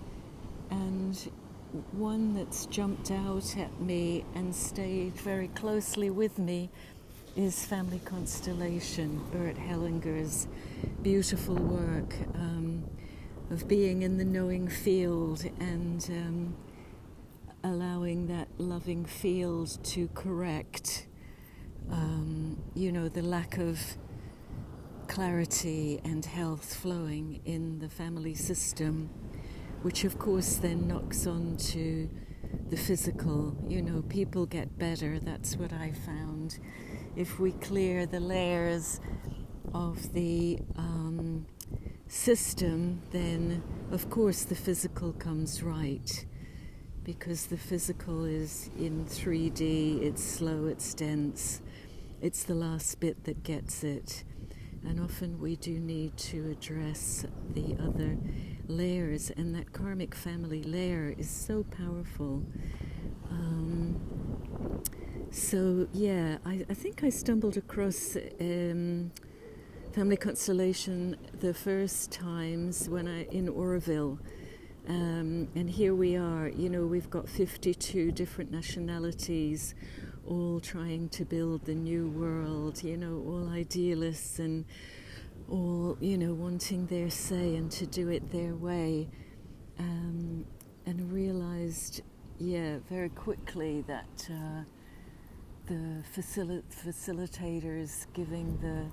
And 0.71 1.19
one 1.91 2.33
that's 2.33 2.65
jumped 2.65 3.11
out 3.11 3.59
at 3.59 3.79
me 3.79 4.25
and 4.35 4.55
stayed 4.55 5.17
very 5.17 5.49
closely 5.49 6.09
with 6.09 6.39
me 6.39 6.71
is 7.37 7.65
Family 7.65 8.01
Constellation, 8.05 9.21
Bert 9.33 9.57
Hellinger's 9.57 10.47
beautiful 11.03 11.57
work. 11.57 12.15
Um, 12.35 12.85
of 13.53 13.69
being 13.69 14.01
in 14.01 14.17
the 14.17 14.25
knowing 14.25 14.67
field 14.67 15.45
and 15.61 16.09
um, 16.11 16.57
allowing 17.63 18.27
that 18.27 18.49
loving 18.57 19.05
field 19.05 19.79
to 19.85 20.09
correct, 20.15 21.07
um, 21.91 22.59
you 22.75 22.91
know, 22.91 23.11
the 23.11 23.21
lack 23.21 23.59
of 23.59 23.79
clarity 25.07 26.01
and 26.03 26.25
health 26.25 26.75
flowing 26.77 27.43
in 27.45 27.79
the 27.79 27.91
family 27.91 28.35
system, 28.35 29.11
which 29.83 30.05
of 30.05 30.19
course 30.19 30.57
then 30.57 30.89
knocks 30.89 31.27
on 31.27 31.55
to 31.59 32.09
the 32.71 32.77
physical. 32.77 33.55
You 33.69 33.83
know, 33.83 34.01
people 34.09 34.47
get 34.47 34.79
better, 34.79 35.19
that's 35.19 35.57
what 35.57 35.75
I 35.75 35.93
found. 35.93 36.59
If 37.15 37.39
we 37.39 37.53
clear 37.53 38.07
the 38.07 38.21
layers 38.21 38.99
of 39.75 40.13
the 40.15 40.59
um, 40.77 41.47
system, 42.09 43.03
then 43.11 43.63
of 43.91 44.09
course 44.09 44.45
the 44.45 44.55
physical 44.55 45.13
comes 45.13 45.63
right 45.63 46.25
because 47.05 47.47
the 47.47 47.57
physical 47.57 48.25
is 48.25 48.71
in 48.79 49.05
3D, 49.05 50.03
it's 50.03 50.23
slow, 50.23 50.67
it's 50.67 50.95
dense, 50.95 51.61
it's 52.21 52.45
the 52.45 52.55
last 52.55 53.01
bit 53.01 53.25
that 53.25 53.43
gets 53.43 53.83
it. 53.83 54.25
And 54.85 55.01
often 55.01 55.41
we 55.41 55.57
do 55.57 55.79
need 55.79 56.17
to 56.19 56.51
address 56.51 57.27
the 57.55 57.77
other 57.83 58.17
layers, 58.69 59.31
and 59.31 59.55
that 59.55 59.73
karmic 59.73 60.15
family 60.15 60.63
layer 60.63 61.15
is 61.19 61.29
so 61.29 61.65
powerful. 61.65 62.45
Um, 63.31 64.01
so, 65.33 65.89
yeah, 65.93 66.39
I, 66.47 66.65
I, 66.71 66.75
think 66.75 67.03
I 67.03 67.09
stumbled 67.09 67.57
across. 67.57 68.17
Um, 68.41 69.11
family 69.93 70.17
constellation 70.17 71.15
the 71.41 71.53
first 71.53 72.11
times 72.11 72.89
when 72.89 73.07
I 73.07 73.25
in 73.25 73.47
Auroville. 73.49 74.19
Um, 74.89 75.49
and 75.55 75.69
here 75.69 75.95
we 75.95 76.17
are, 76.17 76.49
you 76.49 76.71
know, 76.71 76.87
we've 76.87 77.11
got 77.11 77.29
52 77.29 78.11
different 78.11 78.51
nationalities 78.51 79.75
all 80.27 80.61
trying 80.61 81.11
to 81.11 81.25
build 81.27 81.67
the 81.67 81.75
new 81.75 82.09
world, 82.09 82.83
you 82.83 82.97
know, 82.97 83.23
all 83.27 83.49
idealists 83.51 84.39
and 84.39 84.65
all, 85.51 85.99
you 86.01 86.17
know, 86.17 86.33
wanting 86.33 86.87
their 86.87 87.11
say 87.11 87.55
and 87.57 87.71
to 87.73 87.87
do 87.87 88.09
it 88.09 88.33
their 88.33 88.55
way. 88.55 89.09
Um, 89.79 90.47
and 90.87 91.13
realized, 91.13 92.01
yeah, 92.39 92.79
very 92.89 93.11
quickly 93.11 93.85
that 93.87 94.29
uh, 94.31 94.63
the 95.67 96.03
facil- 96.15 96.63
facilitators 96.85 98.07
giving 98.15 98.59
the 98.61 98.91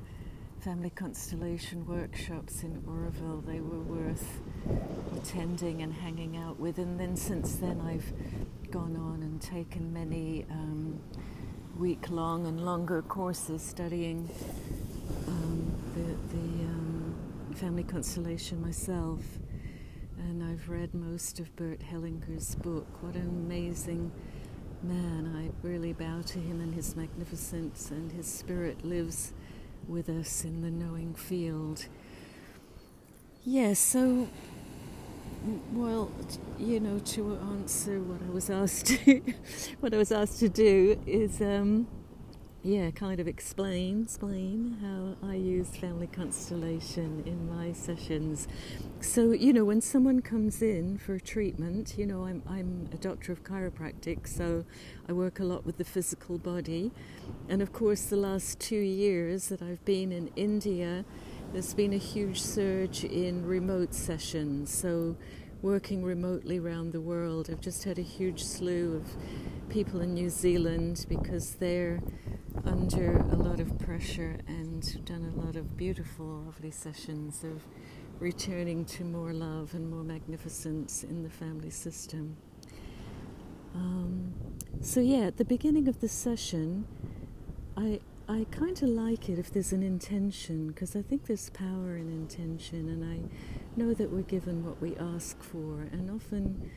family 0.63 0.89
constellation 0.89 1.85
workshops 1.85 2.63
in 2.63 2.81
Auroville. 2.81 3.45
They 3.45 3.59
were 3.59 3.79
worth 3.79 4.39
attending 5.15 5.81
and 5.81 5.93
hanging 5.93 6.37
out 6.37 6.59
with. 6.59 6.77
And 6.77 6.99
then 6.99 7.15
since 7.15 7.55
then, 7.55 7.81
I've 7.81 8.13
gone 8.71 8.95
on 8.95 9.23
and 9.23 9.41
taken 9.41 9.91
many 9.93 10.45
um, 10.51 10.99
week 11.77 12.09
long 12.09 12.45
and 12.45 12.63
longer 12.63 13.01
courses 13.01 13.61
studying 13.61 14.29
um, 15.27 15.73
the, 15.95 16.35
the 16.35 16.65
um, 16.65 17.15
family 17.55 17.83
constellation 17.83 18.61
myself. 18.61 19.21
And 20.17 20.43
I've 20.43 20.69
read 20.69 20.93
most 20.93 21.39
of 21.39 21.55
Bert 21.55 21.79
Hellinger's 21.79 22.55
book. 22.55 22.85
What 23.01 23.15
an 23.15 23.27
amazing 23.27 24.11
man. 24.83 25.33
I 25.35 25.67
really 25.67 25.93
bow 25.93 26.21
to 26.21 26.39
him 26.39 26.61
and 26.61 26.73
his 26.73 26.95
magnificence, 26.95 27.91
and 27.91 28.11
his 28.11 28.27
spirit 28.27 28.83
lives 28.85 29.33
with 29.87 30.09
us 30.09 30.43
in 30.43 30.61
the 30.61 30.71
knowing 30.71 31.13
field. 31.13 31.85
Yes, 33.45 33.79
so, 33.79 34.27
well, 35.73 36.11
you 36.57 36.79
know, 36.79 36.99
to 36.99 37.37
answer 37.51 37.99
what 37.99 38.21
I 38.21 38.31
was 38.31 38.49
asked 38.49 38.87
to, 38.87 39.21
what 39.79 39.93
I 39.93 39.97
was 39.97 40.11
asked 40.11 40.39
to 40.39 40.49
do 40.49 41.01
is, 41.05 41.41
um, 41.41 41.87
yeah, 42.61 42.91
kind 42.91 43.21
of 43.21 43.27
explain, 43.27 44.03
explain 44.03 44.77
how 44.81 45.27
I 45.27 45.35
use 45.35 45.69
family 45.77 46.07
constellation 46.07 47.23
in 47.25 47.47
my 47.49 47.71
sessions. 47.71 48.49
So, 48.99 49.31
you 49.31 49.53
know, 49.53 49.63
when 49.63 49.79
someone 49.79 50.21
comes 50.21 50.61
in 50.61 50.97
for 50.97 51.19
treatment, 51.19 51.97
you 51.97 52.05
know, 52.05 52.25
I'm, 52.25 52.43
I'm 52.49 52.89
a 52.91 52.97
doctor 52.97 53.31
of 53.31 53.45
chiropractic, 53.45 54.27
so 54.27 54.65
I 55.07 55.13
work 55.13 55.39
a 55.39 55.45
lot 55.45 55.65
with 55.65 55.77
the 55.77 55.85
physical 55.85 56.37
body. 56.37 56.91
And 57.47 57.61
of 57.61 57.71
course, 57.71 58.03
the 58.05 58.17
last 58.17 58.59
two 58.59 58.75
years 58.75 59.47
that 59.47 59.61
I've 59.61 59.83
been 59.85 60.11
in 60.11 60.29
India, 60.35 61.05
there's 61.53 61.73
been 61.73 61.93
a 61.93 61.97
huge 61.97 62.41
surge 62.41 63.05
in 63.05 63.45
remote 63.45 63.93
sessions. 63.93 64.69
So, 64.69 65.15
working 65.61 66.03
remotely 66.03 66.57
around 66.57 66.93
the 66.93 67.01
world. 67.01 67.49
I've 67.51 67.59
just 67.59 67.83
had 67.83 67.99
a 67.99 68.01
huge 68.01 68.43
slew 68.43 68.95
of 68.95 69.69
people 69.69 69.99
in 69.99 70.13
New 70.13 70.29
Zealand 70.29 71.05
because 71.09 71.55
they're 71.55 71.99
under 72.65 73.17
a 73.17 73.35
lot 73.35 73.59
of 73.59 73.77
pressure 73.79 74.37
and 74.47 75.05
done 75.05 75.31
a 75.35 75.45
lot 75.45 75.55
of 75.55 75.77
beautiful, 75.77 76.25
lovely 76.45 76.71
sessions 76.71 77.43
of 77.43 77.61
returning 78.19 78.85
to 78.85 79.03
more 79.03 79.33
love 79.33 79.73
and 79.73 79.89
more 79.89 80.03
magnificence 80.03 81.03
in 81.03 81.23
the 81.23 81.29
family 81.29 81.69
system. 81.69 82.35
Um, 83.75 84.33
so, 84.81 84.99
yeah, 84.99 85.25
at 85.25 85.37
the 85.37 85.45
beginning 85.45 85.87
of 85.87 86.01
the 86.01 86.09
session, 86.09 86.85
I, 87.77 87.99
I 88.27 88.45
kind 88.51 88.81
of 88.81 88.89
like 88.89 89.29
it 89.29 89.39
if 89.39 89.51
there's 89.51 89.71
an 89.71 89.83
intention 89.83 90.67
because 90.67 90.95
I 90.95 91.01
think 91.01 91.25
there's 91.25 91.49
power 91.51 91.95
in 91.95 92.09
intention, 92.09 92.89
and 92.89 93.03
I 93.03 93.79
know 93.79 93.93
that 93.93 94.11
we're 94.11 94.21
given 94.21 94.65
what 94.65 94.81
we 94.81 94.95
ask 94.97 95.41
for, 95.41 95.87
and 95.91 96.09
often 96.09 96.69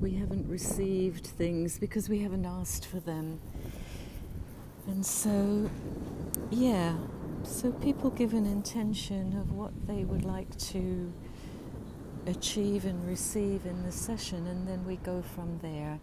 we 0.00 0.14
haven't 0.14 0.48
received 0.48 1.26
things 1.26 1.78
because 1.78 2.08
we 2.08 2.20
haven't 2.20 2.44
asked 2.44 2.86
for 2.86 2.98
them. 3.00 3.40
And 4.86 5.06
so, 5.06 5.70
yeah, 6.50 6.96
so 7.44 7.70
people 7.70 8.10
give 8.10 8.34
an 8.34 8.46
intention 8.46 9.36
of 9.38 9.52
what 9.52 9.72
they 9.86 10.04
would 10.04 10.24
like 10.24 10.56
to 10.58 11.12
achieve 12.26 12.84
and 12.84 13.06
receive 13.06 13.64
in 13.64 13.82
the 13.84 13.92
session, 13.92 14.46
and 14.46 14.66
then 14.66 14.84
we 14.84 14.96
go 14.96 15.22
from 15.22 15.58
there. 15.62 16.00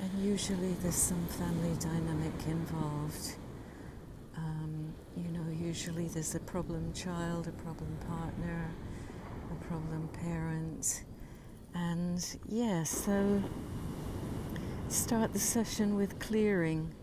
And 0.00 0.24
usually 0.24 0.74
there's 0.82 0.94
some 0.94 1.26
family 1.26 1.74
dynamic 1.78 2.32
involved. 2.46 3.36
Um, 4.36 4.92
you 5.16 5.28
know, 5.28 5.44
usually 5.50 6.08
there's 6.08 6.34
a 6.34 6.40
problem 6.40 6.92
child, 6.92 7.46
a 7.46 7.52
problem 7.62 7.96
partner, 8.08 8.70
a 9.50 9.64
problem 9.64 10.08
parent. 10.12 11.04
And 11.74 12.36
yeah, 12.48 12.84
so 12.84 13.42
start 14.88 15.32
the 15.32 15.38
session 15.38 15.94
with 15.96 16.18
clearing. 16.18 16.94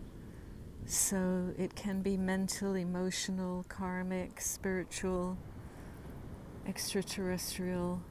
So 0.86 1.54
it 1.58 1.74
can 1.74 2.02
be 2.02 2.16
mental, 2.16 2.74
emotional, 2.74 3.64
karmic, 3.68 4.40
spiritual, 4.40 5.38
extraterrestrial. 6.66 8.02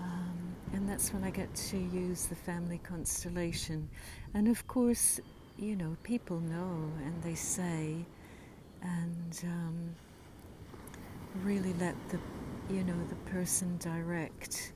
Um, 0.00 0.56
and 0.72 0.88
that's 0.88 1.12
when 1.12 1.24
I 1.24 1.30
get 1.30 1.54
to 1.54 1.76
use 1.76 2.26
the 2.26 2.34
family 2.34 2.78
constellation. 2.78 3.88
And 4.32 4.48
of 4.48 4.66
course, 4.66 5.20
you 5.58 5.76
know, 5.76 5.96
people 6.02 6.40
know 6.40 6.90
and 7.04 7.22
they 7.22 7.34
say, 7.34 7.96
and 8.80 9.40
um, 9.44 9.94
really 11.44 11.74
let 11.74 11.94
the, 12.08 12.18
you 12.72 12.84
know, 12.84 12.96
the 13.08 13.30
person 13.30 13.76
direct. 13.78 14.72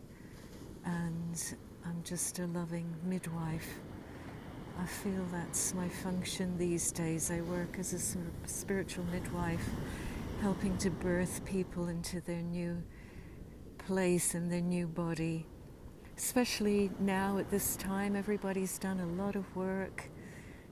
And 0.84 1.54
I'm 1.86 2.02
just 2.04 2.38
a 2.40 2.46
loving 2.46 2.94
midwife. 3.04 3.80
I 4.78 4.86
feel 4.86 5.24
that's 5.30 5.74
my 5.74 5.88
function 5.88 6.58
these 6.58 6.92
days. 6.92 7.30
I 7.30 7.40
work 7.42 7.76
as 7.78 7.92
a 7.92 8.48
spiritual 8.48 9.04
midwife, 9.12 9.68
helping 10.40 10.76
to 10.78 10.90
birth 10.90 11.44
people 11.44 11.88
into 11.88 12.20
their 12.20 12.42
new 12.42 12.82
place 13.78 14.34
and 14.34 14.50
their 14.50 14.60
new 14.60 14.86
body 14.86 15.46
especially 16.16 16.90
now 17.00 17.38
at 17.38 17.50
this 17.50 17.76
time, 17.76 18.14
everybody's 18.14 18.78
done 18.78 19.00
a 19.00 19.22
lot 19.22 19.36
of 19.36 19.56
work 19.56 20.08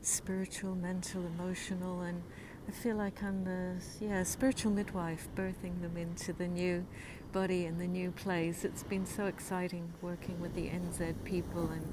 spiritual, 0.03 0.74
mental, 0.74 1.26
emotional, 1.26 2.01
and 2.01 2.22
I 2.66 2.70
feel 2.70 2.96
like 2.96 3.22
I'm 3.22 3.44
the 3.44 3.74
yeah 4.01 4.22
spiritual 4.22 4.72
midwife, 4.72 5.28
birthing 5.36 5.82
them 5.82 5.96
into 5.96 6.32
the 6.32 6.48
new 6.48 6.86
body 7.32 7.66
and 7.66 7.80
the 7.80 7.86
new 7.86 8.11
place. 8.12 8.64
It's 8.64 8.82
been 8.82 9.05
so 9.05 9.26
exciting 9.26 9.92
working 10.01 10.40
with 10.40 10.55
the 10.55 10.68
NZ 10.68 11.22
people 11.24 11.68
and 11.68 11.92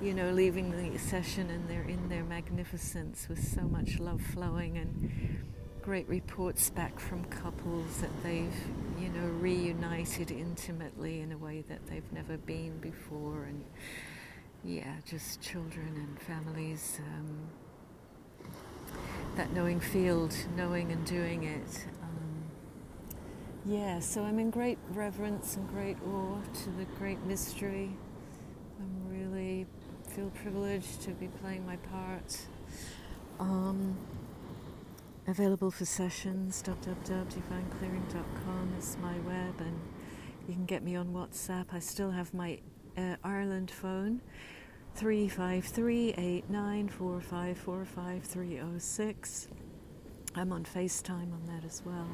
you 0.00 0.14
know 0.14 0.30
leaving 0.30 0.70
the 0.70 0.98
session 0.98 1.50
and 1.50 1.68
they're 1.68 1.82
in 1.82 2.08
their 2.08 2.24
magnificence 2.24 3.26
with 3.28 3.42
so 3.42 3.62
much 3.62 3.98
love 3.98 4.20
flowing 4.20 4.78
and 4.78 5.10
great 5.82 6.08
reports 6.08 6.70
back 6.70 7.00
from 7.00 7.24
couples 7.24 7.98
that 7.98 8.22
they've 8.22 8.54
you 9.00 9.08
know, 9.10 9.26
reunited 9.38 10.30
intimately 10.30 11.20
in 11.20 11.32
a 11.32 11.38
way 11.38 11.62
that 11.68 11.86
they've 11.86 12.12
never 12.12 12.36
been 12.36 12.76
before, 12.78 13.44
and 13.44 13.64
yeah, 14.64 14.96
just 15.06 15.40
children 15.40 15.94
and 15.96 16.20
families. 16.20 17.00
Um, 17.16 17.38
that 19.36 19.52
knowing 19.52 19.78
field, 19.78 20.34
knowing 20.56 20.90
and 20.90 21.04
doing 21.06 21.44
it. 21.44 21.86
Um, 22.02 22.42
yeah, 23.64 24.00
so 24.00 24.24
I'm 24.24 24.38
in 24.38 24.50
great 24.50 24.78
reverence 24.90 25.56
and 25.56 25.68
great 25.68 25.96
awe 26.02 26.40
to 26.64 26.70
the 26.70 26.84
great 26.98 27.22
mystery. 27.24 27.96
Feel 30.18 30.30
privileged 30.30 31.02
to 31.02 31.12
be 31.12 31.28
playing 31.28 31.64
my 31.64 31.76
part. 31.76 32.48
Um, 33.38 33.96
available 35.28 35.70
for 35.70 35.84
sessions. 35.84 36.60
www.divineclearing.com 36.66 38.74
is 38.76 38.96
my 39.00 39.16
web, 39.20 39.60
and 39.60 39.80
you 40.48 40.54
can 40.54 40.64
get 40.64 40.82
me 40.82 40.96
on 40.96 41.12
WhatsApp. 41.12 41.66
I 41.72 41.78
still 41.78 42.10
have 42.10 42.34
my 42.34 42.58
uh, 42.96 43.14
Ireland 43.22 43.70
phone. 43.70 44.20
353 44.96 46.14
I'm 50.34 50.50
on 50.50 50.64
FaceTime 50.64 51.32
on 51.32 51.44
that 51.46 51.64
as 51.64 51.80
well. 51.86 52.08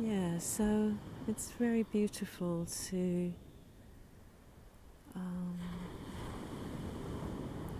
Yeah, 0.00 0.38
so 0.38 0.94
it's 1.26 1.50
very 1.50 1.82
beautiful 1.82 2.68
to 2.90 3.32
um, 5.16 5.58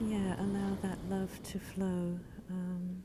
yeah, 0.00 0.40
allow 0.40 0.76
that 0.82 0.98
love 1.08 1.42
to 1.44 1.58
flow. 1.58 2.18
Um, 2.50 3.02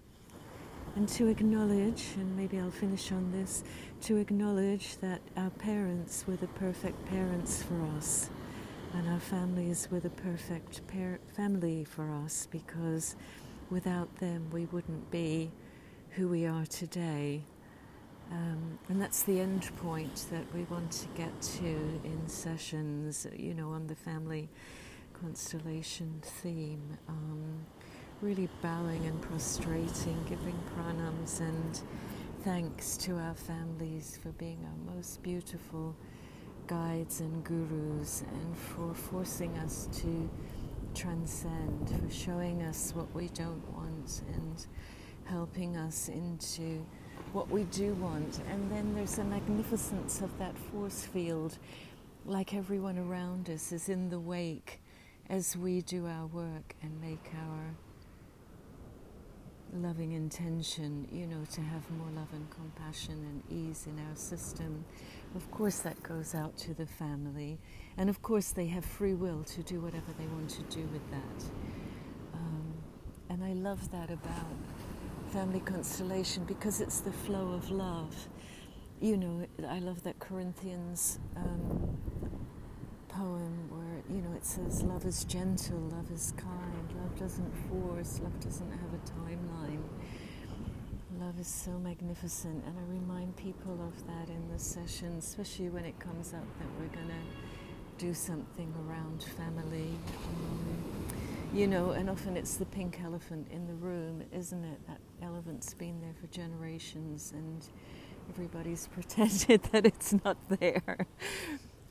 and 0.95 1.07
to 1.07 1.27
acknowledge, 1.27 2.07
and 2.15 2.35
maybe 2.35 2.59
I'll 2.59 2.71
finish 2.71 3.11
on 3.11 3.31
this, 3.31 3.63
to 4.01 4.17
acknowledge 4.17 4.97
that 4.97 5.21
our 5.37 5.51
parents 5.51 6.25
were 6.27 6.35
the 6.35 6.47
perfect 6.47 7.05
parents 7.05 7.61
for 7.61 7.81
us, 7.95 8.29
and 8.93 9.07
our 9.07 9.19
families 9.19 9.87
were 9.91 9.99
the 9.99 10.09
perfect 10.09 10.81
par- 10.87 11.19
family 11.35 11.83
for 11.83 12.09
us 12.11 12.47
because 12.51 13.15
without 13.69 14.13
them 14.17 14.49
we 14.51 14.65
wouldn't 14.65 15.11
be 15.11 15.51
who 16.11 16.27
we 16.27 16.45
are 16.45 16.65
today. 16.65 17.43
Um, 18.31 18.79
and 18.89 19.01
that's 19.01 19.23
the 19.23 19.39
end 19.39 19.69
point 19.77 20.25
that 20.31 20.43
we 20.53 20.63
want 20.63 20.91
to 20.91 21.07
get 21.09 21.41
to 21.41 21.67
in 22.03 22.27
sessions, 22.27 23.27
you 23.35 23.53
know, 23.53 23.69
on 23.69 23.87
the 23.87 23.95
family 23.95 24.49
constellation 25.22 26.22
theme. 26.24 26.97
Um, 27.07 27.65
really 28.22 28.49
bowing 28.61 29.05
and 29.05 29.22
prostrating, 29.22 30.17
giving 30.28 30.57
pranams 30.76 31.39
and 31.39 31.82
thanks 32.43 32.97
to 32.97 33.15
our 33.15 33.34
families 33.34 34.20
for 34.22 34.30
being 34.34 34.59
our 34.65 34.95
most 34.95 35.24
beautiful 35.24 35.95
guides 36.67 37.22
and 37.22 37.43
gurus 37.43 38.24
and 38.30 38.57
for 38.57 38.93
forcing 38.93 39.57
us 39.59 39.88
to 39.93 40.30
transcend, 40.93 41.89
for 41.89 42.13
showing 42.13 42.61
us 42.63 42.91
what 42.93 43.13
we 43.15 43.30
don't 43.30 43.65
want 43.74 44.22
and 44.34 44.65
helping 45.26 45.78
us 45.78 46.09
into 46.09 46.86
what 47.32 47.49
we 47.49 47.63
do 47.65 47.93
want. 47.95 48.41
And 48.49 48.70
then 48.70 48.95
there's 48.95 49.17
a 49.17 49.24
magnificence 49.24 50.22
of 50.22 50.38
that 50.39 50.57
force 50.57 51.05
field, 51.05 51.57
like 52.26 52.53
everyone 52.53 52.97
around 52.97 53.49
us 53.49 53.72
is 53.72 53.88
in 53.88 54.09
the 54.09 54.20
wake 54.20 54.82
as 55.30 55.55
we 55.55 55.82
do 55.82 56.07
our 56.07 56.25
work 56.25 56.75
and 56.82 56.99
make 56.99 57.32
our 57.36 57.75
loving 59.73 60.13
intention, 60.13 61.07
you 61.11 61.27
know, 61.27 61.45
to 61.51 61.61
have 61.61 61.89
more 61.91 62.09
love 62.15 62.30
and 62.34 62.49
compassion 62.49 63.13
and 63.13 63.69
ease 63.69 63.86
in 63.86 63.97
our 64.09 64.15
system. 64.15 64.84
Of 65.36 65.49
course, 65.51 65.80
that 65.80 66.01
goes 66.01 66.34
out 66.34 66.57
to 66.59 66.73
the 66.73 66.88
family, 66.88 67.59
and 67.97 68.09
of 68.09 68.21
course, 68.21 68.51
they 68.51 68.65
have 68.67 68.84
free 68.84 69.13
will 69.13 69.43
to 69.43 69.61
do 69.61 69.80
whatever 69.80 70.11
they 70.17 70.25
want 70.25 70.49
to 70.51 70.63
do 70.63 70.82
with 70.88 71.07
that. 71.11 71.43
Um, 72.34 72.73
and 73.30 73.43
I 73.43 73.53
love 73.53 73.91
that 73.91 74.09
about 74.09 74.47
family 75.32 75.59
constellation 75.59 76.43
because 76.45 76.82
it's 76.82 77.01
the 77.01 77.11
flow 77.11 77.51
of 77.53 77.69
love. 77.69 78.15
You 78.99 79.17
know, 79.17 79.45
I 79.67 79.80
love 79.80 80.03
that 80.03 80.17
Corinthians 80.19 81.19
um, 81.36 81.97
poem 83.07 83.69
where, 83.69 83.88
you 84.10 84.22
know, 84.22 84.34
it 84.36 84.45
says, 84.45 84.84
Love 84.84 85.05
is 85.05 85.24
gentle, 85.24 85.78
love 85.91 86.10
is 86.12 86.34
kind, 86.38 86.93
love 86.99 87.20
doesn't 87.20 87.53
force, 87.70 88.20
love 88.24 88.39
doesn't 88.39 88.72
have 88.72 88.93
a 88.93 89.20
timeline. 89.20 89.84
Love 91.20 91.39
is 91.39 91.47
so 91.47 91.72
magnificent, 91.72 92.64
and 92.66 92.76
I 92.78 92.91
remind 92.91 93.36
people 93.36 93.74
of 93.86 94.07
that 94.07 94.30
in 94.30 94.47
the 94.51 94.57
session, 94.57 95.18
especially 95.18 95.70
when 95.70 95.86
it 95.86 95.99
comes 95.99 96.34
up 96.34 96.45
that 96.60 96.68
we're 96.80 96.95
going 96.95 97.07
to 97.07 98.05
do 98.05 98.14
something 98.14 98.74
around 98.88 99.24
family. 99.24 99.89
Um, 100.26 101.14
you 101.53 101.68
know, 101.68 101.91
and 101.91 102.10
often 102.10 102.38
it's 102.38 102.55
the 102.55 102.66
pink 102.66 102.99
elephant 103.03 103.47
in 103.51 103.68
the 103.68 103.74
room, 103.74 104.24
isn't 104.32 104.64
it? 104.64 104.80
That 104.88 104.99
elephant's 105.22 105.74
been 105.74 105.99
there 105.99 106.14
for 106.20 106.28
generations, 106.28 107.34
and 107.36 107.66
everybody's 108.30 108.88
pretended 108.93 109.64
that 109.72 109.86
it's 109.86 110.14
not 110.24 110.38
there. 110.60 111.05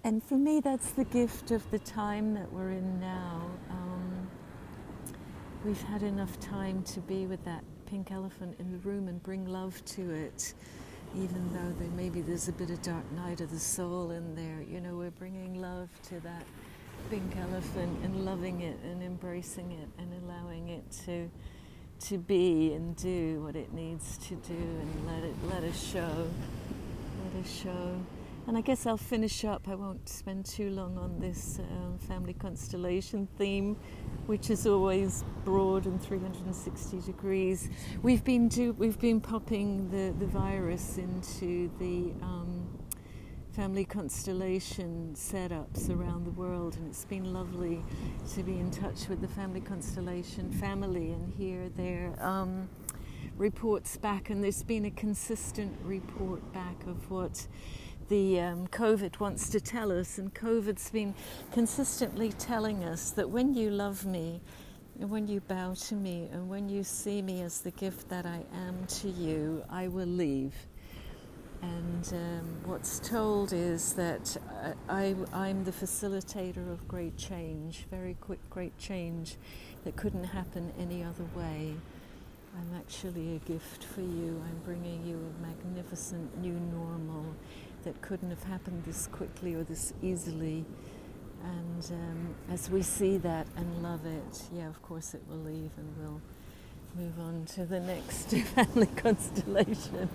And 0.05 0.22
for 0.22 0.36
me, 0.36 0.61
that's 0.61 0.92
the 0.92 1.05
gift 1.05 1.51
of 1.51 1.68
the 1.70 1.78
time 1.78 2.34
that 2.34 2.53
we're 2.53 2.70
in 2.70 3.01
now. 3.01 3.51
Um, 3.70 4.28
we've 5.64 5.82
had 5.82 6.03
enough 6.03 6.38
time 6.40 6.82
to 6.84 7.01
be 7.01 7.26
with 7.26 7.44
that 7.44 7.64
pink 7.86 8.12
elephant 8.12 8.57
in 8.59 8.70
the 8.70 8.78
room 8.78 9.09
and 9.09 9.22
bring 9.22 9.46
love 9.46 9.82
to 9.86 10.11
it, 10.11 10.55
even 11.16 11.53
though 11.53 11.74
there, 11.78 11.90
maybe 11.96 12.20
there's 12.20 12.49
a 12.49 12.53
bit 12.53 12.70
of 12.70 12.80
dark 12.82 13.11
night 13.12 13.40
of 13.40 13.51
the 13.51 13.59
soul 13.59 14.11
in 14.12 14.34
there. 14.34 14.62
You 14.62 14.80
know, 14.80 14.94
we're 14.94 15.11
bringing 15.11 15.61
love 15.61 15.88
to 16.09 16.20
that 16.20 16.44
pink 17.11 17.36
elephant 17.36 17.99
and 18.05 18.24
loving 18.24 18.61
it 18.61 18.78
and 18.84 19.03
embracing 19.03 19.72
it 19.72 19.88
and 19.99 20.12
allowing 20.22 20.68
it 20.68 20.84
to 21.07 21.30
to 22.01 22.18
be 22.18 22.72
and 22.74 22.94
do 22.96 23.42
what 23.42 23.57
it 23.57 23.72
needs 23.72 24.18
to 24.18 24.34
do 24.36 24.55
and 24.55 25.07
let 25.07 25.24
it 25.24 25.34
let 25.44 25.64
us 25.64 25.90
show 25.90 26.28
let 27.24 27.44
us 27.44 27.51
show 27.51 28.01
and 28.49 28.57
I 28.57 28.62
guess 28.62 28.86
I'll 28.86 28.96
finish 28.96 29.44
up. 29.44 29.68
I 29.68 29.74
won't 29.74 30.09
spend 30.09 30.46
too 30.46 30.70
long 30.70 30.96
on 30.96 31.20
this 31.20 31.61
um, 31.70 31.99
family 31.99 32.32
constellation 32.32 33.28
theme, 33.36 33.76
which 34.24 34.49
is 34.49 34.66
always 34.66 35.22
broad 35.44 35.84
and 35.84 36.03
360 36.03 37.03
degrees. 37.03 37.68
We've 38.03 38.24
been 38.24 38.49
do, 38.49 38.72
we've 38.72 38.99
been 38.99 39.20
popping 39.20 39.90
the, 39.90 40.14
the 40.18 40.24
virus 40.24 40.96
into 40.96 41.70
the 41.78 42.14
um, 42.24 42.66
family 43.53 43.84
constellation 43.84 45.12
setups 45.14 45.90
around 45.90 46.24
the 46.24 46.30
world, 46.30 46.74
and 46.76 46.88
it's 46.88 47.05
been 47.05 47.34
lovely 47.34 47.84
to 48.32 48.42
be 48.42 48.59
in 48.59 48.70
touch 48.70 49.11
with 49.11 49.20
the 49.20 49.28
family 49.28 49.61
constellation 49.61 50.51
family 50.53 51.12
and 51.12 51.34
hear 51.34 51.68
their 51.76 52.14
um, 52.24 52.66
reports 53.36 53.99
back. 53.99 54.30
And 54.30 54.42
there's 54.42 54.62
been 54.62 54.86
a 54.86 54.90
consistent 54.90 55.76
report 55.84 56.51
back 56.55 56.86
of 56.86 57.11
what 57.11 57.46
the 58.09 58.41
um, 58.41 58.67
COVID 58.69 59.21
wants 59.21 59.49
to 59.51 59.61
tell 59.61 59.93
us, 59.93 60.19
and 60.19 60.35
COVID's 60.35 60.91
been 60.91 61.15
consistently 61.53 62.33
telling 62.33 62.85
us 62.85 63.11
that 63.13 63.29
when 63.29 63.55
you 63.55 63.71
love 63.71 64.07
me, 64.07 64.41
and 65.01 65.11
when 65.11 65.29
you 65.29 65.41
bow 65.41 65.75
to 65.75 65.95
me, 65.95 66.29
and 66.33 66.49
when 66.49 66.69
you 66.69 66.83
see 66.83 67.23
me 67.23 67.43
as 67.43 67.61
the 67.61 67.71
gift 67.71 68.09
that 68.09 68.27
I 68.27 68.43
am 68.55 68.87
to 68.87 69.09
you, 69.09 69.63
I 69.71 69.89
will 69.89 70.07
leave. 70.07 70.55
And 71.63 72.13
um, 72.13 72.57
what's 72.65 73.01
told 73.01 73.53
is 73.53 73.93
that 73.95 74.37
I, 74.89 75.15
I'm 75.33 75.65
the 75.65 75.73
facilitator 75.73 76.73
of 76.73 76.87
great 76.87 77.17
change, 77.17 77.87
very 77.91 78.17
quick, 78.21 78.39
great 78.49 78.77
change 78.79 79.37
that 79.85 79.97
couldn't 79.97 80.25
happen 80.25 80.73
any 80.79 81.03
other 81.03 81.25
way. 81.35 81.75
I'm 82.57 82.77
actually 82.77 83.37
a 83.37 83.39
gift 83.51 83.85
for 83.85 84.01
you. 84.01 84.43
I'm 84.45 84.61
bringing 84.65 85.05
you 85.07 85.17
a 85.17 85.43
magnificent 85.47 86.41
new 86.41 86.59
normal 86.73 87.25
that 87.85 88.01
couldn't 88.03 88.31
have 88.31 88.45
happened 88.45 88.85
this 88.85 89.07
quickly 89.09 89.55
or 89.55 89.62
this 89.62 89.93
easily. 90.03 90.64
And 91.45 91.91
um, 91.93 92.35
as 92.51 92.70
we 92.70 92.83
see 92.83 93.16
that 93.18 93.47
and 93.57 93.83
love 93.83 94.05
it, 94.07 94.43
yeah, 94.53 94.68
of 94.68 94.83
course 94.83 95.14
it 95.14 95.22
will 95.29 95.39
leave 95.39 95.70
and 95.76 95.95
we'll 95.99 96.20
move 96.97 97.18
on 97.20 97.45
to 97.55 97.64
the 97.64 97.81
next 97.81 98.31
family 98.55 98.87
constellation. 98.87 100.09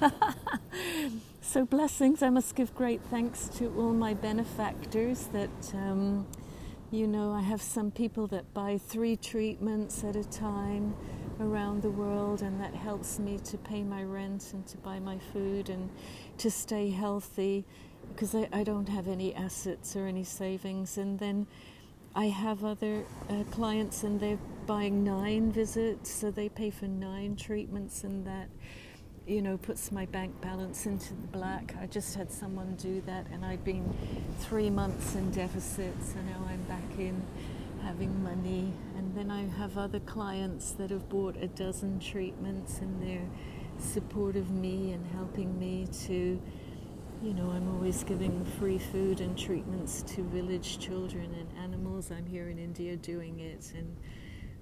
so, 1.40 1.64
blessings. 1.64 2.22
I 2.22 2.30
must 2.30 2.54
give 2.54 2.74
great 2.74 3.02
thanks 3.10 3.48
to 3.58 3.72
all 3.78 3.92
my 3.92 4.14
benefactors 4.14 5.26
that. 5.32 5.74
Um, 5.74 6.26
you 6.92 7.06
know, 7.06 7.32
I 7.32 7.40
have 7.40 7.62
some 7.62 7.90
people 7.90 8.26
that 8.26 8.52
buy 8.52 8.76
three 8.76 9.16
treatments 9.16 10.04
at 10.04 10.14
a 10.14 10.24
time 10.24 10.94
around 11.40 11.80
the 11.80 11.90
world, 11.90 12.42
and 12.42 12.60
that 12.60 12.74
helps 12.74 13.18
me 13.18 13.38
to 13.44 13.56
pay 13.56 13.82
my 13.82 14.02
rent 14.02 14.50
and 14.52 14.66
to 14.66 14.76
buy 14.76 15.00
my 15.00 15.18
food 15.32 15.70
and 15.70 15.88
to 16.42 16.50
stay 16.50 16.90
healthy 16.90 17.64
because 18.12 18.34
I, 18.34 18.48
I 18.52 18.64
don't 18.64 18.88
have 18.88 19.06
any 19.06 19.32
assets 19.32 19.94
or 19.94 20.06
any 20.06 20.24
savings. 20.24 20.98
And 20.98 21.18
then 21.20 21.46
I 22.16 22.26
have 22.26 22.64
other 22.64 23.04
uh, 23.30 23.44
clients, 23.52 24.02
and 24.02 24.18
they're 24.18 24.40
buying 24.66 25.04
nine 25.04 25.52
visits, 25.52 26.10
so 26.10 26.30
they 26.30 26.48
pay 26.48 26.70
for 26.70 26.86
nine 26.86 27.36
treatments, 27.36 28.04
and 28.04 28.26
that 28.26 28.48
you 29.24 29.40
know, 29.40 29.56
puts 29.56 29.92
my 29.92 30.04
bank 30.06 30.40
balance 30.40 30.84
into 30.84 31.14
the 31.14 31.28
black. 31.28 31.76
I 31.80 31.86
just 31.86 32.16
had 32.16 32.30
someone 32.30 32.74
do 32.74 33.00
that, 33.06 33.28
and 33.32 33.44
I'd 33.44 33.64
been 33.64 33.94
three 34.40 34.68
months 34.68 35.14
in 35.14 35.30
deficit, 35.30 35.94
so 36.02 36.16
now 36.22 36.44
I'm 36.48 36.62
back 36.62 36.98
in 36.98 37.22
having 37.82 38.22
money. 38.22 38.72
And 38.96 39.14
then 39.14 39.30
I 39.30 39.46
have 39.58 39.78
other 39.78 40.00
clients 40.00 40.72
that 40.72 40.90
have 40.90 41.08
bought 41.08 41.36
a 41.36 41.46
dozen 41.46 42.00
treatments, 42.00 42.80
and 42.80 43.00
they're 43.00 43.30
supportive 43.82 44.50
me 44.50 44.92
and 44.92 45.06
helping 45.12 45.58
me 45.58 45.88
to, 46.06 46.40
you 47.22 47.34
know, 47.34 47.50
I'm 47.50 47.68
always 47.74 48.04
giving 48.04 48.44
free 48.58 48.78
food 48.78 49.20
and 49.20 49.36
treatments 49.36 50.02
to 50.14 50.22
village 50.22 50.78
children 50.78 51.34
and 51.34 51.48
animals. 51.62 52.10
I'm 52.10 52.26
here 52.26 52.48
in 52.48 52.58
India 52.58 52.96
doing 52.96 53.40
it, 53.40 53.72
and 53.76 53.96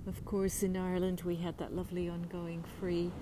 of 0.06 0.24
course, 0.24 0.62
in 0.62 0.76
Ireland, 0.76 1.22
we 1.24 1.36
had 1.36 1.58
that 1.58 1.74
lovely 1.74 2.08
ongoing 2.08 2.64
free 2.78 3.12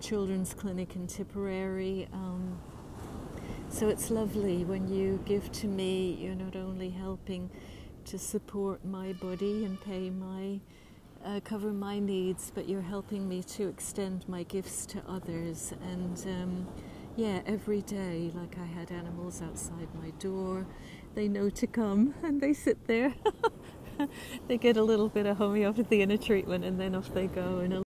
children's 0.00 0.52
clinic 0.54 0.94
in 0.94 1.06
Tipperary. 1.06 2.08
Um, 2.12 2.58
so 3.68 3.88
it's 3.88 4.10
lovely 4.10 4.64
when 4.64 4.88
you 4.88 5.20
give 5.24 5.50
to 5.52 5.66
me, 5.66 6.16
you're 6.20 6.34
not 6.34 6.56
only 6.56 6.90
helping 6.90 7.50
to 8.04 8.18
support 8.18 8.84
my 8.84 9.12
body 9.14 9.64
and 9.64 9.80
pay 9.80 10.10
my 10.10 10.60
uh, 11.26 11.40
cover 11.40 11.72
my 11.72 11.98
needs, 11.98 12.52
but 12.54 12.68
you're 12.68 12.82
helping 12.82 13.28
me 13.28 13.42
to 13.42 13.68
extend 13.68 14.28
my 14.28 14.44
gifts 14.44 14.86
to 14.86 15.02
others. 15.08 15.72
And 15.82 16.18
um, 16.26 16.66
yeah, 17.16 17.40
every 17.46 17.82
day, 17.82 18.30
like 18.34 18.56
I 18.58 18.66
had 18.66 18.92
animals 18.92 19.42
outside 19.42 19.88
my 20.00 20.10
door, 20.18 20.66
they 21.14 21.28
know 21.28 21.50
to 21.50 21.66
come 21.66 22.14
and 22.22 22.40
they 22.40 22.52
sit 22.52 22.86
there. 22.86 23.14
they 24.48 24.58
get 24.58 24.76
a 24.76 24.82
little 24.82 25.08
bit 25.08 25.26
of 25.26 25.38
homeopathy 25.38 26.02
and 26.02 26.12
a 26.12 26.18
treatment, 26.18 26.64
and 26.64 26.78
then 26.78 26.94
off 26.94 27.12
they 27.12 27.26
go. 27.26 27.58
And 27.58 27.82